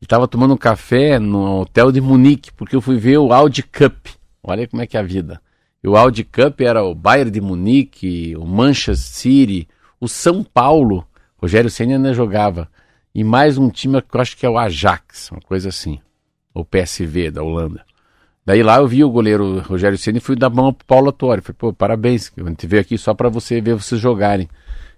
Estava 0.04 0.28
tomando 0.28 0.52
um 0.52 0.56
café 0.58 1.18
no 1.18 1.62
hotel 1.62 1.90
de 1.90 1.98
Munique, 1.98 2.52
porque 2.52 2.76
eu 2.76 2.82
fui 2.82 2.98
ver 2.98 3.16
o 3.16 3.32
Audi 3.32 3.62
Cup. 3.62 4.08
Olha 4.42 4.68
como 4.68 4.82
é 4.82 4.86
que 4.86 4.98
é 4.98 5.00
a 5.00 5.02
vida. 5.02 5.40
E 5.82 5.88
o 5.88 5.96
Audi 5.96 6.22
Cup 6.22 6.60
era 6.60 6.84
o 6.84 6.94
Bayern 6.94 7.30
de 7.30 7.40
Munique, 7.40 8.36
o 8.36 8.44
Manchester 8.44 8.98
City, 8.98 9.66
o 9.98 10.06
São 10.06 10.44
Paulo. 10.44 11.06
Rogério 11.38 11.70
Senna 11.70 11.94
ainda 11.94 12.12
jogava. 12.12 12.68
e 13.14 13.24
mais 13.24 13.56
um 13.56 13.70
time 13.70 14.02
que 14.02 14.14
eu 14.14 14.20
acho 14.20 14.36
que 14.36 14.44
é 14.44 14.48
o 14.48 14.58
Ajax, 14.58 15.30
uma 15.30 15.40
coisa 15.40 15.70
assim. 15.70 15.98
O 16.52 16.66
PSV 16.66 17.30
da 17.30 17.42
Holanda. 17.42 17.82
Daí 18.44 18.62
lá 18.62 18.76
eu 18.76 18.86
vi 18.86 19.02
o 19.02 19.10
goleiro 19.10 19.60
Rogério 19.60 19.96
Ceni 19.96 20.18
e 20.18 20.20
fui 20.20 20.36
dar 20.36 20.50
mão 20.50 20.70
pro 20.70 20.86
Paulo 20.86 21.06
Autori. 21.06 21.40
Falei, 21.40 21.56
pô, 21.58 21.72
parabéns, 21.72 22.30
a 22.36 22.46
gente 22.46 22.66
veio 22.66 22.82
aqui 22.82 22.98
só 22.98 23.14
para 23.14 23.30
você 23.30 23.58
ver 23.58 23.74
vocês 23.74 23.98
jogarem. 23.98 24.50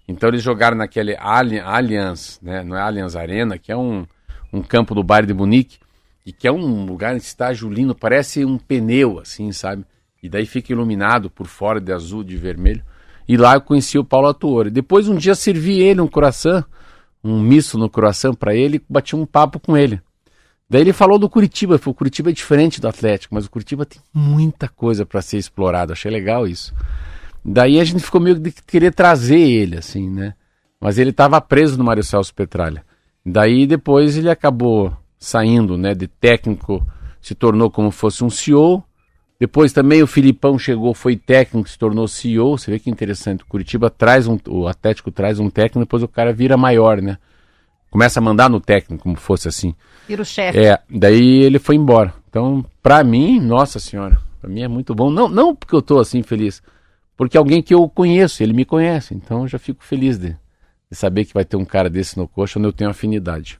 Então 0.08 0.28
eles 0.28 0.42
jogaram 0.42 0.76
naquele 0.76 1.16
Allianz, 1.16 2.40
né? 2.42 2.64
Não 2.64 2.76
é 2.76 2.80
Allianz 2.80 3.14
Arena, 3.14 3.56
que 3.56 3.70
é 3.70 3.76
um, 3.76 4.04
um 4.52 4.62
campo 4.62 4.94
do 4.94 5.02
bairro 5.02 5.26
de 5.26 5.34
Munique, 5.34 5.78
e 6.24 6.32
que 6.32 6.48
é 6.48 6.52
um 6.52 6.84
lugar 6.84 7.16
estágio 7.16 7.70
lindo, 7.70 7.94
parece 7.94 8.44
um 8.44 8.58
pneu, 8.58 9.20
assim, 9.20 9.52
sabe? 9.52 9.84
E 10.22 10.28
daí 10.28 10.44
fica 10.44 10.72
iluminado 10.72 11.30
por 11.30 11.46
fora 11.46 11.80
de 11.80 11.92
azul, 11.92 12.24
de 12.24 12.36
vermelho. 12.36 12.82
E 13.28 13.36
lá 13.36 13.54
eu 13.54 13.60
conheci 13.60 13.98
o 13.98 14.04
Paulo 14.04 14.26
Autori. 14.26 14.70
Depois 14.70 15.08
um 15.08 15.16
dia 15.16 15.34
servi 15.34 15.80
ele 15.80 16.00
um 16.00 16.08
croissant, 16.08 16.64
um 17.22 17.40
misto 17.40 17.78
no 17.78 17.88
croissant 17.88 18.34
para 18.34 18.54
ele, 18.54 18.82
bati 18.88 19.14
um 19.14 19.24
papo 19.24 19.60
com 19.60 19.76
ele. 19.76 20.00
Daí 20.68 20.80
ele 20.80 20.92
falou 20.92 21.16
do 21.16 21.30
Curitiba, 21.30 21.78
falou, 21.78 21.92
o 21.92 21.96
Curitiba 21.96 22.30
é 22.30 22.32
diferente 22.32 22.80
do 22.80 22.88
Atlético, 22.88 23.34
mas 23.34 23.46
o 23.46 23.50
Curitiba 23.50 23.86
tem 23.86 24.00
muita 24.12 24.68
coisa 24.68 25.06
para 25.06 25.22
ser 25.22 25.38
explorado, 25.38 25.92
achei 25.92 26.10
legal 26.10 26.46
isso. 26.46 26.74
Daí 27.44 27.78
a 27.78 27.84
gente 27.84 28.02
ficou 28.02 28.20
meio 28.20 28.36
de 28.36 28.50
querer 28.50 28.92
trazer 28.92 29.38
ele, 29.38 29.78
assim, 29.78 30.10
né? 30.10 30.34
Mas 30.80 30.98
ele 30.98 31.10
estava 31.10 31.40
preso 31.40 31.78
no 31.78 31.84
Mário 31.84 32.02
Celso 32.02 32.34
Petralha. 32.34 32.84
Daí 33.28 33.66
depois 33.66 34.16
ele 34.16 34.30
acabou 34.30 34.96
saindo, 35.18 35.76
né, 35.76 35.94
de 35.94 36.06
técnico, 36.06 36.86
se 37.20 37.34
tornou 37.34 37.68
como 37.68 37.90
fosse 37.90 38.22
um 38.22 38.30
CEO. 38.30 38.84
Depois 39.40 39.72
também 39.72 40.00
o 40.00 40.06
Filipão 40.06 40.56
chegou, 40.56 40.94
foi 40.94 41.16
técnico, 41.16 41.68
se 41.68 41.76
tornou 41.76 42.06
CEO. 42.06 42.56
Você 42.56 42.70
vê 42.70 42.78
que 42.78 42.88
interessante. 42.88 43.42
O 43.42 43.46
Curitiba 43.46 43.90
traz 43.90 44.28
um, 44.28 44.38
o 44.46 44.68
Atlético 44.68 45.10
traz 45.10 45.40
um 45.40 45.50
técnico, 45.50 45.80
depois 45.80 46.04
o 46.04 46.08
cara 46.08 46.32
vira 46.32 46.56
maior, 46.56 47.02
né? 47.02 47.18
Começa 47.90 48.20
a 48.20 48.22
mandar 48.22 48.48
no 48.48 48.60
técnico, 48.60 49.02
como 49.02 49.16
fosse 49.16 49.48
assim. 49.48 49.74
Vira 50.06 50.22
o 50.22 50.24
chefe. 50.24 50.60
É, 50.60 50.78
daí 50.88 51.42
ele 51.42 51.58
foi 51.58 51.74
embora. 51.74 52.14
Então, 52.30 52.64
pra 52.80 53.02
mim, 53.02 53.40
nossa 53.40 53.80
senhora, 53.80 54.18
pra 54.40 54.48
mim 54.48 54.62
é 54.62 54.68
muito 54.68 54.94
bom. 54.94 55.10
Não, 55.10 55.28
não 55.28 55.52
porque 55.54 55.74
eu 55.74 55.82
tô 55.82 55.98
assim 55.98 56.22
feliz, 56.22 56.62
porque 57.16 57.36
alguém 57.36 57.60
que 57.60 57.74
eu 57.74 57.88
conheço, 57.88 58.40
ele 58.40 58.52
me 58.52 58.64
conhece. 58.64 59.14
Então 59.14 59.42
eu 59.42 59.48
já 59.48 59.58
fico 59.58 59.82
feliz 59.84 60.16
de, 60.16 60.36
de 60.90 60.96
saber 60.96 61.24
que 61.24 61.34
vai 61.34 61.44
ter 61.44 61.56
um 61.56 61.64
cara 61.64 61.90
desse 61.90 62.16
no 62.16 62.28
coxa 62.28 62.58
onde 62.58 62.68
eu 62.68 62.72
tenho 62.72 62.90
afinidade. 62.90 63.58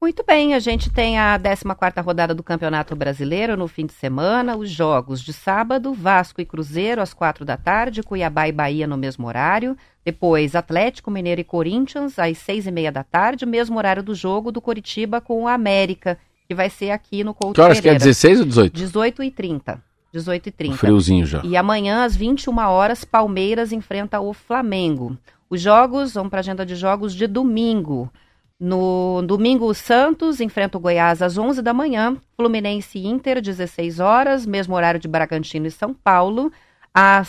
Muito 0.00 0.22
bem, 0.24 0.52
a 0.52 0.58
gente 0.58 0.90
tem 0.90 1.18
a 1.18 1.38
14ª 1.38 2.04
rodada 2.04 2.34
do 2.34 2.42
Campeonato 2.42 2.94
Brasileiro 2.94 3.56
no 3.56 3.66
fim 3.66 3.86
de 3.86 3.94
semana, 3.94 4.54
os 4.54 4.70
jogos 4.70 5.22
de 5.22 5.32
sábado, 5.32 5.94
Vasco 5.94 6.40
e 6.40 6.44
Cruzeiro 6.44 7.00
às 7.00 7.14
quatro 7.14 7.46
da 7.46 7.56
tarde, 7.56 8.02
Cuiabá 8.02 8.46
e 8.46 8.52
Bahia 8.52 8.86
no 8.86 8.96
mesmo 8.96 9.26
horário, 9.26 9.76
depois 10.04 10.54
Atlético, 10.54 11.10
Mineiro 11.10 11.40
e 11.40 11.44
Corinthians 11.44 12.18
às 12.18 12.36
seis 12.36 12.66
e 12.66 12.70
meia 12.70 12.92
da 12.92 13.02
tarde, 13.02 13.46
mesmo 13.46 13.78
horário 13.78 14.02
do 14.02 14.14
jogo 14.14 14.52
do 14.52 14.60
Coritiba 14.60 15.20
com 15.20 15.44
o 15.44 15.48
América, 15.48 16.18
que 16.46 16.54
vai 16.54 16.68
ser 16.68 16.90
aqui 16.90 17.24
no 17.24 17.32
Couto 17.32 17.54
Que 17.54 17.60
horas 17.62 17.80
que 17.80 17.88
é? 17.88 17.92
Pereira. 17.92 18.04
16 18.04 18.40
ou 18.40 18.46
18? 18.46 18.72
18 18.74 19.22
e 19.22 19.30
30. 19.30 19.82
18 20.12 20.48
e 20.48 20.52
30. 20.52 20.76
Friozinho 20.76 21.26
já. 21.26 21.42
E 21.42 21.56
amanhã, 21.56 22.04
às 22.04 22.14
21 22.14 22.56
horas, 22.58 23.04
Palmeiras 23.04 23.72
enfrenta 23.72 24.20
o 24.20 24.32
Flamengo. 24.32 25.16
Os 25.48 25.60
jogos, 25.60 26.14
vamos 26.14 26.30
para 26.30 26.38
a 26.38 26.40
agenda 26.40 26.66
de 26.66 26.74
jogos 26.74 27.14
de 27.14 27.26
domingo. 27.26 28.10
No 28.58 29.22
domingo, 29.22 29.66
o 29.66 29.74
Santos 29.74 30.40
enfrenta 30.40 30.78
o 30.78 30.80
Goiás 30.80 31.20
às 31.20 31.36
11 31.36 31.60
da 31.60 31.74
manhã. 31.74 32.16
Fluminense 32.36 32.98
e 32.98 33.06
Inter, 33.06 33.40
16 33.40 34.00
horas. 34.00 34.46
Mesmo 34.46 34.74
horário 34.74 34.98
de 34.98 35.06
Bragantino 35.06 35.66
e 35.66 35.70
São 35.70 35.92
Paulo. 35.92 36.50
Ah, 36.94 37.22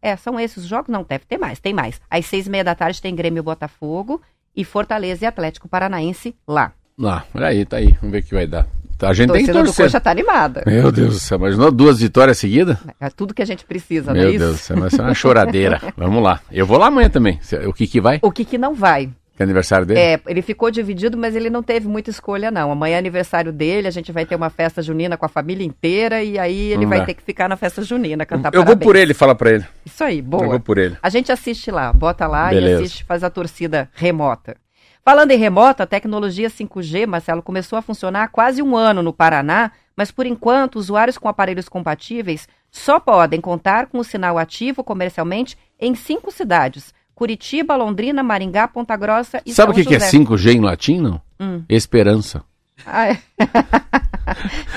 é, 0.00 0.14
são 0.16 0.38
esses 0.38 0.58
os 0.58 0.68
jogos? 0.68 0.88
Não, 0.88 1.02
deve 1.02 1.24
ter 1.24 1.36
mais, 1.36 1.58
tem 1.58 1.74
mais. 1.74 2.00
Às 2.08 2.26
seis 2.26 2.46
e 2.46 2.50
meia 2.50 2.62
da 2.62 2.76
tarde 2.76 3.02
tem 3.02 3.14
Grêmio 3.14 3.42
Botafogo. 3.42 4.22
E 4.54 4.64
Fortaleza 4.64 5.24
e 5.24 5.26
Atlético 5.26 5.68
Paranaense 5.68 6.34
lá. 6.46 6.72
Ah, 7.02 7.24
olha 7.34 7.48
aí, 7.48 7.64
tá 7.64 7.78
aí. 7.78 7.92
Vamos 7.94 8.12
ver 8.12 8.18
o 8.18 8.22
que 8.22 8.34
vai 8.34 8.46
dar. 8.46 8.66
A 9.02 9.12
gente 9.12 9.32
tem 9.32 9.40
que 9.44 9.46
torcida 9.46 9.62
do 9.62 9.66
torcer. 9.66 9.86
Coxa 9.86 10.00
tá 10.00 10.10
animada. 10.10 10.62
Meu 10.66 10.90
Deus 10.92 11.14
do 11.14 11.20
céu, 11.20 11.38
imaginou 11.38 11.70
duas 11.70 12.00
vitórias 12.00 12.38
seguidas? 12.38 12.76
É 13.00 13.08
tudo 13.10 13.34
que 13.34 13.42
a 13.42 13.46
gente 13.46 13.64
precisa, 13.64 14.12
não 14.12 14.20
Meu 14.20 14.28
é 14.28 14.32
isso? 14.32 14.38
Deus 14.44 14.52
do 14.56 14.58
céu, 14.58 14.76
vai 14.78 14.90
ser 14.90 15.00
uma 15.02 15.14
choradeira. 15.14 15.80
Vamos 15.96 16.22
lá. 16.22 16.40
Eu 16.50 16.66
vou 16.66 16.78
lá 16.78 16.86
amanhã 16.88 17.08
também. 17.08 17.38
O 17.66 17.72
que 17.72 17.86
que 17.86 18.00
vai? 18.00 18.18
O 18.22 18.30
que 18.30 18.44
que 18.44 18.58
não 18.58 18.74
vai? 18.74 19.10
Que 19.36 19.42
é 19.42 19.44
aniversário 19.44 19.86
dele? 19.86 19.98
É, 20.00 20.20
ele 20.26 20.42
ficou 20.42 20.70
dividido, 20.70 21.16
mas 21.16 21.34
ele 21.34 21.48
não 21.48 21.62
teve 21.62 21.88
muita 21.88 22.10
escolha, 22.10 22.50
não. 22.50 22.70
Amanhã 22.70 22.96
é 22.96 22.98
aniversário 22.98 23.50
dele, 23.50 23.88
a 23.88 23.90
gente 23.90 24.12
vai 24.12 24.26
ter 24.26 24.36
uma 24.36 24.50
festa 24.50 24.82
junina 24.82 25.16
com 25.16 25.24
a 25.24 25.30
família 25.30 25.64
inteira 25.66 26.22
e 26.22 26.38
aí 26.38 26.72
ele 26.72 26.82
Não 26.82 26.90
vai 26.90 26.98
dá. 27.00 27.06
ter 27.06 27.14
que 27.14 27.22
ficar 27.22 27.48
na 27.48 27.56
festa 27.56 27.82
junina, 27.82 28.26
cantar 28.26 28.50
eu 28.52 28.58
vou 28.60 28.64
parabéns. 28.66 28.84
por 28.86 28.96
ele, 28.96 29.14
fala 29.14 29.34
pra 29.34 29.50
ele. 29.52 29.64
Isso 29.86 30.04
aí, 30.04 30.20
boa. 30.20 30.44
Eu 30.44 30.50
vou 30.50 30.60
por 30.60 30.76
ele. 30.76 30.94
A 31.02 31.08
gente 31.08 31.32
assiste 31.32 31.70
lá, 31.70 31.90
bota 31.90 32.26
lá 32.26 32.50
Beleza. 32.50 32.82
e 32.82 32.84
assiste, 32.84 33.04
faz 33.04 33.24
a 33.24 33.30
torcida 33.30 33.88
remota. 33.94 34.56
Falando 35.02 35.30
em 35.30 35.38
remota, 35.38 35.84
a 35.84 35.86
tecnologia 35.86 36.48
5G, 36.48 37.06
Marcelo, 37.06 37.42
começou 37.42 37.78
a 37.78 37.82
funcionar 37.82 38.24
há 38.24 38.28
quase 38.28 38.62
um 38.62 38.76
ano 38.76 39.02
no 39.02 39.12
Paraná, 39.12 39.72
mas 39.96 40.10
por 40.10 40.26
enquanto, 40.26 40.76
usuários 40.76 41.18
com 41.18 41.28
aparelhos 41.28 41.68
compatíveis 41.68 42.48
só 42.70 43.00
podem 43.00 43.40
contar 43.40 43.86
com 43.86 43.98
o 43.98 44.04
sinal 44.04 44.38
ativo 44.38 44.84
comercialmente 44.84 45.56
em 45.78 45.94
cinco 45.94 46.30
cidades: 46.30 46.94
Curitiba, 47.14 47.76
Londrina, 47.76 48.22
Maringá, 48.22 48.68
Ponta 48.68 48.96
Grossa 48.96 49.42
e 49.44 49.52
Sabe 49.52 49.72
o 49.72 49.74
São 49.74 49.82
que, 49.82 49.88
que 49.88 49.94
é 49.94 50.00
José. 50.00 50.18
5G 50.18 50.54
em 50.54 50.60
latim, 50.60 51.00
não? 51.00 51.20
Hum. 51.40 51.64
Esperança. 51.68 52.44
Ah, 52.86 53.08
é? 53.08 53.18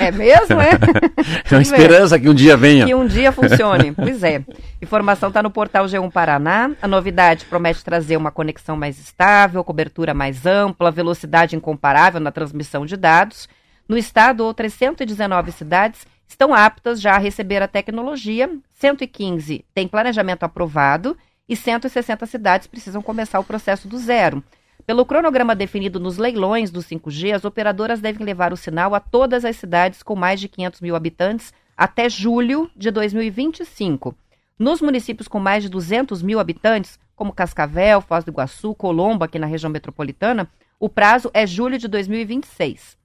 é 0.00 0.10
mesmo, 0.10 0.60
é? 0.60 0.70
É 1.50 1.54
uma 1.54 1.62
esperança 1.62 2.18
que 2.18 2.28
um 2.28 2.34
dia 2.34 2.56
venha. 2.56 2.86
Que 2.86 2.94
um 2.94 3.06
dia 3.06 3.32
funcione. 3.32 3.92
Pois 3.92 4.22
é. 4.22 4.42
Informação 4.82 5.28
está 5.28 5.42
no 5.42 5.50
portal 5.50 5.86
G1 5.86 6.10
Paraná. 6.10 6.70
A 6.82 6.88
novidade 6.88 7.44
promete 7.44 7.84
trazer 7.84 8.16
uma 8.16 8.30
conexão 8.30 8.76
mais 8.76 8.98
estável, 8.98 9.62
cobertura 9.64 10.12
mais 10.12 10.44
ampla, 10.46 10.90
velocidade 10.90 11.56
incomparável 11.56 12.20
na 12.20 12.32
transmissão 12.32 12.84
de 12.84 12.96
dados. 12.96 13.48
No 13.88 13.96
estado, 13.96 14.44
outras 14.44 14.72
119 14.74 15.52
cidades 15.52 16.06
estão 16.26 16.54
aptas 16.54 17.00
já 17.00 17.14
a 17.14 17.18
receber 17.18 17.62
a 17.62 17.68
tecnologia. 17.68 18.50
115 18.74 19.64
têm 19.74 19.86
planejamento 19.86 20.42
aprovado 20.42 21.16
e 21.48 21.54
160 21.54 22.26
cidades 22.26 22.66
precisam 22.66 23.02
começar 23.02 23.38
o 23.38 23.44
processo 23.44 23.86
do 23.86 23.98
zero. 23.98 24.42
Pelo 24.86 25.06
cronograma 25.06 25.54
definido 25.54 25.98
nos 25.98 26.18
leilões 26.18 26.70
do 26.70 26.80
5G, 26.80 27.34
as 27.34 27.44
operadoras 27.44 28.00
devem 28.00 28.24
levar 28.24 28.52
o 28.52 28.56
sinal 28.56 28.94
a 28.94 29.00
todas 29.00 29.42
as 29.42 29.56
cidades 29.56 30.02
com 30.02 30.14
mais 30.14 30.38
de 30.38 30.46
500 30.46 30.82
mil 30.82 30.94
habitantes 30.94 31.54
até 31.74 32.08
julho 32.08 32.70
de 32.76 32.90
2025. 32.90 34.14
Nos 34.58 34.82
municípios 34.82 35.26
com 35.26 35.40
mais 35.40 35.62
de 35.62 35.70
200 35.70 36.22
mil 36.22 36.38
habitantes, 36.38 36.98
como 37.16 37.32
Cascavel, 37.32 38.02
Foz 38.02 38.24
do 38.24 38.30
Iguaçu, 38.30 38.74
Colombo, 38.74 39.24
aqui 39.24 39.38
na 39.38 39.46
região 39.46 39.70
metropolitana, 39.70 40.50
o 40.78 40.88
prazo 40.88 41.30
é 41.32 41.46
julho 41.46 41.78
de 41.78 41.88
2026. 41.88 42.98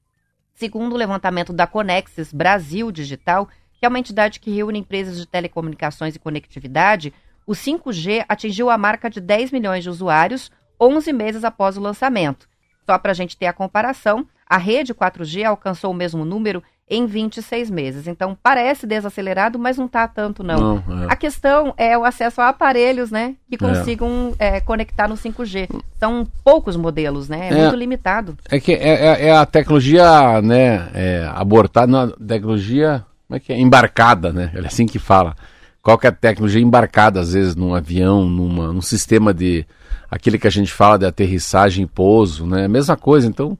Segundo 0.53 0.93
o 0.93 0.97
levantamento 0.97 1.53
da 1.53 1.65
Conexis 1.65 2.33
Brasil 2.33 2.91
Digital, 2.91 3.47
que 3.71 3.85
é 3.85 3.87
uma 3.87 3.99
entidade 3.99 4.41
que 4.41 4.51
reúne 4.51 4.79
empresas 4.79 5.17
de 5.17 5.25
telecomunicações 5.25 6.13
e 6.13 6.19
conectividade, 6.19 7.13
o 7.47 7.53
5G 7.53 8.25
atingiu 8.27 8.69
a 8.69 8.77
marca 8.77 9.09
de 9.09 9.21
10 9.21 9.51
milhões 9.51 9.83
de 9.83 9.89
usuários 9.89 10.51
11 10.79 11.11
meses 11.13 11.43
após 11.43 11.77
o 11.77 11.81
lançamento. 11.81 12.47
Só 12.85 12.97
para 12.97 13.11
a 13.11 13.15
gente 13.15 13.37
ter 13.37 13.45
a 13.47 13.53
comparação, 13.53 14.25
a 14.47 14.57
rede 14.57 14.93
4G 14.93 15.43
alcançou 15.43 15.91
o 15.91 15.93
mesmo 15.93 16.25
número 16.25 16.63
em 16.89 17.05
26 17.05 17.69
meses. 17.69 18.07
Então 18.07 18.35
parece 18.41 18.87
desacelerado, 18.87 19.59
mas 19.59 19.77
não 19.77 19.85
está 19.85 20.07
tanto 20.07 20.43
não. 20.43 20.81
Não, 20.87 21.03
é. 21.03 21.07
A 21.07 21.15
questão 21.15 21.71
é 21.77 21.95
o 21.95 22.03
acesso 22.03 22.41
a 22.41 22.49
aparelhos, 22.49 23.11
né, 23.11 23.35
que 23.47 23.57
consigam 23.57 24.33
é, 24.39 24.59
conectar 24.59 25.07
no 25.07 25.13
5G. 25.15 25.69
São 25.99 26.25
poucos 26.43 26.75
modelos, 26.75 27.29
né? 27.29 27.49
É, 27.49 27.53
É. 27.53 27.61
muito 27.61 27.75
limitado. 27.75 28.35
É 28.49 28.59
que 28.59 28.73
é, 28.73 29.05
é- 29.05 29.27
é 29.27 29.37
a 29.37 29.45
tecnologia, 29.45 30.41
né, 30.41 30.89
é, 30.95 31.29
abortada, 31.31 32.07
tecnologia, 32.13 33.05
como 33.27 33.37
é 33.37 33.39
que 33.39 33.53
é? 33.53 33.59
Embarcada, 33.59 34.33
né? 34.33 34.51
É 34.55 34.59
assim 34.65 34.87
que 34.87 34.97
fala. 34.97 35.35
Qual 35.83 35.95
que 35.95 36.07
é 36.07 36.09
a 36.09 36.13
tecnologia 36.13 36.59
embarcada, 36.61 37.19
às 37.19 37.33
vezes, 37.33 37.55
num 37.55 37.75
avião, 37.75 38.25
numa, 38.25 38.73
num 38.73 38.81
sistema 38.81 39.31
de, 39.31 39.63
aquele 40.09 40.37
que 40.39 40.47
a 40.47 40.51
gente 40.51 40.71
fala 40.71 40.97
de 40.97 41.05
aterrissagem 41.05 41.83
e 41.83 41.87
pouso, 41.87 42.45
né? 42.45 42.65
A 42.65 42.69
mesma 42.69 42.97
coisa, 42.97 43.27
então, 43.27 43.57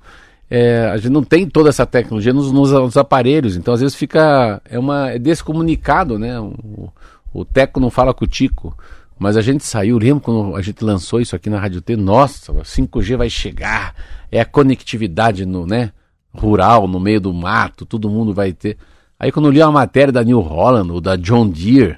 é, 0.50 0.90
a 0.92 0.98
gente 0.98 1.10
não 1.12 1.24
tem 1.24 1.48
toda 1.48 1.70
essa 1.70 1.86
tecnologia 1.86 2.34
nos, 2.34 2.52
nos- 2.52 2.72
nos 2.72 2.98
aparelhos, 2.98 3.56
então 3.56 3.74
às 3.74 3.82
vezes 3.82 3.96
fica, 3.96 4.62
é 4.70 4.78
uma, 4.80 5.12
é 5.12 5.20
descomunicado, 5.20 6.18
né? 6.18 6.40
O, 6.40 6.90
o 7.34 7.46
Teco 7.46 7.80
não 7.80 7.90
fala 7.92 8.14
com 8.14 8.26
o 8.26 8.28
Tico, 8.28 8.76
mas 9.18 9.38
a 9.38 9.42
gente 9.42 9.64
saiu, 9.64 9.98
lembro 10.00 10.22
quando 10.22 10.56
a 10.56 10.62
gente 10.62 10.84
lançou 10.84 11.20
isso 11.22 11.36
aqui 11.36 11.50
na 11.50 11.60
Rádio 11.60 11.82
T, 11.82 11.96
nossa, 11.96 12.52
o 12.52 12.62
5G 12.64 13.16
vai 13.18 13.30
chegar, 13.30 13.94
é 14.32 14.40
a 14.40 14.46
conectividade 14.46 15.46
no, 15.46 15.66
né, 15.68 15.92
rural, 16.34 16.88
no 16.88 17.00
meio 17.00 17.20
do 17.22 17.34
mato, 17.34 17.86
todo 17.86 18.10
mundo 18.10 18.34
vai 18.34 18.54
ter. 18.54 18.78
Aí 19.20 19.32
quando 19.32 19.46
eu 19.48 19.52
li 19.52 19.62
a 19.62 19.70
matéria 19.70 20.12
da 20.14 20.24
New 20.24 20.40
Holland, 20.40 20.92
ou 20.92 21.02
da 21.02 21.16
John 21.16 21.48
Deere, 21.50 21.98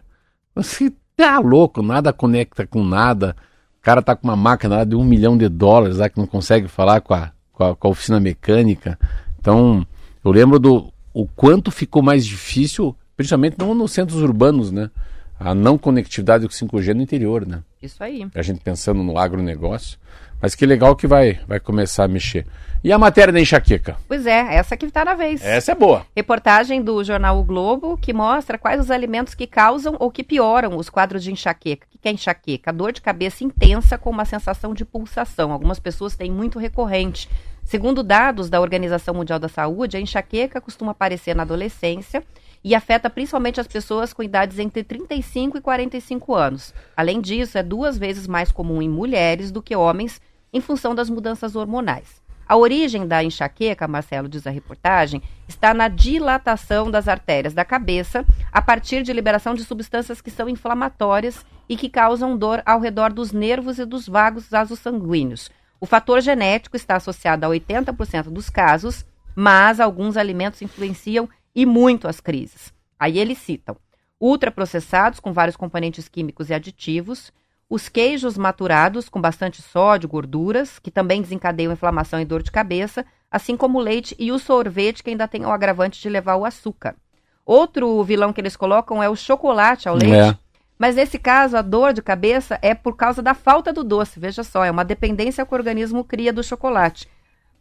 você 0.55 0.91
tá 1.15 1.39
louco, 1.39 1.81
nada 1.83 2.11
conecta 2.11 2.65
com 2.65 2.83
nada. 2.83 3.35
O 3.81 3.83
cara 3.83 3.99
tá 3.99 4.15
com 4.15 4.27
uma 4.27 4.35
máquina 4.35 4.77
lá 4.77 4.83
de 4.83 4.95
um 4.95 5.03
milhão 5.03 5.35
de 5.35 5.49
dólares 5.49 5.97
lá 5.97 6.07
que 6.07 6.19
não 6.19 6.27
consegue 6.27 6.67
falar 6.67 7.01
com 7.01 7.15
a, 7.15 7.31
com 7.51 7.63
a, 7.63 7.75
com 7.75 7.87
a 7.87 7.91
oficina 7.91 8.19
mecânica. 8.19 8.97
Então, 9.39 9.85
eu 10.23 10.31
lembro 10.31 10.59
do 10.59 10.93
o 11.11 11.25
quanto 11.25 11.71
ficou 11.71 12.03
mais 12.03 12.23
difícil, 12.23 12.95
principalmente 13.17 13.57
não 13.57 13.73
nos 13.73 13.91
centros 13.91 14.21
urbanos, 14.21 14.71
né? 14.71 14.91
A 15.39 15.55
não 15.55 15.79
conectividade 15.79 16.47
com 16.47 16.53
5G 16.53 16.93
no 16.93 17.01
interior, 17.01 17.43
né? 17.47 17.63
Isso 17.81 18.03
aí. 18.03 18.29
A 18.35 18.43
gente 18.43 18.61
pensando 18.61 19.01
no 19.01 19.17
agronegócio. 19.17 19.97
Mas 20.41 20.55
que 20.55 20.65
legal 20.65 20.95
que 20.95 21.05
vai, 21.05 21.39
vai 21.47 21.59
começar 21.59 22.05
a 22.05 22.07
mexer. 22.07 22.45
E 22.83 22.91
a 22.91 22.97
matéria 22.97 23.31
da 23.31 23.39
enxaqueca? 23.39 23.95
Pois 24.07 24.25
é, 24.25 24.55
essa 24.55 24.75
que 24.75 24.87
está 24.87 25.05
na 25.05 25.13
vez. 25.13 25.43
Essa 25.45 25.73
é 25.73 25.75
boa. 25.75 26.03
Reportagem 26.15 26.81
do 26.81 27.03
jornal 27.03 27.39
O 27.39 27.43
Globo 27.43 27.95
que 27.95 28.11
mostra 28.11 28.57
quais 28.57 28.81
os 28.81 28.89
alimentos 28.89 29.35
que 29.35 29.45
causam 29.45 29.95
ou 29.99 30.09
que 30.09 30.23
pioram 30.23 30.75
os 30.75 30.89
quadros 30.89 31.23
de 31.23 31.31
enxaqueca. 31.31 31.85
O 31.93 31.99
que 31.99 32.09
é 32.09 32.11
enxaqueca? 32.11 32.73
Dor 32.73 32.91
de 32.91 33.01
cabeça 33.01 33.43
intensa 33.43 33.99
com 33.99 34.09
uma 34.09 34.25
sensação 34.25 34.73
de 34.73 34.83
pulsação. 34.83 35.51
Algumas 35.51 35.79
pessoas 35.79 36.15
têm 36.15 36.31
muito 36.31 36.57
recorrente. 36.57 37.29
Segundo 37.63 38.01
dados 38.01 38.49
da 38.49 38.59
Organização 38.59 39.13
Mundial 39.13 39.37
da 39.37 39.47
Saúde, 39.47 39.95
a 39.95 39.99
enxaqueca 39.99 40.59
costuma 40.59 40.93
aparecer 40.93 41.35
na 41.35 41.43
adolescência 41.43 42.23
e 42.63 42.73
afeta 42.73 43.11
principalmente 43.11 43.59
as 43.59 43.67
pessoas 43.67 44.11
com 44.11 44.23
idades 44.23 44.57
entre 44.57 44.83
35 44.83 45.59
e 45.59 45.61
45 45.61 46.33
anos. 46.33 46.73
Além 46.97 47.21
disso, 47.21 47.59
é 47.59 47.63
duas 47.63 47.95
vezes 47.95 48.25
mais 48.25 48.51
comum 48.51 48.81
em 48.81 48.89
mulheres 48.89 49.51
do 49.51 49.61
que 49.61 49.75
homens 49.75 50.19
em 50.53 50.61
função 50.61 50.93
das 50.93 51.09
mudanças 51.09 51.55
hormonais. 51.55 52.21
A 52.47 52.57
origem 52.57 53.07
da 53.07 53.23
enxaqueca, 53.23 53.87
Marcelo 53.87 54.27
diz 54.27 54.45
a 54.45 54.49
reportagem, 54.49 55.23
está 55.47 55.73
na 55.73 55.87
dilatação 55.87 56.91
das 56.91 57.07
artérias 57.07 57.53
da 57.53 57.63
cabeça 57.63 58.25
a 58.51 58.61
partir 58.61 59.03
de 59.03 59.13
liberação 59.13 59.53
de 59.53 59.63
substâncias 59.63 60.19
que 60.19 60.29
são 60.29 60.49
inflamatórias 60.49 61.45
e 61.69 61.77
que 61.77 61.87
causam 61.87 62.35
dor 62.35 62.61
ao 62.65 62.81
redor 62.81 63.13
dos 63.13 63.31
nervos 63.31 63.79
e 63.79 63.85
dos 63.85 64.05
vagos 64.07 64.49
vasos 64.49 64.79
sanguíneos. 64.79 65.49
O 65.79 65.85
fator 65.85 66.19
genético 66.19 66.75
está 66.75 66.97
associado 66.97 67.45
a 67.45 67.49
80% 67.49 68.23
dos 68.23 68.49
casos, 68.49 69.05
mas 69.33 69.79
alguns 69.79 70.17
alimentos 70.17 70.61
influenciam 70.61 71.29
e 71.55 71.65
muito 71.65 72.07
as 72.07 72.19
crises. 72.19 72.73
Aí 72.99 73.17
eles 73.17 73.37
citam 73.37 73.77
ultraprocessados 74.19 75.19
com 75.19 75.33
vários 75.33 75.55
componentes 75.55 76.07
químicos 76.07 76.49
e 76.49 76.53
aditivos, 76.53 77.31
os 77.71 77.87
queijos 77.87 78.37
maturados 78.37 79.07
com 79.07 79.21
bastante 79.21 79.61
sódio, 79.61 80.09
gorduras, 80.09 80.77
que 80.77 80.91
também 80.91 81.21
desencadeiam 81.21 81.71
inflamação 81.71 82.19
e 82.19 82.25
dor 82.25 82.43
de 82.43 82.51
cabeça, 82.51 83.05
assim 83.31 83.55
como 83.55 83.79
o 83.79 83.81
leite 83.81 84.13
e 84.19 84.29
o 84.29 84.37
sorvete, 84.37 85.01
que 85.01 85.09
ainda 85.09 85.25
tem 85.25 85.45
o 85.45 85.49
agravante 85.49 86.01
de 86.01 86.09
levar 86.09 86.35
o 86.35 86.43
açúcar. 86.43 86.97
Outro 87.45 88.03
vilão 88.03 88.33
que 88.33 88.41
eles 88.41 88.57
colocam 88.57 89.01
é 89.01 89.07
o 89.07 89.15
chocolate 89.15 89.87
ao 89.87 89.95
leite. 89.95 90.35
É. 90.35 90.37
Mas 90.77 90.97
nesse 90.97 91.17
caso, 91.17 91.55
a 91.55 91.61
dor 91.61 91.93
de 91.93 92.01
cabeça 92.01 92.59
é 92.61 92.75
por 92.75 92.97
causa 92.97 93.21
da 93.21 93.33
falta 93.33 93.71
do 93.71 93.85
doce. 93.85 94.19
Veja 94.19 94.43
só, 94.43 94.65
é 94.65 94.71
uma 94.71 94.83
dependência 94.83 95.45
que 95.45 95.53
o 95.53 95.57
organismo 95.57 96.03
cria 96.03 96.33
do 96.33 96.43
chocolate. 96.43 97.07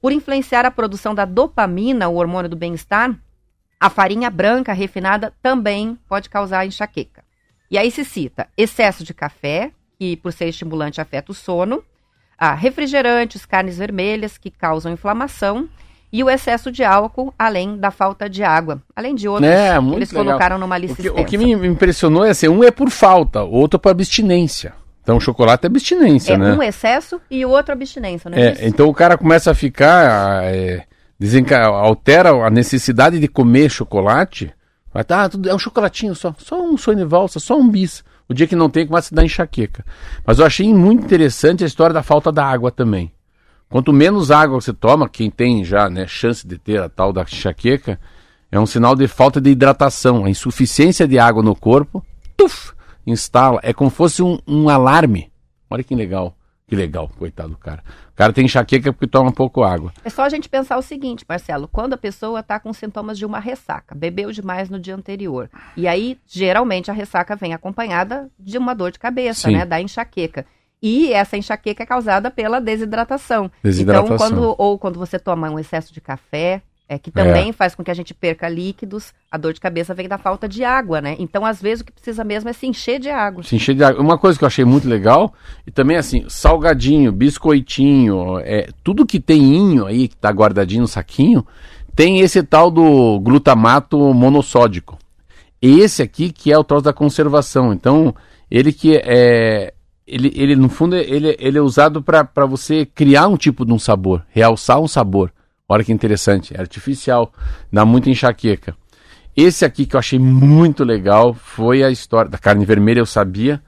Por 0.02 0.10
influenciar 0.10 0.66
a 0.66 0.72
produção 0.72 1.14
da 1.14 1.24
dopamina, 1.24 2.08
o 2.08 2.16
hormônio 2.16 2.50
do 2.50 2.56
bem-estar, 2.56 3.16
a 3.78 3.88
farinha 3.88 4.28
branca 4.28 4.72
refinada 4.72 5.32
também 5.40 5.96
pode 6.08 6.28
causar 6.28 6.66
enxaqueca. 6.66 7.22
E 7.70 7.78
aí 7.78 7.92
se 7.92 8.04
cita 8.04 8.48
excesso 8.56 9.04
de 9.04 9.14
café, 9.14 9.70
que 10.00 10.16
por 10.16 10.32
ser 10.32 10.46
estimulante 10.48 10.98
afeta 10.98 11.30
o 11.30 11.34
sono, 11.34 11.84
a 12.38 12.54
refrigerantes, 12.54 13.44
carnes 13.44 13.76
vermelhas, 13.76 14.38
que 14.38 14.50
causam 14.50 14.90
inflamação, 14.90 15.68
e 16.10 16.24
o 16.24 16.30
excesso 16.30 16.72
de 16.72 16.82
álcool, 16.82 17.34
além 17.38 17.76
da 17.76 17.90
falta 17.90 18.28
de 18.30 18.42
água. 18.42 18.82
Além 18.96 19.14
de 19.14 19.28
outros 19.28 19.46
É, 19.48 19.78
que 19.78 19.94
eles 19.94 20.10
legal. 20.10 20.24
colocaram 20.24 20.58
numa 20.58 20.78
lista 20.78 20.94
O 20.94 21.02
que, 21.02 21.10
o 21.10 21.24
que 21.26 21.36
me 21.36 21.52
impressionou 21.52 22.24
é 22.24 22.30
assim, 22.30 22.48
um 22.48 22.64
é 22.64 22.70
por 22.70 22.88
falta, 22.88 23.42
outro 23.42 23.76
é 23.76 23.78
por 23.78 23.90
abstinência. 23.90 24.72
Então 25.02 25.18
o 25.18 25.20
chocolate 25.20 25.66
é 25.66 25.68
abstinência, 25.68 26.32
É 26.32 26.38
né? 26.38 26.52
um 26.54 26.62
excesso 26.62 27.20
e 27.30 27.44
o 27.44 27.50
outro 27.50 27.72
abstinência, 27.74 28.30
não 28.30 28.38
é, 28.38 28.40
É, 28.40 28.52
isso? 28.52 28.64
então 28.64 28.88
o 28.88 28.94
cara 28.94 29.18
começa 29.18 29.50
a 29.50 29.54
ficar. 29.54 30.42
É, 30.44 30.84
desenca- 31.18 31.66
altera 31.66 32.30
a 32.30 32.48
necessidade 32.48 33.20
de 33.20 33.28
comer 33.28 33.68
chocolate. 33.70 34.50
Vai 34.94 35.04
tá, 35.04 35.28
tudo, 35.28 35.48
é 35.48 35.54
um 35.54 35.58
chocolatinho 35.58 36.14
só, 36.14 36.34
só 36.38 36.58
um 36.60 36.76
sonho 36.78 36.96
de 36.98 37.04
valsa, 37.04 37.38
só 37.38 37.54
um 37.58 37.68
bis. 37.68 38.02
O 38.30 38.34
dia 38.34 38.46
que 38.46 38.54
não 38.54 38.70
tem, 38.70 38.86
começa 38.86 39.12
a 39.12 39.16
dar 39.16 39.24
enxaqueca. 39.24 39.84
Mas 40.24 40.38
eu 40.38 40.46
achei 40.46 40.72
muito 40.72 41.04
interessante 41.04 41.64
a 41.64 41.66
história 41.66 41.92
da 41.92 42.00
falta 42.00 42.30
da 42.30 42.46
água 42.46 42.70
também. 42.70 43.10
Quanto 43.68 43.92
menos 43.92 44.30
água 44.30 44.60
você 44.60 44.72
toma, 44.72 45.08
quem 45.08 45.28
tem 45.28 45.64
já 45.64 45.90
né, 45.90 46.06
chance 46.06 46.46
de 46.46 46.56
ter 46.56 46.80
a 46.80 46.88
tal 46.88 47.12
da 47.12 47.22
enxaqueca, 47.22 47.98
é 48.48 48.60
um 48.60 48.66
sinal 48.66 48.94
de 48.94 49.08
falta 49.08 49.40
de 49.40 49.50
hidratação. 49.50 50.24
A 50.24 50.30
insuficiência 50.30 51.08
de 51.08 51.18
água 51.18 51.42
no 51.42 51.56
corpo, 51.56 52.06
tuf, 52.36 52.72
instala. 53.04 53.58
É 53.64 53.72
como 53.72 53.90
se 53.90 53.96
fosse 53.96 54.22
um, 54.22 54.38
um 54.46 54.68
alarme. 54.68 55.32
Olha 55.68 55.82
que 55.82 55.96
legal. 55.96 56.36
Que 56.70 56.76
legal, 56.76 57.10
coitado 57.18 57.48
do 57.48 57.58
cara. 57.58 57.82
O 58.12 58.14
cara 58.14 58.32
tem 58.32 58.44
enxaqueca 58.44 58.92
porque 58.92 59.08
toma 59.08 59.32
pouco 59.32 59.64
água. 59.64 59.92
É 60.04 60.08
só 60.08 60.22
a 60.22 60.28
gente 60.28 60.48
pensar 60.48 60.78
o 60.78 60.82
seguinte, 60.82 61.24
Marcelo, 61.28 61.66
quando 61.66 61.94
a 61.94 61.98
pessoa 61.98 62.38
está 62.38 62.60
com 62.60 62.72
sintomas 62.72 63.18
de 63.18 63.26
uma 63.26 63.40
ressaca, 63.40 63.92
bebeu 63.92 64.30
demais 64.30 64.70
no 64.70 64.78
dia 64.78 64.94
anterior, 64.94 65.50
e 65.76 65.88
aí 65.88 66.16
geralmente 66.28 66.88
a 66.88 66.94
ressaca 66.94 67.34
vem 67.34 67.52
acompanhada 67.52 68.30
de 68.38 68.56
uma 68.56 68.72
dor 68.72 68.92
de 68.92 69.00
cabeça, 69.00 69.48
Sim. 69.48 69.56
né, 69.56 69.66
da 69.66 69.80
enxaqueca. 69.80 70.46
E 70.80 71.12
essa 71.12 71.36
enxaqueca 71.36 71.82
é 71.82 71.86
causada 71.86 72.30
pela 72.30 72.60
desidratação. 72.60 73.50
Desidratação. 73.64 74.14
Então, 74.14 74.16
quando 74.16 74.54
ou 74.56 74.78
quando 74.78 74.96
você 74.96 75.18
toma 75.18 75.50
um 75.50 75.58
excesso 75.58 75.92
de 75.92 76.00
café, 76.00 76.62
é 76.90 76.98
que 76.98 77.12
também 77.12 77.52
faz 77.52 77.72
com 77.72 77.84
que 77.84 77.90
a 77.92 77.94
gente 77.94 78.12
perca 78.12 78.48
líquidos, 78.48 79.14
a 79.30 79.38
dor 79.38 79.52
de 79.52 79.60
cabeça 79.60 79.94
vem 79.94 80.08
da 80.08 80.18
falta 80.18 80.48
de 80.48 80.64
água, 80.64 81.00
né? 81.00 81.14
Então, 81.20 81.46
às 81.46 81.62
vezes 81.62 81.82
o 81.82 81.84
que 81.84 81.92
precisa 81.92 82.24
mesmo 82.24 82.50
é 82.50 82.52
se 82.52 82.66
encher 82.66 82.98
de 82.98 83.08
água. 83.08 83.44
Se 83.44 83.54
encher 83.54 83.76
de 83.76 83.84
água. 83.84 84.02
Uma 84.02 84.18
coisa 84.18 84.36
que 84.36 84.42
eu 84.42 84.48
achei 84.48 84.64
muito 84.64 84.88
legal, 84.88 85.32
e 85.64 85.70
também 85.70 85.96
assim, 85.96 86.24
salgadinho, 86.28 87.12
biscoitinho, 87.12 88.40
é, 88.40 88.66
tudo 88.82 89.06
que 89.06 89.20
tem 89.20 89.40
inho 89.40 89.86
aí, 89.86 90.08
que 90.08 90.16
tá 90.16 90.30
guardadinho 90.30 90.82
no 90.82 90.88
saquinho, 90.88 91.46
tem 91.94 92.18
esse 92.18 92.42
tal 92.42 92.72
do 92.72 93.20
glutamato 93.20 94.12
monossódico. 94.12 94.98
Esse 95.62 96.02
aqui 96.02 96.32
que 96.32 96.52
é 96.52 96.58
o 96.58 96.64
troço 96.64 96.86
da 96.86 96.92
conservação. 96.92 97.72
Então, 97.72 98.12
ele 98.50 98.72
que 98.72 98.96
é. 98.96 99.72
Ele, 100.04 100.32
ele 100.34 100.56
no 100.56 100.68
fundo, 100.68 100.96
ele, 100.96 101.36
ele 101.38 101.56
é 101.56 101.60
usado 101.60 102.02
para 102.02 102.44
você 102.46 102.84
criar 102.84 103.28
um 103.28 103.36
tipo 103.36 103.64
de 103.64 103.72
um 103.72 103.78
sabor, 103.78 104.26
realçar 104.32 104.80
um 104.80 104.88
sabor. 104.88 105.32
Olha 105.70 105.84
que 105.84 105.92
interessante, 105.92 106.52
é 106.52 106.60
artificial, 106.60 107.32
dá 107.72 107.84
muita 107.84 108.10
enxaqueca. 108.10 108.74
Esse 109.36 109.64
aqui 109.64 109.86
que 109.86 109.94
eu 109.94 110.00
achei 110.00 110.18
muito 110.18 110.82
legal 110.82 111.32
foi 111.32 111.84
a 111.84 111.90
história 111.92 112.28
da 112.28 112.38
carne 112.38 112.64
vermelha, 112.64 112.98
eu 112.98 113.06
sabia, 113.06 113.62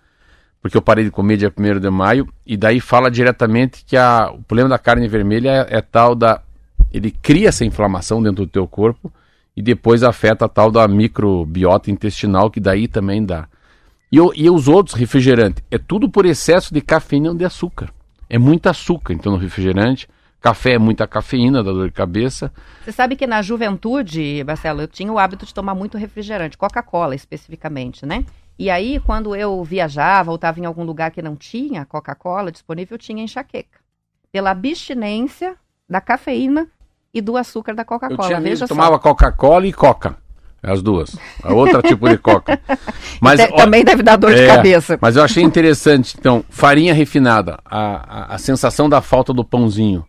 porque 0.60 0.76
eu 0.76 0.82
parei 0.82 1.04
de 1.04 1.12
comer 1.12 1.36
dia 1.36 1.52
1 1.56 1.78
de 1.78 1.90
maio, 1.90 2.28
e 2.44 2.56
daí 2.56 2.80
fala 2.80 3.08
diretamente 3.08 3.84
que 3.84 3.96
a, 3.96 4.32
o 4.34 4.42
problema 4.42 4.68
da 4.68 4.80
carne 4.80 5.06
vermelha 5.06 5.68
é, 5.70 5.76
é 5.76 5.80
tal 5.80 6.16
da. 6.16 6.42
Ele 6.92 7.12
cria 7.12 7.50
essa 7.50 7.64
inflamação 7.64 8.20
dentro 8.20 8.46
do 8.46 8.50
teu 8.50 8.66
corpo 8.66 9.12
e 9.56 9.62
depois 9.62 10.02
afeta 10.02 10.46
a 10.46 10.48
tal 10.48 10.72
da 10.72 10.88
microbiota 10.88 11.88
intestinal, 11.88 12.50
que 12.50 12.58
daí 12.58 12.88
também 12.88 13.24
dá. 13.24 13.46
E, 14.10 14.16
e 14.16 14.50
os 14.50 14.66
outros 14.66 14.96
refrigerantes, 14.96 15.62
é 15.70 15.78
tudo 15.78 16.10
por 16.10 16.26
excesso 16.26 16.74
de 16.74 16.80
cafeína 16.80 17.28
ou 17.28 17.36
de 17.36 17.44
açúcar. 17.44 17.90
É 18.28 18.40
muito 18.40 18.66
açúcar, 18.66 19.14
então, 19.14 19.30
no 19.30 19.38
refrigerante. 19.38 20.08
Café 20.42 20.72
é 20.72 20.78
muita 20.78 21.06
cafeína, 21.06 21.62
dá 21.62 21.70
dor 21.70 21.86
de 21.86 21.94
cabeça. 21.94 22.52
Você 22.84 22.90
sabe 22.90 23.14
que 23.14 23.28
na 23.28 23.40
juventude, 23.42 24.42
Marcelo, 24.44 24.82
eu 24.82 24.88
tinha 24.88 25.12
o 25.12 25.16
hábito 25.16 25.46
de 25.46 25.54
tomar 25.54 25.72
muito 25.72 25.96
refrigerante, 25.96 26.58
Coca-Cola 26.58 27.14
especificamente, 27.14 28.04
né? 28.04 28.24
E 28.58 28.68
aí, 28.68 28.98
quando 28.98 29.36
eu 29.36 29.62
viajava 29.62 30.32
ou 30.32 30.34
estava 30.34 30.58
em 30.58 30.64
algum 30.64 30.82
lugar 30.82 31.12
que 31.12 31.22
não 31.22 31.36
tinha 31.36 31.84
Coca-Cola 31.84 32.50
disponível, 32.50 32.96
eu 32.96 32.98
tinha 32.98 33.22
enxaqueca. 33.22 33.78
Pela 34.32 34.50
abstinência 34.50 35.54
da 35.88 36.00
cafeína 36.00 36.66
e 37.14 37.20
do 37.20 37.36
açúcar 37.36 37.74
da 37.74 37.82
Eu 37.82 37.86
Coca-Cola. 37.86 38.28
tinha 38.28 38.40
que 38.42 38.56
só. 38.56 38.66
tomava 38.66 38.98
Coca-Cola 38.98 39.66
e 39.68 39.72
Coca. 39.72 40.16
As 40.60 40.82
duas. 40.82 41.16
A 41.42 41.52
outra 41.52 41.82
tipo 41.86 42.08
de 42.08 42.18
Coca. 42.18 42.60
Mas, 43.20 43.38
ó, 43.40 43.56
Também 43.56 43.84
deve 43.84 44.02
dar 44.02 44.16
dor 44.16 44.34
de 44.34 44.42
é, 44.42 44.46
cabeça. 44.48 44.98
Mas 45.00 45.14
eu 45.14 45.22
achei 45.22 45.42
interessante. 45.42 46.16
Então, 46.18 46.44
farinha 46.50 46.94
refinada. 46.94 47.60
A, 47.64 48.32
a, 48.32 48.34
a 48.34 48.38
sensação 48.38 48.88
da 48.88 49.00
falta 49.00 49.32
do 49.32 49.44
pãozinho 49.44 50.04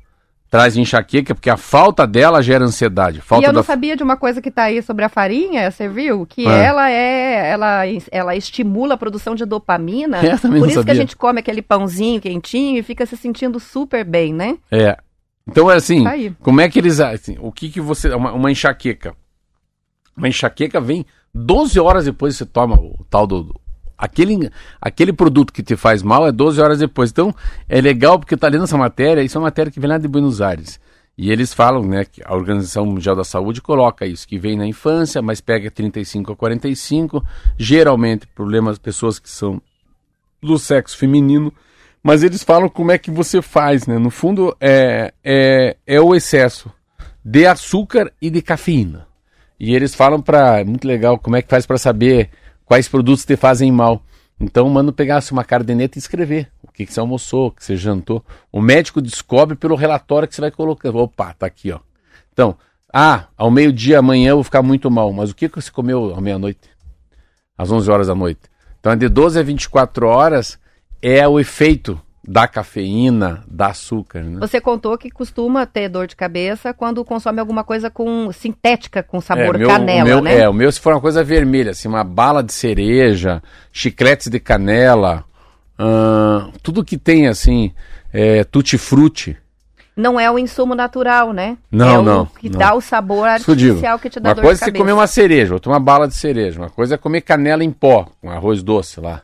traz 0.54 0.78
enxaqueca, 0.78 1.34
porque 1.34 1.50
a 1.50 1.58
falta 1.58 2.06
dela 2.06 2.40
gera 2.44 2.64
ansiedade. 2.64 3.18
E 3.18 3.22
Falta 3.24 3.48
eu 3.48 3.52
não 3.52 3.62
da... 3.62 3.66
sabia 3.66 3.98
de 3.98 4.04
uma 4.04 4.16
coisa 4.16 4.40
que 4.40 4.50
está 4.50 4.66
aí 4.66 4.84
sobre 4.84 5.04
a 5.04 5.10
farinha, 5.10 5.72
você 5.72 5.88
viu? 5.90 6.28
Que 6.28 6.48
É. 6.48 6.66
ela 6.66 6.92
é, 6.92 7.50
ela, 7.50 7.82
ela 8.12 8.36
estimula 8.36 8.94
a 8.94 8.98
produção 8.98 9.34
de 9.34 9.46
dopamina. 9.46 10.20
É, 10.24 10.38
também 10.38 10.60
Por 10.60 10.70
isso 10.70 10.78
que 10.78 10.82
sabia. 10.82 10.92
a 10.94 10.96
gente 10.96 11.16
come 11.18 11.40
aquele 11.40 11.64
pãozinho 11.64 12.22
quentinho 12.22 12.78
e 12.78 12.84
fica 12.84 13.04
se 13.04 13.18
sentindo 13.18 13.60
super 13.60 14.06
bem, 14.06 14.32
né? 14.32 14.56
É. 14.72 14.96
Então, 15.48 15.72
é 15.72 15.76
assim, 15.76 16.04
Tá 16.04 16.12
como 16.40 16.62
é 16.62 16.70
que 16.70 16.78
eles... 16.78 17.00
Assim, 17.00 17.36
o 17.40 17.52
que 17.52 17.70
que 17.70 17.82
você... 17.82 18.14
Uma, 18.14 18.32
uma 18.32 18.52
enxaqueca. 18.52 19.16
Uma 20.16 20.28
enxaqueca 20.28 20.80
vem 20.80 21.04
12 21.34 21.80
horas 21.80 22.06
depois 22.06 22.36
que 22.36 22.38
você 22.38 22.46
toma 22.46 22.76
o 22.76 23.04
tal 23.10 23.26
do... 23.26 23.60
Aquele, 23.98 24.50
aquele 24.82 25.14
produto 25.14 25.54
que 25.54 25.64
te 25.64 25.76
faz 25.76 26.02
mal 26.02 26.28
é 26.28 26.32
12 26.32 26.62
horas 26.62 26.80
depois. 26.80 27.12
Então, 27.12 27.34
é 27.68 27.80
legal 27.80 28.20
porque 28.20 28.36
tá 28.36 28.48
lendo 28.48 28.64
essa 28.64 28.78
matéria, 28.78 29.22
isso 29.22 29.38
é 29.38 29.40
uma 29.40 29.48
matéria 29.48 29.72
que 29.72 29.80
vem 29.80 29.90
lá 29.90 29.98
de 29.98 30.08
Buenos 30.08 30.42
Aires. 30.42 30.80
E 31.18 31.32
eles 31.32 31.54
falam, 31.54 31.84
né, 31.84 32.06
que 32.06 32.22
a 32.26 32.34
Organização 32.34 32.86
Mundial 32.86 33.16
da 33.16 33.24
Saúde 33.24 33.62
coloca 33.62 34.06
isso, 34.06 34.28
que 34.28 34.40
vem 34.40 34.58
na 34.58 34.66
infância, 34.66 35.22
mas 35.22 35.40
pega 35.40 35.70
35 35.70 36.32
a 36.32 36.36
45, 36.36 37.24
geralmente 37.58 38.26
problemas, 38.28 38.80
pessoas 38.80 39.20
que 39.20 39.30
são 39.30 39.62
do 40.42 40.58
sexo 40.58 40.98
feminino, 40.98 41.54
mas 42.02 42.24
eles 42.24 42.44
falam 42.44 42.68
como 42.68 42.92
é 42.92 42.98
que 42.98 43.12
você 43.12 43.42
faz, 43.42 43.86
né? 43.86 43.98
No 43.98 44.10
fundo, 44.10 44.56
é, 44.60 45.14
é, 45.24 45.78
é 45.86 46.02
o 46.02 46.16
excesso 46.16 46.70
de 47.24 47.46
açúcar 47.46 48.12
e 48.22 48.30
de 48.30 48.42
cafeína. 48.42 49.08
E 49.60 49.74
eles 49.74 49.96
falam 49.96 50.22
para 50.22 50.66
muito 50.66 50.86
legal 50.86 51.18
como 51.18 51.38
é 51.38 51.42
que 51.42 51.48
faz 51.48 51.66
para 51.66 51.78
saber 51.78 52.30
quais 52.66 52.88
produtos 52.88 53.26
te 53.26 53.36
fazem 53.36 53.72
mal. 53.72 54.02
Então, 54.40 54.68
mano, 54.70 54.92
pegasse 54.92 55.32
uma 55.32 55.44
cardeneta 55.44 55.98
e 55.98 56.00
escrever 56.00 56.52
o 56.62 56.72
que, 56.72 56.86
que 56.86 56.94
você 56.94 57.00
almoçou, 57.00 57.48
o 57.48 57.52
que 57.52 57.64
você 57.64 57.78
jantou. 57.78 58.24
O 58.52 58.62
médico 58.62 59.02
descobre 59.02 59.56
pelo 59.56 59.76
relatório 59.76 60.28
que 60.28 60.36
você 60.36 60.42
vai 60.42 60.52
colocando. 60.52 60.98
Opa, 60.98 61.34
tá 61.34 61.46
aqui, 61.46 61.72
ó. 61.72 61.80
Então, 62.32 62.58
ah, 62.92 63.28
ao 63.38 63.50
meio-dia 63.50 64.00
amanhã 64.00 64.32
eu 64.32 64.38
vou 64.38 64.44
ficar 64.44 64.62
muito 64.62 64.90
mal, 64.90 65.12
mas 65.14 65.32
o 65.32 65.36
que, 65.36 65.48
que 65.48 65.62
você 65.62 65.72
comeu 65.72 66.14
à 66.16 66.22
meia-noite? 66.22 66.70
Às 67.58 67.72
11 67.72 67.90
horas 67.90 68.08
da 68.08 68.16
noite. 68.16 68.42
Então, 68.80 68.92
é 68.92 68.96
de 68.96 69.08
12 69.08 69.40
a 69.40 69.44
24 69.44 70.08
horas 70.08 70.60
é 71.02 71.28
o 71.28 71.40
efeito 71.40 72.02
da 72.26 72.48
cafeína, 72.48 73.44
da 73.48 73.68
açúcar, 73.68 74.24
né? 74.24 74.40
Você 74.40 74.62
contou 74.62 74.98
que 74.98 75.10
costuma 75.12 75.66
ter 75.66 75.90
dor 75.90 76.08
de 76.08 76.16
cabeça 76.16 76.74
quando 76.74 77.04
consome 77.04 77.40
alguma 77.40 77.64
coisa 77.64 77.90
com 77.90 78.32
sintética, 78.32 79.04
com 79.04 79.20
sabor 79.20 79.56
É, 79.56 79.58
meu- 79.58 79.68
canela, 79.68 80.04
meu, 80.06 80.22
né? 80.22 80.40
É, 80.40 80.48
o 80.50 80.54
meu 80.54 80.72
se 80.72 80.80
for 80.80 80.94
uma 80.94 81.02
coisa 81.02 81.24
vermelha, 81.24 81.72
assim, 81.72 81.88
uma 81.88 82.04
bala 82.04 82.42
de 82.42 82.54
cereja, 82.54 83.44
chicletes 83.74 84.28
de 84.28 84.40
canela, 84.40 85.26
tudo 86.62 86.84
que 86.84 86.98
tem, 86.98 87.28
assim, 87.28 87.74
é, 88.14 88.44
tutti-frutti. 88.44 89.38
Não 89.96 90.20
é 90.20 90.30
o 90.32 90.40
insumo 90.40 90.74
natural, 90.74 91.34
né? 91.34 91.56
Não, 91.70 91.88
é 91.96 92.00
o 92.00 92.02
não, 92.04 92.26
que 92.26 92.50
não. 92.50 92.58
dá 92.58 92.74
o 92.74 92.82
sabor 92.82 93.28
artificial 93.28 94.00
que 94.00 94.10
te 94.10 94.20
dá 94.20 94.30
Uma 94.30 94.36
dor 94.36 94.42
coisa 94.46 94.56
é 94.56 94.60
de 94.60 94.60
você 94.60 94.66
cabeça. 94.72 94.82
comer 94.84 94.94
uma 94.94 95.06
cereja, 95.08 95.54
outra 95.54 95.72
uma 95.72 95.80
bala 95.80 96.08
de 96.08 96.16
cereja. 96.16 96.60
Uma 96.60 96.70
coisa 96.70 96.96
é 96.96 96.98
comer 96.98 97.22
canela 97.22 97.64
em 97.64 97.72
pó, 97.72 98.08
com 98.20 98.30
arroz 98.32 98.64
doce 98.64 99.00
lá, 99.00 99.22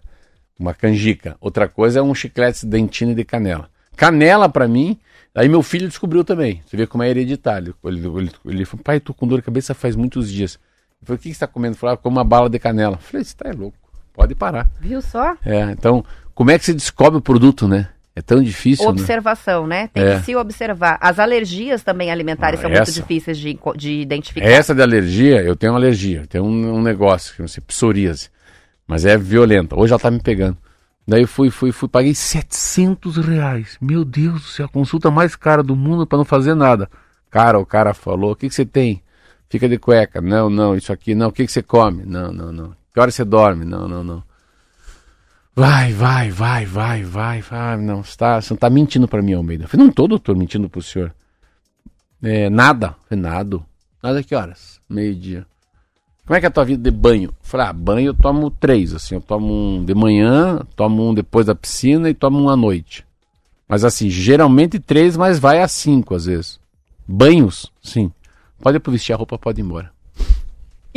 uma 0.60 0.74
canjica. 0.74 1.38
Outra 1.39 1.68
coisa 1.68 1.99
é 1.99 2.01
um 2.03 2.14
chiclete 2.14 2.62
de 2.62 2.68
dentina 2.68 3.16
de 3.16 3.24
canela. 3.24 3.70
Canela, 3.95 4.47
pra 4.49 4.68
mim, 4.68 4.97
aí 5.34 5.47
meu 5.49 5.64
filho 5.64 5.88
descobriu 5.88 6.24
também. 6.24 6.62
Você 6.66 6.76
vê 6.78 6.86
como 6.86 7.03
é 7.03 7.10
hereditário. 7.10 7.74
Ele, 7.86 8.05
ele, 8.07 8.32
ele 8.45 8.66
falou, 8.66 8.84
pai, 8.84 8.99
tô 8.99 9.14
com 9.14 9.28
dor 9.28 9.38
de 9.39 9.45
cabeça 9.45 9.74
faz 9.74 9.95
muitos 9.95 10.32
dias. 10.32 10.60
Eu 11.01 11.07
falei, 11.07 11.18
o 11.18 11.22
que 11.22 11.34
você 11.34 11.39
tá 11.39 11.47
comendo? 11.47 11.74
Ele 11.74 11.80
falou, 11.80 11.93
ah, 11.93 11.97
como 11.97 12.18
uma 12.18 12.24
bala 12.24 12.49
de 12.49 12.60
canela. 12.60 12.95
Eu 12.95 12.99
falei, 13.01 13.24
você 13.24 13.36
tá 13.36 13.49
é 13.49 13.53
louco, 13.53 13.78
pode 14.14 14.36
parar. 14.36 14.70
Viu 14.80 15.01
só? 15.01 15.36
É, 15.45 15.62
então, 15.72 16.03
como 16.36 16.51
é 16.51 16.60
que 16.60 16.66
se 16.66 16.74
descobre 16.74 17.18
o 17.18 17.22
produto, 17.22 17.68
né? 17.68 17.89
É 18.16 18.22
tão 18.22 18.43
difícil, 18.43 18.84
né? 18.86 18.91
Observação, 18.91 19.66
né? 19.66 19.88
Tem 19.93 20.03
É. 20.03 20.20
que 20.20 20.26
se 20.26 20.36
observar. 20.36 20.97
As 20.99 21.20
alergias 21.20 21.84
também 21.84 22.12
alimentares 22.12 22.60
Ah, 22.60 22.64
são 22.64 22.70
muito 22.70 22.82
essa? 22.82 22.91
difíceis 22.91 23.38
de, 23.38 23.57
de 23.78 23.91
identificar. 24.01 24.45
Essa 24.45 24.76
de 24.76 24.82
alergia, 24.82 25.41
eu 25.41 25.55
tenho 25.55 25.72
uma 25.72 25.80
alergia, 25.80 26.22
eu 26.22 26.28
tenho 26.28 26.43
um, 26.43 26.76
um 26.76 26.82
negócio, 26.82 27.32
que 27.32 27.38
chama-se 27.38 27.62
psoríase. 27.62 28.30
Mas 28.89 29.05
é 29.05 29.15
violenta. 29.15 29.79
Hoje 29.79 29.93
ela 29.93 29.99
tá 29.99 30.09
me 30.09 30.19
pegando. 30.19 30.57
Daí 31.07 31.21
eu 31.21 31.27
fui, 31.27 31.51
fui, 31.51 31.71
fui, 31.71 31.87
paguei 31.87 32.15
700 32.15 33.17
reais. 33.17 33.77
Meu 33.79 34.03
Deus 34.03 34.41
do 34.41 34.47
céu, 34.47 34.65
a 34.65 34.69
consulta 34.69 35.11
mais 35.11 35.35
cara 35.35 35.61
do 35.61 35.75
mundo 35.75 36.07
para 36.07 36.17
não 36.17 36.25
fazer 36.25 36.55
nada. 36.55 36.89
Cara, 37.29 37.59
o 37.59 37.65
cara 37.67 37.93
falou, 37.93 38.31
o 38.31 38.35
que, 38.35 38.49
que 38.49 38.55
você 38.55 38.65
tem? 38.65 39.03
Fica 39.47 39.69
de 39.69 39.77
cueca. 39.77 40.19
Não, 40.19 40.49
não, 40.49 40.75
isso 40.75 40.91
aqui, 40.91 41.13
não. 41.13 41.27
O 41.27 41.31
que, 41.31 41.45
que 41.45 41.51
você 41.51 41.61
come? 41.61 42.03
Não, 42.03 42.33
não, 42.33 42.51
não. 42.51 42.75
Que 42.91 42.99
hora 42.99 43.11
você 43.11 43.23
dorme? 43.23 43.63
Não, 43.63 43.87
não, 43.87 44.03
não. 44.03 44.23
Vai, 45.55 45.93
vai, 45.93 46.31
vai, 46.31 46.65
vai, 46.65 47.03
vai, 47.03 47.41
vai. 47.41 47.77
Não, 47.77 48.03
você, 48.03 48.17
tá, 48.17 48.41
você 48.41 48.53
não 48.53 48.57
tá 48.57 48.71
mentindo 48.71 49.07
para 49.07 49.21
mim, 49.21 49.33
Almeida. 49.33 49.65
Eu 49.65 49.67
falei, 49.67 49.85
não 49.85 49.93
tô, 49.93 50.07
doutor, 50.07 50.35
mentindo 50.35 50.67
pro 50.67 50.81
senhor. 50.81 51.13
É, 52.23 52.49
nada. 52.49 52.95
Falei, 53.07 53.23
nada. 53.23 53.59
Nada 54.01 54.23
que 54.23 54.33
horas? 54.33 54.81
Meio-dia. 54.89 55.45
Como 56.30 56.38
é 56.38 56.39
que 56.39 56.45
é 56.45 56.49
a 56.49 56.51
tua 56.51 56.63
vida 56.63 56.91
de 56.91 56.95
banho? 56.95 57.30
Eu 57.30 57.36
falei, 57.41 57.65
ah, 57.65 57.73
banho 57.73 58.05
eu 58.09 58.13
tomo 58.13 58.51
três, 58.51 58.93
assim. 58.93 59.15
Eu 59.15 59.21
tomo 59.21 59.51
um 59.51 59.84
de 59.84 59.95
manhã, 59.95 60.59
tomo 60.75 61.09
um 61.09 61.11
depois 61.11 61.47
da 61.47 61.55
piscina 61.55 62.07
e 62.07 62.13
tomo 62.13 62.39
um 62.39 62.49
à 62.49 62.55
noite. 62.55 63.03
Mas 63.67 63.84
assim, 63.84 64.11
geralmente 64.11 64.77
três, 64.77 65.17
mas 65.17 65.39
vai 65.39 65.59
a 65.59 65.67
cinco 65.67 66.13
às 66.13 66.25
vezes. 66.25 66.59
Banhos, 67.07 67.71
sim. 67.82 68.11
Pode 68.61 68.77
ir 68.77 68.80
pro 68.80 68.91
vestir 68.91 69.11
a 69.11 69.15
roupa, 69.15 69.39
pode 69.39 69.59
ir 69.59 69.63
embora. 69.63 69.91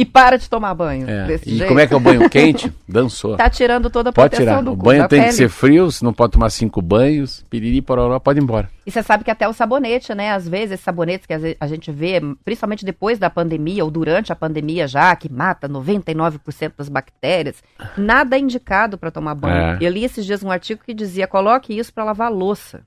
E 0.03 0.05
para 0.05 0.37
de 0.37 0.51
tomar 0.51 0.75
banho. 0.75 1.09
É. 1.09 1.39
E 1.47 1.51
jeito. 1.59 1.69
como 1.69 1.79
é 1.79 1.87
que 1.87 1.95
é 1.95 1.97
o 1.97 2.01
banho 2.01 2.27
quente? 2.29 2.73
Dançou. 2.89 3.37
Tá 3.37 3.49
tirando 3.49 3.89
toda 3.89 4.11
a 4.11 4.13
Pode 4.13 4.31
proteção 4.31 4.55
tirar. 4.59 4.63
do 4.65 4.73
O 4.73 4.77
banho 4.77 5.07
tem 5.07 5.21
que 5.21 5.27
pele. 5.27 5.37
ser 5.37 5.49
frio, 5.49 5.91
você 5.91 6.05
não 6.05 6.13
pode 6.13 6.33
tomar 6.33 6.51
cinco 6.51 6.83
banhos. 6.83 7.45
Piriri, 7.49 7.81
pororó, 7.81 8.19
pode 8.19 8.41
ir 8.41 8.43
embora. 8.43 8.69
E 8.85 8.91
você 8.91 9.01
sabe 9.01 9.23
que 9.23 9.31
até 9.31 9.49
o 9.49 9.53
sabonete, 9.53 10.13
né? 10.13 10.33
Às 10.33 10.49
vezes, 10.49 10.73
esses 10.73 10.85
sabonetes 10.85 11.25
que 11.25 11.57
a 11.61 11.67
gente 11.69 11.93
vê, 11.93 12.21
principalmente 12.45 12.85
depois 12.85 13.17
da 13.17 13.31
pandemia 13.31 13.85
ou 13.85 13.91
durante 13.93 14.33
a 14.33 14.37
pandemia 14.37 14.89
já, 14.89 15.15
que 15.15 15.33
mata 15.33 15.69
99% 15.69 16.73
das 16.77 16.89
bactérias, 16.89 17.63
nada 17.97 18.37
é 18.37 18.41
indicado 18.41 18.99
para 18.99 19.11
tomar 19.13 19.37
banho. 19.37 19.55
É. 19.55 19.79
Eu 19.81 19.91
li 19.93 20.05
esses 20.05 20.27
dias 20.27 20.43
um 20.43 20.51
artigo 20.51 20.81
que 20.85 20.93
dizia: 20.93 21.27
coloque 21.29 21.77
isso 21.79 21.93
para 21.93 22.03
lavar 22.05 22.33
louça. 22.33 22.81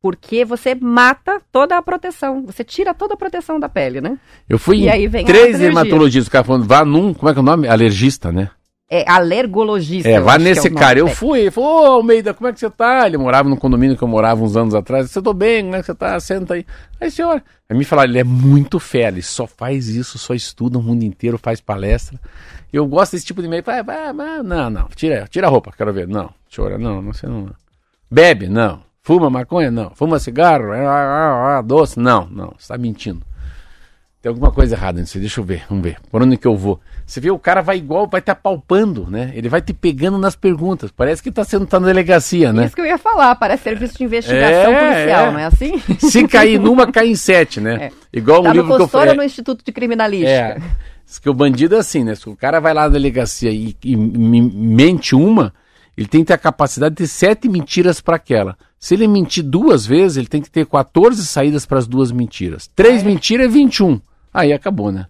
Porque 0.00 0.44
você 0.44 0.74
mata 0.74 1.40
toda 1.50 1.76
a 1.76 1.82
proteção. 1.82 2.44
Você 2.46 2.62
tira 2.62 2.94
toda 2.94 3.14
a 3.14 3.16
proteção 3.16 3.58
da 3.58 3.68
pele, 3.68 4.00
né? 4.00 4.18
Eu 4.48 4.58
fui 4.58 4.78
E 4.82 4.88
aí 4.88 5.08
vem 5.08 5.24
três 5.24 5.54
alergia. 5.56 5.66
dermatologistas, 5.66 6.28
o 6.28 6.30
cara 6.30 6.44
falando, 6.44 6.64
vá 6.66 6.84
num, 6.84 7.12
como 7.12 7.28
é 7.28 7.32
que 7.32 7.38
é 7.38 7.42
o 7.42 7.44
nome? 7.44 7.66
Alergista, 7.66 8.30
né? 8.30 8.50
É 8.90 9.04
alergologista. 9.10 10.08
É, 10.08 10.18
vá 10.18 10.38
que 10.38 10.44
nesse 10.44 10.68
nome 10.70 10.80
cara. 10.80 10.98
Eu 10.98 11.06
técnico. 11.06 11.26
fui, 11.26 11.40
ele 11.40 11.50
falou, 11.50 11.82
ô 11.82 11.86
Almeida, 11.96 12.32
como 12.32 12.48
é 12.48 12.52
que 12.52 12.60
você 12.60 12.70
tá? 12.70 13.06
Ele 13.06 13.18
morava 13.18 13.48
no 13.48 13.56
condomínio 13.56 13.96
que 13.98 14.02
eu 14.02 14.08
morava 14.08 14.42
uns 14.42 14.56
anos 14.56 14.74
atrás. 14.74 15.10
Você 15.10 15.20
tô 15.20 15.34
bem, 15.34 15.64
como 15.64 15.76
é 15.76 15.80
que 15.80 15.86
você 15.86 15.94
tá? 15.94 16.18
Senta 16.20 16.54
aí. 16.54 16.64
Aí, 17.00 17.10
senhor, 17.10 17.42
aí 17.68 17.76
me 17.76 17.84
falaram, 17.84 18.08
ele 18.08 18.20
é 18.20 18.24
muito 18.24 18.78
fera, 18.80 19.08
ele 19.16 19.20
só 19.22 19.46
faz 19.46 19.88
isso, 19.88 20.16
só 20.18 20.32
estuda 20.32 20.78
o 20.78 20.82
mundo 20.82 21.02
inteiro, 21.02 21.36
faz 21.36 21.60
palestra. 21.60 22.18
Eu 22.72 22.86
gosto 22.86 23.12
desse 23.12 23.26
tipo 23.26 23.42
de 23.42 23.48
meio. 23.48 23.62
Vai, 23.62 23.82
vai, 23.82 24.12
vai, 24.12 24.42
não, 24.42 24.70
não, 24.70 24.88
tira, 24.94 25.26
tira 25.28 25.48
a 25.48 25.50
roupa, 25.50 25.72
quero 25.76 25.92
ver. 25.92 26.08
Não, 26.08 26.30
chora, 26.54 26.78
não, 26.78 27.02
não 27.02 27.12
sei 27.12 27.28
não. 27.28 27.50
Bebe, 28.10 28.48
não. 28.48 28.87
Fuma 29.08 29.30
maconha, 29.30 29.70
não. 29.70 29.90
Fuma 29.94 30.18
cigarro, 30.18 30.70
ah, 30.70 30.76
ah, 30.76 31.56
ah, 31.56 31.62
doce, 31.62 31.98
não, 31.98 32.28
não, 32.30 32.52
você 32.58 32.68
tá 32.68 32.76
mentindo. 32.76 33.22
Tem 34.20 34.28
alguma 34.28 34.52
coisa 34.52 34.74
errada 34.74 35.00
nisso 35.00 35.18
deixa 35.18 35.40
eu 35.40 35.44
ver, 35.44 35.62
vamos 35.66 35.82
ver. 35.82 35.96
Por 36.10 36.22
onde 36.22 36.36
que 36.36 36.46
eu 36.46 36.54
vou? 36.54 36.78
Você 37.06 37.18
vê, 37.18 37.30
o 37.30 37.38
cara 37.38 37.62
vai 37.62 37.78
igual, 37.78 38.06
vai 38.06 38.20
te 38.20 38.30
apalpando, 38.30 39.06
né? 39.08 39.32
Ele 39.34 39.48
vai 39.48 39.62
te 39.62 39.72
pegando 39.72 40.18
nas 40.18 40.36
perguntas. 40.36 40.90
Parece 40.90 41.22
que 41.22 41.32
tá 41.32 41.42
sendo 41.42 41.64
tá 41.64 41.80
na 41.80 41.86
delegacia, 41.86 42.52
né? 42.52 42.66
Isso 42.66 42.74
que 42.74 42.82
eu 42.82 42.84
ia 42.84 42.98
falar, 42.98 43.34
parece 43.36 43.62
serviço 43.62 43.96
de 43.96 44.04
investigação 44.04 44.74
É, 44.74 44.78
policial, 44.92 45.26
é. 45.28 45.30
não 45.32 45.38
é 45.38 45.44
assim? 45.46 45.78
Se 46.06 46.28
cair 46.28 46.60
numa, 46.60 46.92
cai 46.92 47.08
em 47.08 47.14
sete, 47.14 47.62
né? 47.62 47.84
É. 47.84 47.92
Igual 48.12 48.40
um 48.40 48.42
tá 48.42 48.48
no 48.50 48.54
livro 48.56 48.76
que 48.76 48.82
eu 48.82 48.88
falei. 48.88 49.14
no 49.14 49.22
Instituto 49.22 49.64
de 49.64 49.72
Criminalística. 49.72 50.30
É. 50.30 50.58
Diz 51.06 51.18
que 51.18 51.30
o 51.30 51.32
bandido 51.32 51.76
é 51.76 51.78
assim, 51.78 52.04
né? 52.04 52.14
Se 52.14 52.28
o 52.28 52.36
cara 52.36 52.60
vai 52.60 52.74
lá 52.74 52.82
na 52.82 52.88
delegacia 52.90 53.50
e, 53.50 53.74
e 53.82 53.96
me- 53.96 54.42
mente 54.42 55.14
uma, 55.14 55.54
ele 55.96 56.06
tem 56.08 56.20
que 56.20 56.26
ter 56.26 56.34
a 56.34 56.38
capacidade 56.38 56.94
de 56.96 57.08
sete 57.08 57.48
mentiras 57.48 58.02
para 58.02 58.16
aquela. 58.16 58.54
Se 58.78 58.94
ele 58.94 59.08
mentir 59.08 59.42
duas 59.42 59.84
vezes, 59.84 60.16
ele 60.16 60.28
tem 60.28 60.40
que 60.40 60.50
ter 60.50 60.66
14 60.66 61.26
saídas 61.26 61.66
para 61.66 61.78
as 61.78 61.86
duas 61.86 62.12
mentiras. 62.12 62.70
Três 62.74 63.02
mentiras 63.02 63.46
é 63.46 63.48
21. 63.48 64.00
Aí 64.32 64.52
acabou, 64.52 64.92
né? 64.92 65.06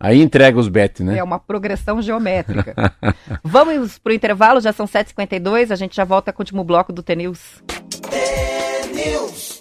Aí 0.00 0.20
entrega 0.20 0.58
os 0.58 0.66
bet, 0.66 1.02
né? 1.02 1.18
É 1.18 1.22
uma 1.22 1.38
progressão 1.38 2.02
geométrica. 2.02 2.74
Vamos 3.44 3.98
pro 3.98 4.12
intervalo, 4.12 4.60
já 4.60 4.72
são 4.72 4.86
7h52, 4.86 5.70
a 5.70 5.76
gente 5.76 5.94
já 5.94 6.04
volta 6.04 6.32
com 6.32 6.40
o 6.40 6.42
último 6.42 6.64
bloco 6.64 6.92
do 6.92 7.02
T-News. 7.02 7.62
News. 8.92 9.51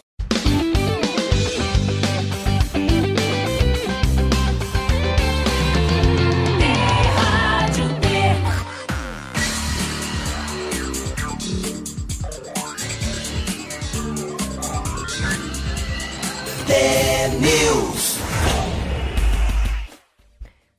News. 17.39 18.17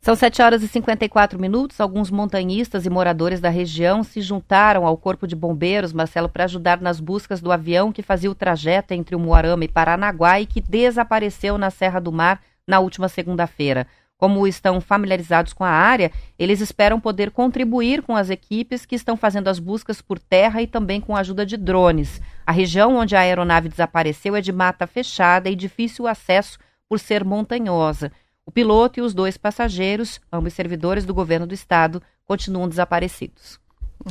São 0.00 0.16
7 0.16 0.42
horas 0.42 0.62
e 0.62 0.68
54 0.68 1.38
minutos. 1.38 1.80
Alguns 1.80 2.10
montanhistas 2.10 2.84
e 2.84 2.90
moradores 2.90 3.40
da 3.40 3.48
região 3.48 4.02
se 4.02 4.20
juntaram 4.20 4.86
ao 4.86 4.96
Corpo 4.96 5.28
de 5.28 5.36
Bombeiros, 5.36 5.92
Marcelo, 5.92 6.28
para 6.28 6.44
ajudar 6.44 6.80
nas 6.80 6.98
buscas 6.98 7.40
do 7.40 7.52
avião 7.52 7.92
que 7.92 8.02
fazia 8.02 8.30
o 8.30 8.34
trajeto 8.34 8.94
entre 8.94 9.14
o 9.14 9.18
Moarama 9.18 9.64
e 9.64 9.68
Paranaguá 9.68 10.40
e 10.40 10.46
que 10.46 10.60
desapareceu 10.60 11.56
na 11.56 11.70
Serra 11.70 12.00
do 12.00 12.10
Mar 12.10 12.40
na 12.66 12.80
última 12.80 13.08
segunda-feira. 13.08 13.86
Como 14.22 14.46
estão 14.46 14.80
familiarizados 14.80 15.52
com 15.52 15.64
a 15.64 15.68
área, 15.68 16.12
eles 16.38 16.60
esperam 16.60 17.00
poder 17.00 17.32
contribuir 17.32 18.02
com 18.02 18.14
as 18.14 18.30
equipes 18.30 18.86
que 18.86 18.94
estão 18.94 19.16
fazendo 19.16 19.48
as 19.48 19.58
buscas 19.58 20.00
por 20.00 20.16
terra 20.16 20.62
e 20.62 20.66
também 20.68 21.00
com 21.00 21.16
a 21.16 21.18
ajuda 21.18 21.44
de 21.44 21.56
drones. 21.56 22.20
A 22.46 22.52
região 22.52 22.94
onde 22.94 23.16
a 23.16 23.18
aeronave 23.18 23.68
desapareceu 23.68 24.36
é 24.36 24.40
de 24.40 24.52
mata 24.52 24.86
fechada 24.86 25.50
e 25.50 25.56
difícil 25.56 26.06
acesso 26.06 26.56
por 26.88 27.00
ser 27.00 27.24
montanhosa. 27.24 28.12
O 28.46 28.52
piloto 28.52 29.00
e 29.00 29.02
os 29.02 29.12
dois 29.12 29.36
passageiros, 29.36 30.20
ambos 30.32 30.52
servidores 30.52 31.04
do 31.04 31.12
governo 31.12 31.44
do 31.44 31.52
estado, 31.54 32.00
continuam 32.24 32.68
desaparecidos. 32.68 33.58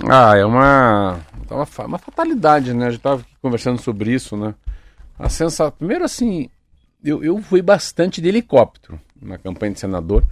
Ah, 0.09 0.35
é 0.35 0.43
uma, 0.43 1.21
é 1.49 1.53
uma, 1.53 1.65
fa- 1.65 1.85
uma 1.85 1.97
fatalidade, 1.97 2.73
né? 2.73 2.87
A 2.87 2.89
gente 2.89 2.99
estava 2.99 3.25
conversando 3.41 3.79
sobre 3.81 4.13
isso, 4.13 4.35
né? 4.35 4.53
A 5.17 5.29
sensação. 5.29 5.71
Primeiro, 5.71 6.03
assim, 6.03 6.49
eu, 7.03 7.23
eu 7.23 7.41
fui 7.41 7.61
bastante 7.61 8.21
de 8.21 8.27
helicóptero 8.29 8.99
na 9.21 9.37
campanha 9.37 9.73
de 9.73 9.79
senador. 9.79 10.23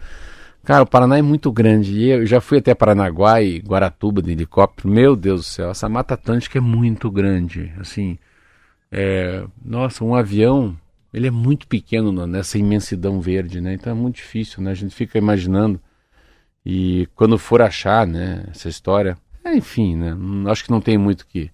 Cara, 0.64 0.84
o 0.84 0.88
Paraná 0.88 1.18
é 1.18 1.22
muito 1.22 1.52
grande. 1.52 1.94
E 1.98 2.10
eu 2.10 2.26
já 2.26 2.42
fui 2.42 2.58
até 2.60 2.76
Paranaguá 2.76 3.42
e 3.42 3.60
Guaratuba 3.60 4.22
de 4.22 4.32
helicóptero. 4.32 4.90
Meu 4.90 5.16
Deus 5.16 5.42
do 5.42 5.46
céu, 5.46 5.72
essa 5.72 5.90
Mata 5.90 6.14
Atlântica 6.16 6.58
é 6.58 6.62
muito 6.62 7.10
grande. 7.10 7.72
Assim, 7.80 8.18
é, 8.92 9.46
nossa, 9.64 10.04
um 10.04 10.16
avião, 10.16 10.78
ele 11.14 11.28
é 11.28 11.32
muito 11.32 11.68
pequeno 11.68 12.12
no- 12.12 12.28
nessa 12.28 12.58
imensidão 12.58 13.22
verde, 13.22 13.62
né? 13.62 13.74
Então 13.74 13.92
é 13.92 13.96
muito 13.96 14.18
difícil, 14.18 14.62
né? 14.64 14.72
A 14.72 14.76
gente 14.76 14.96
fica 14.96 15.18
imaginando. 15.18 15.80
E 16.66 17.08
quando 17.16 17.38
for 17.38 17.62
achar, 17.62 18.06
né, 18.08 18.46
essa 18.52 18.70
história, 18.70 19.18
É, 19.46 19.56
enfim, 19.56 19.96
né? 19.96 20.14
Não- 20.14 20.52
Acho 20.52 20.66
que 20.66 20.72
não 20.72 20.82
tem 20.82 20.98
muito 20.98 21.26
que. 21.26 21.50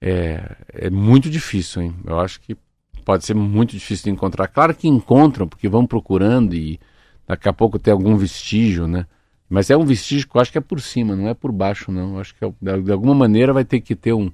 É, 0.00 0.56
é 0.74 0.90
muito 0.90 1.30
difícil, 1.30 1.82
hein? 1.82 1.94
Eu 2.06 2.20
acho 2.20 2.40
que 2.40 2.56
pode 3.02 3.24
ser 3.24 3.34
muito 3.34 3.70
difícil 3.70 4.04
de 4.04 4.10
encontrar. 4.10 4.48
Claro 4.48 4.74
que 4.74 4.88
encontram, 4.88 5.46
porque 5.48 5.68
vão 5.68 5.86
procurando 5.86 6.54
e 6.54 6.80
daqui 7.26 7.48
a 7.48 7.52
pouco 7.52 7.78
tem 7.78 7.92
algum 7.92 8.16
vestígio, 8.16 8.86
né? 8.86 9.06
Mas 9.48 9.68
é 9.68 9.76
um 9.76 9.84
vestígio 9.84 10.28
que 10.28 10.36
eu 10.36 10.40
acho 10.40 10.50
que 10.50 10.58
é 10.58 10.62
por 10.62 10.80
cima, 10.80 11.14
não 11.14 11.28
é 11.28 11.34
por 11.34 11.52
baixo, 11.52 11.92
não. 11.92 12.14
Eu 12.14 12.20
acho 12.20 12.34
que 12.34 12.44
é- 12.44 12.80
de 12.80 12.92
alguma 12.92 13.14
maneira 13.14 13.52
vai 13.52 13.64
ter 13.64 13.80
que 13.80 13.94
ter 13.94 14.12
um. 14.12 14.30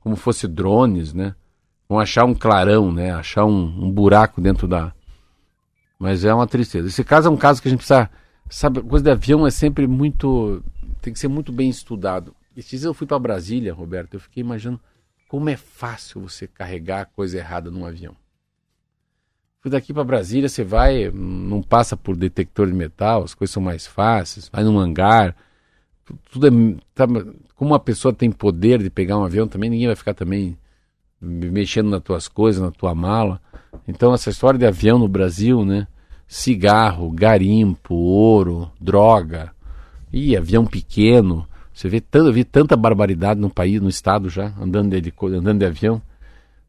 Como 0.00 0.16
fosse 0.16 0.48
drones, 0.48 1.12
né? 1.12 1.34
Vão 1.88 1.98
achar 1.98 2.24
um 2.24 2.34
clarão, 2.34 2.90
né? 2.90 3.12
Achar 3.12 3.44
um, 3.44 3.84
um 3.84 3.90
buraco 3.90 4.40
dentro 4.40 4.66
da. 4.66 4.92
Mas 5.98 6.24
é 6.24 6.32
uma 6.32 6.46
tristeza. 6.46 6.88
Esse 6.88 7.04
caso 7.04 7.28
é 7.28 7.30
um 7.30 7.36
caso 7.36 7.60
que 7.60 7.68
a 7.68 7.70
gente 7.70 7.80
precisa. 7.80 8.10
Sabe, 8.48 8.80
a 8.80 8.82
coisa 8.82 9.04
de 9.04 9.10
avião 9.10 9.46
é 9.46 9.50
sempre 9.50 9.86
muito. 9.86 10.62
Tem 11.00 11.12
que 11.12 11.18
ser 11.18 11.28
muito 11.28 11.52
bem 11.52 11.68
estudado. 11.68 12.34
Esses 12.56 12.70
dias 12.70 12.84
eu 12.84 12.94
fui 12.94 13.06
para 13.06 13.18
Brasília, 13.18 13.74
Roberto, 13.74 14.14
eu 14.14 14.20
fiquei 14.20 14.40
imaginando 14.42 14.80
como 15.32 15.48
é 15.48 15.56
fácil 15.56 16.20
você 16.20 16.46
carregar 16.46 17.06
coisa 17.06 17.38
errada 17.38 17.70
num 17.70 17.86
avião. 17.86 18.14
Fui 19.62 19.70
daqui 19.70 19.90
para 19.94 20.04
Brasília, 20.04 20.46
você 20.46 20.62
vai, 20.62 21.10
não 21.10 21.62
passa 21.62 21.96
por 21.96 22.14
detector 22.14 22.66
de 22.66 22.74
metal, 22.74 23.22
as 23.22 23.32
coisas 23.32 23.50
são 23.54 23.62
mais 23.62 23.86
fáceis, 23.86 24.50
vai 24.52 24.62
num 24.62 24.78
hangar. 24.78 25.34
tu- 26.04 26.18
Tudo 26.30 26.48
é. 26.48 26.50
tá- 26.94 27.06
como 27.56 27.70
uma 27.70 27.80
pessoa 27.80 28.12
tem 28.12 28.30
poder 28.30 28.82
de 28.82 28.90
pegar 28.90 29.16
um 29.16 29.24
avião, 29.24 29.48
também 29.48 29.70
ninguém 29.70 29.86
vai 29.86 29.96
ficar 29.96 30.12
também 30.12 30.58
me- 31.18 31.50
mexendo 31.50 31.88
nas 31.88 32.02
tuas 32.02 32.28
coisas, 32.28 32.60
na 32.60 32.70
tua 32.70 32.94
mala. 32.94 33.40
Então, 33.88 34.12
essa 34.12 34.28
história 34.28 34.58
de 34.58 34.66
avião 34.66 34.98
no 34.98 35.08
Brasil, 35.08 35.64
né? 35.64 35.86
Cigarro, 36.28 37.10
garimpo, 37.10 37.94
ouro, 37.94 38.70
droga. 38.78 39.50
Ih, 40.12 40.36
avião 40.36 40.66
pequeno. 40.66 41.48
Você 41.72 41.88
vê 41.88 42.00
tanto, 42.00 42.26
eu 42.28 42.32
vi 42.32 42.44
tanta 42.44 42.76
barbaridade 42.76 43.40
no 43.40 43.48
país, 43.50 43.80
no 43.80 43.88
estado 43.88 44.28
já, 44.28 44.52
andando 44.60 45.00
de, 45.00 45.12
andando 45.36 45.58
de 45.58 45.64
avião. 45.66 46.00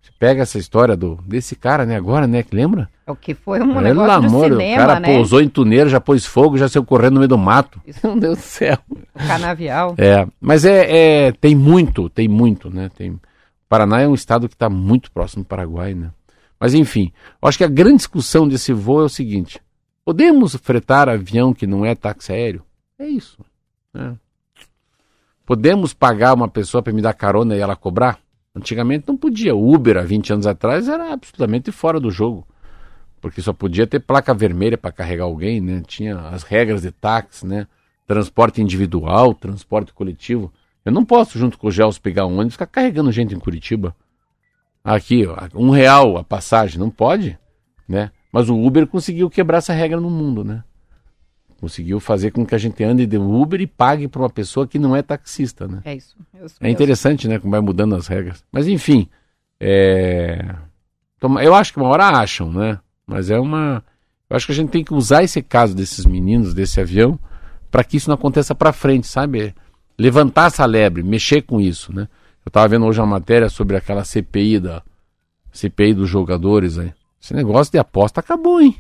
Você 0.02 0.12
pega 0.20 0.42
essa 0.42 0.58
história 0.58 0.98
do, 0.98 1.16
desse 1.26 1.56
cara, 1.56 1.86
né, 1.86 1.96
agora, 1.96 2.28
né, 2.28 2.44
que 2.44 2.54
lembra? 2.56 2.90
É 3.08 3.12
o 3.12 3.16
que 3.16 3.34
foi 3.34 3.62
um 3.62 3.68
Pelo 3.70 3.82
negócio 3.82 4.12
amor, 4.14 4.48
de 4.50 4.56
o 4.56 4.58
cinema, 4.60 4.88
cara 4.88 5.00
né? 5.00 5.14
pousou 5.16 5.42
em 5.42 5.48
tuneiro, 5.48 5.90
já 5.90 6.00
pôs 6.00 6.26
fogo, 6.26 6.58
já 6.58 6.68
saiu 6.68 6.84
correndo 6.86 7.14
no 7.14 7.20
meio 7.20 7.28
do 7.30 7.38
mato. 7.38 7.82
Meu 8.04 8.20
Deus 8.20 8.38
do 8.38 8.42
céu. 8.42 8.78
O 8.90 9.28
canavial. 9.28 9.96
É, 9.98 10.28
mas 10.42 10.66
é, 10.66 11.28
é- 11.28 11.32
tem 11.34 11.56
muito, 11.56 12.10
tem 12.10 12.28
muito, 12.28 12.70
né? 12.70 12.90
Tem, 12.96 13.12
o 13.12 13.20
Paraná 13.70 14.02
é 14.02 14.08
um 14.08 14.14
estado 14.14 14.48
que 14.50 14.56
está 14.56 14.70
muito 14.70 15.10
próximo 15.12 15.44
do 15.44 15.48
Paraguai, 15.48 15.94
né? 15.94 16.12
Mas 16.60 16.74
enfim, 16.74 17.12
acho 17.42 17.58
que 17.58 17.64
a 17.64 17.70
grande 17.70 17.98
discussão 17.98 18.48
desse 18.48 18.72
voo 18.74 19.02
é 19.02 19.06
o 19.06 19.10
seguinte: 19.10 19.60
podemos 20.06 20.56
fretar 20.56 21.08
avião 21.10 21.54
que 21.54 21.68
não 21.68 21.86
é 21.86 21.94
táxi 21.96 22.32
aéreo? 22.32 22.64
É 23.00 23.06
isso. 23.06 23.38
né? 23.94 24.16
Podemos 25.46 25.94
pagar 25.94 26.34
uma 26.34 26.48
pessoa 26.48 26.82
para 26.82 26.94
me 26.94 27.02
dar 27.02 27.14
carona 27.14 27.56
e 27.56 27.60
ela 27.60 27.76
cobrar? 27.76 28.20
Antigamente 28.56 29.06
não 29.08 29.18
podia. 29.18 29.54
O 29.56 29.74
Uber, 29.74 29.98
há 29.98 30.04
20 30.04 30.34
anos 30.34 30.48
atrás, 30.48 30.88
era 30.88 31.12
absolutamente 31.12 31.72
fora 31.72 32.00
do 32.00 32.10
jogo. 32.10 32.48
Porque 33.20 33.42
só 33.42 33.52
podia 33.52 33.88
ter 33.88 34.00
placa 34.00 34.34
vermelha 34.34 34.78
para 34.78 34.92
carregar 34.92 35.26
alguém, 35.26 35.60
né? 35.60 35.82
Tinha 35.86 36.18
as 36.30 36.44
regras 36.44 36.82
de 36.82 36.92
táxi, 36.92 37.46
né? 37.46 37.68
Transporte 38.06 38.62
individual, 38.62 39.34
transporte 39.34 39.94
coletivo. 39.94 40.52
Eu 40.86 40.92
não 40.92 41.06
posso, 41.06 41.40
junto 41.40 41.58
com 41.58 41.68
o 41.68 41.72
Gels, 41.72 41.98
pegar 41.98 42.26
um 42.26 42.34
ônibus 42.34 42.54
e 42.54 42.58
ficar 42.58 42.68
carregando 42.68 43.12
gente 43.12 43.34
em 43.34 43.40
Curitiba. 43.40 43.96
Aqui, 44.84 45.26
um 45.56 45.70
real 45.70 46.18
a 46.18 46.24
passagem, 46.24 46.78
não 46.78 46.90
pode, 46.90 47.38
né? 47.88 48.12
Mas 48.32 48.50
o 48.50 48.62
Uber 48.62 48.86
conseguiu 48.88 49.30
quebrar 49.30 49.60
essa 49.60 49.74
regra 49.74 50.00
no 50.00 50.10
mundo, 50.10 50.44
né? 50.44 50.64
Conseguiu 51.64 52.02
fazer 52.02 52.32
com 52.32 52.46
que 52.46 52.54
a 52.54 52.58
gente 52.58 52.84
ande 52.84 53.06
de 53.06 53.18
Uber 53.18 53.62
e 53.62 53.66
pague 53.66 54.10
para 54.10 54.22
uma 54.22 54.30
pessoa 54.30 54.68
que 54.68 54.78
não 54.78 54.94
é 54.94 55.02
taxista, 55.02 55.66
né? 55.66 55.80
É 55.86 55.96
isso. 55.96 56.14
É, 56.34 56.68
É 56.68 56.70
interessante, 56.70 57.26
né? 57.26 57.40
Como 57.40 57.52
vai 57.52 57.62
mudando 57.62 57.96
as 57.96 58.06
regras. 58.06 58.44
Mas 58.52 58.68
enfim, 58.68 59.08
é... 59.62 60.44
eu 61.42 61.56
acho 61.56 61.72
que 61.72 61.80
uma 61.80 61.88
hora 61.88 62.06
acham, 62.08 62.52
né? 62.52 62.80
Mas 63.08 63.30
é 63.30 63.40
uma. 63.40 63.82
Eu 64.30 64.36
acho 64.36 64.46
que 64.46 64.52
a 64.52 64.56
gente 64.56 64.72
tem 64.72 64.84
que 64.84 64.94
usar 64.94 65.24
esse 65.24 65.42
caso 65.42 65.74
desses 65.74 66.06
meninos, 66.06 66.54
desse 66.54 66.82
avião, 66.82 67.18
para 67.72 67.82
que 67.86 67.96
isso 67.96 68.10
não 68.10 68.16
aconteça 68.16 68.54
para 68.54 68.74
frente, 68.74 69.08
sabe? 69.08 69.56
Levantar 69.98 70.48
essa 70.48 70.66
lebre, 70.66 71.02
mexer 71.02 71.44
com 71.44 71.62
isso, 71.62 71.96
né? 71.96 72.10
Eu 72.46 72.52
tava 72.52 72.68
vendo 72.68 72.86
hoje 72.86 73.00
uma 73.00 73.08
matéria 73.08 73.48
sobre 73.48 73.78
aquela 73.78 74.04
CPI 74.04 74.60
da 74.60 74.84
CPI 75.50 75.94
dos 75.94 76.10
jogadores 76.10 76.78
aí. 76.78 76.92
Esse 77.22 77.34
negócio 77.34 77.72
de 77.72 77.80
aposta 77.80 78.20
acabou, 78.20 78.60
hein? 78.60 78.76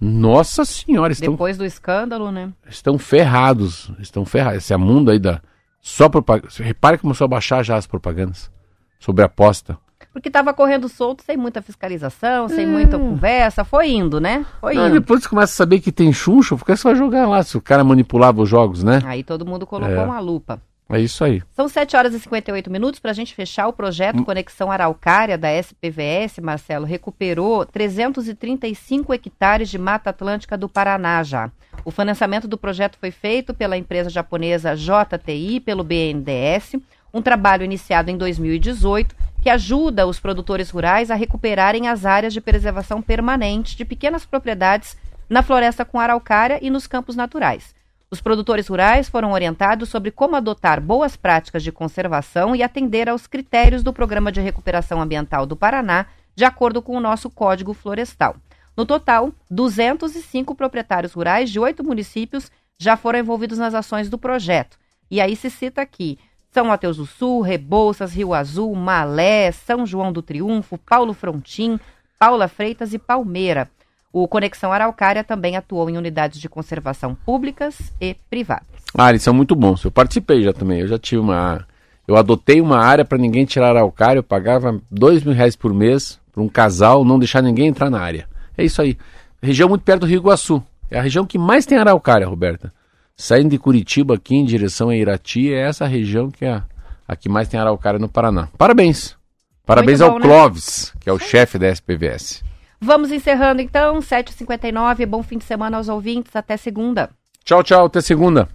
Nossa 0.00 0.64
senhora, 0.64 1.12
estão 1.12 1.32
Depois 1.32 1.58
do 1.58 1.64
escândalo, 1.64 2.30
né? 2.32 2.50
estão 2.68 2.98
ferrados. 2.98 3.92
Estão 3.98 4.24
ferrados. 4.24 4.58
Esse 4.58 4.72
é 4.72 4.76
mundo 4.76 5.10
aí 5.10 5.18
da. 5.18 5.40
Só 5.82 6.08
propaganda. 6.08 6.48
Repare 6.58 6.96
que 6.96 7.02
começou 7.02 7.24
a 7.24 7.28
baixar 7.28 7.62
já 7.62 7.76
as 7.76 7.86
propagandas 7.86 8.50
sobre 8.98 9.24
aposta. 9.24 9.76
Porque 10.12 10.28
tava 10.30 10.52
correndo 10.52 10.88
solto, 10.88 11.22
sem 11.22 11.36
muita 11.36 11.62
fiscalização, 11.62 12.48
sem 12.48 12.66
muita 12.66 12.98
conversa. 12.98 13.62
Foi 13.64 13.90
indo, 13.90 14.20
né? 14.20 14.44
Foi 14.60 14.74
Não, 14.74 14.86
indo. 14.88 14.94
depois 15.00 15.22
você 15.22 15.28
começa 15.28 15.52
a 15.52 15.56
saber 15.56 15.80
que 15.80 15.92
tem 15.92 16.12
chuncho, 16.12 16.56
porque 16.58 16.74
você 16.76 16.82
vai 16.82 16.96
jogar 16.96 17.28
lá 17.28 17.42
se 17.42 17.56
o 17.56 17.60
cara 17.60 17.84
manipulava 17.84 18.42
os 18.42 18.48
jogos, 18.48 18.82
né? 18.82 19.00
Aí 19.04 19.22
todo 19.22 19.46
mundo 19.46 19.66
colocou 19.66 19.94
É. 19.94 20.04
uma 20.04 20.18
lupa. 20.18 20.60
É 20.90 21.00
isso 21.00 21.22
aí. 21.24 21.40
São 21.54 21.68
7 21.68 21.96
horas 21.96 22.12
e 22.14 22.18
58 22.18 22.68
minutos 22.68 22.98
para 22.98 23.12
a 23.12 23.14
gente 23.14 23.34
fechar 23.34 23.66
o 23.68 23.70
Hum. 23.70 23.74
projeto 23.74 24.24
Conexão 24.24 24.72
Araucária 24.72 25.38
da 25.38 25.48
SPVS. 25.52 26.38
Marcelo 26.42 26.84
recuperou 26.84 27.64
335 27.64 29.14
hectares 29.14 29.68
de 29.68 29.78
Mata 29.78 30.10
Atlântica 30.10 30.58
do 30.58 30.68
Paraná 30.68 31.22
já. 31.22 31.50
O 31.84 31.90
financiamento 31.92 32.48
do 32.48 32.58
projeto 32.58 32.98
foi 32.98 33.10
feito 33.12 33.54
pela 33.54 33.76
empresa 33.76 34.10
japonesa 34.10 34.74
JTI 34.74 35.60
pelo 35.60 35.84
BNDES, 35.84 36.76
um 37.14 37.22
trabalho 37.22 37.64
iniciado 37.64 38.10
em 38.10 38.16
2018 38.16 39.14
que 39.40 39.48
ajuda 39.48 40.06
os 40.06 40.20
produtores 40.20 40.68
rurais 40.70 41.10
a 41.10 41.14
recuperarem 41.14 41.88
as 41.88 42.04
áreas 42.04 42.32
de 42.32 42.40
preservação 42.40 43.00
permanente 43.00 43.76
de 43.76 43.84
pequenas 43.84 44.26
propriedades 44.26 44.96
na 45.28 45.42
floresta 45.42 45.84
com 45.84 45.98
araucária 45.98 46.58
e 46.60 46.68
nos 46.68 46.86
campos 46.86 47.16
naturais. 47.16 47.74
Os 48.12 48.20
produtores 48.20 48.66
rurais 48.66 49.08
foram 49.08 49.30
orientados 49.30 49.88
sobre 49.88 50.10
como 50.10 50.34
adotar 50.34 50.80
boas 50.80 51.14
práticas 51.14 51.62
de 51.62 51.70
conservação 51.70 52.56
e 52.56 52.62
atender 52.62 53.08
aos 53.08 53.28
critérios 53.28 53.84
do 53.84 53.92
Programa 53.92 54.32
de 54.32 54.40
Recuperação 54.40 55.00
Ambiental 55.00 55.46
do 55.46 55.54
Paraná, 55.54 56.06
de 56.34 56.44
acordo 56.44 56.82
com 56.82 56.96
o 56.96 57.00
nosso 57.00 57.30
Código 57.30 57.72
Florestal. 57.72 58.34
No 58.76 58.84
total, 58.84 59.30
205 59.48 60.56
proprietários 60.56 61.12
rurais 61.12 61.50
de 61.50 61.60
oito 61.60 61.84
municípios 61.84 62.50
já 62.76 62.96
foram 62.96 63.20
envolvidos 63.20 63.58
nas 63.58 63.74
ações 63.74 64.10
do 64.10 64.18
projeto. 64.18 64.76
E 65.08 65.20
aí 65.20 65.36
se 65.36 65.48
cita 65.48 65.80
aqui 65.80 66.18
São 66.50 66.64
Mateus 66.64 66.96
do 66.96 67.06
Sul, 67.06 67.42
Rebouças, 67.42 68.12
Rio 68.12 68.34
Azul, 68.34 68.74
Malé, 68.74 69.52
São 69.52 69.86
João 69.86 70.12
do 70.12 70.20
Triunfo, 70.20 70.78
Paulo 70.78 71.14
Frontin, 71.14 71.78
Paula 72.18 72.48
Freitas 72.48 72.92
e 72.92 72.98
Palmeira. 72.98 73.70
O 74.12 74.26
Conexão 74.26 74.72
Araucária 74.72 75.22
também 75.22 75.56
atuou 75.56 75.88
em 75.88 75.96
unidades 75.96 76.40
de 76.40 76.48
conservação 76.48 77.14
públicas 77.14 77.92
e 78.00 78.16
privadas. 78.28 78.66
Ah, 78.96 79.10
eles 79.10 79.22
são 79.22 79.32
muito 79.32 79.54
bons. 79.54 79.84
Eu 79.84 79.90
participei 79.90 80.42
já 80.42 80.52
também. 80.52 80.80
Eu 80.80 80.88
já 80.88 80.98
tive 80.98 81.20
uma. 81.20 81.64
Eu 82.08 82.16
adotei 82.16 82.60
uma 82.60 82.78
área 82.78 83.04
para 83.04 83.18
ninguém 83.18 83.44
tirar 83.44 83.76
araucária. 83.76 84.18
Eu 84.18 84.24
pagava 84.24 84.80
dois 84.90 85.22
mil 85.22 85.32
reais 85.32 85.54
por 85.54 85.72
mês 85.72 86.18
para 86.32 86.42
um 86.42 86.48
casal 86.48 87.04
não 87.04 87.18
deixar 87.18 87.40
ninguém 87.40 87.68
entrar 87.68 87.88
na 87.88 88.00
área. 88.00 88.28
É 88.58 88.64
isso 88.64 88.82
aí. 88.82 88.98
Região 89.40 89.68
muito 89.68 89.82
perto 89.82 90.00
do 90.00 90.06
Rio 90.06 90.18
Iguaçu. 90.18 90.62
É 90.90 90.98
a 90.98 91.02
região 91.02 91.24
que 91.24 91.38
mais 91.38 91.64
tem 91.64 91.78
araucária, 91.78 92.26
Roberta. 92.26 92.72
Saindo 93.16 93.50
de 93.50 93.58
Curitiba 93.58 94.14
aqui 94.14 94.34
em 94.34 94.44
direção 94.44 94.88
a 94.88 94.96
Irati, 94.96 95.52
é 95.52 95.68
essa 95.68 95.86
região 95.86 96.30
que 96.30 96.44
é 96.44 96.52
a, 96.52 96.64
a 97.06 97.14
que 97.14 97.28
mais 97.28 97.48
tem 97.48 97.60
araucária 97.60 98.00
no 98.00 98.08
Paraná. 98.08 98.48
Parabéns. 98.58 99.16
Parabéns 99.64 100.00
ao 100.00 100.18
né? 100.18 100.20
Clóvis, 100.20 100.92
que 100.98 101.08
é 101.08 101.12
o 101.12 101.18
chefe 101.18 101.58
da 101.58 101.68
SPVS. 101.68 102.42
Vamos 102.80 103.12
encerrando 103.12 103.60
então, 103.60 103.98
7h59. 103.98 105.04
Bom 105.06 105.22
fim 105.22 105.36
de 105.38 105.44
semana 105.44 105.76
aos 105.76 105.88
ouvintes. 105.88 106.34
Até 106.34 106.56
segunda. 106.56 107.10
Tchau, 107.44 107.62
tchau. 107.62 107.86
Até 107.86 108.00
segunda. 108.00 108.48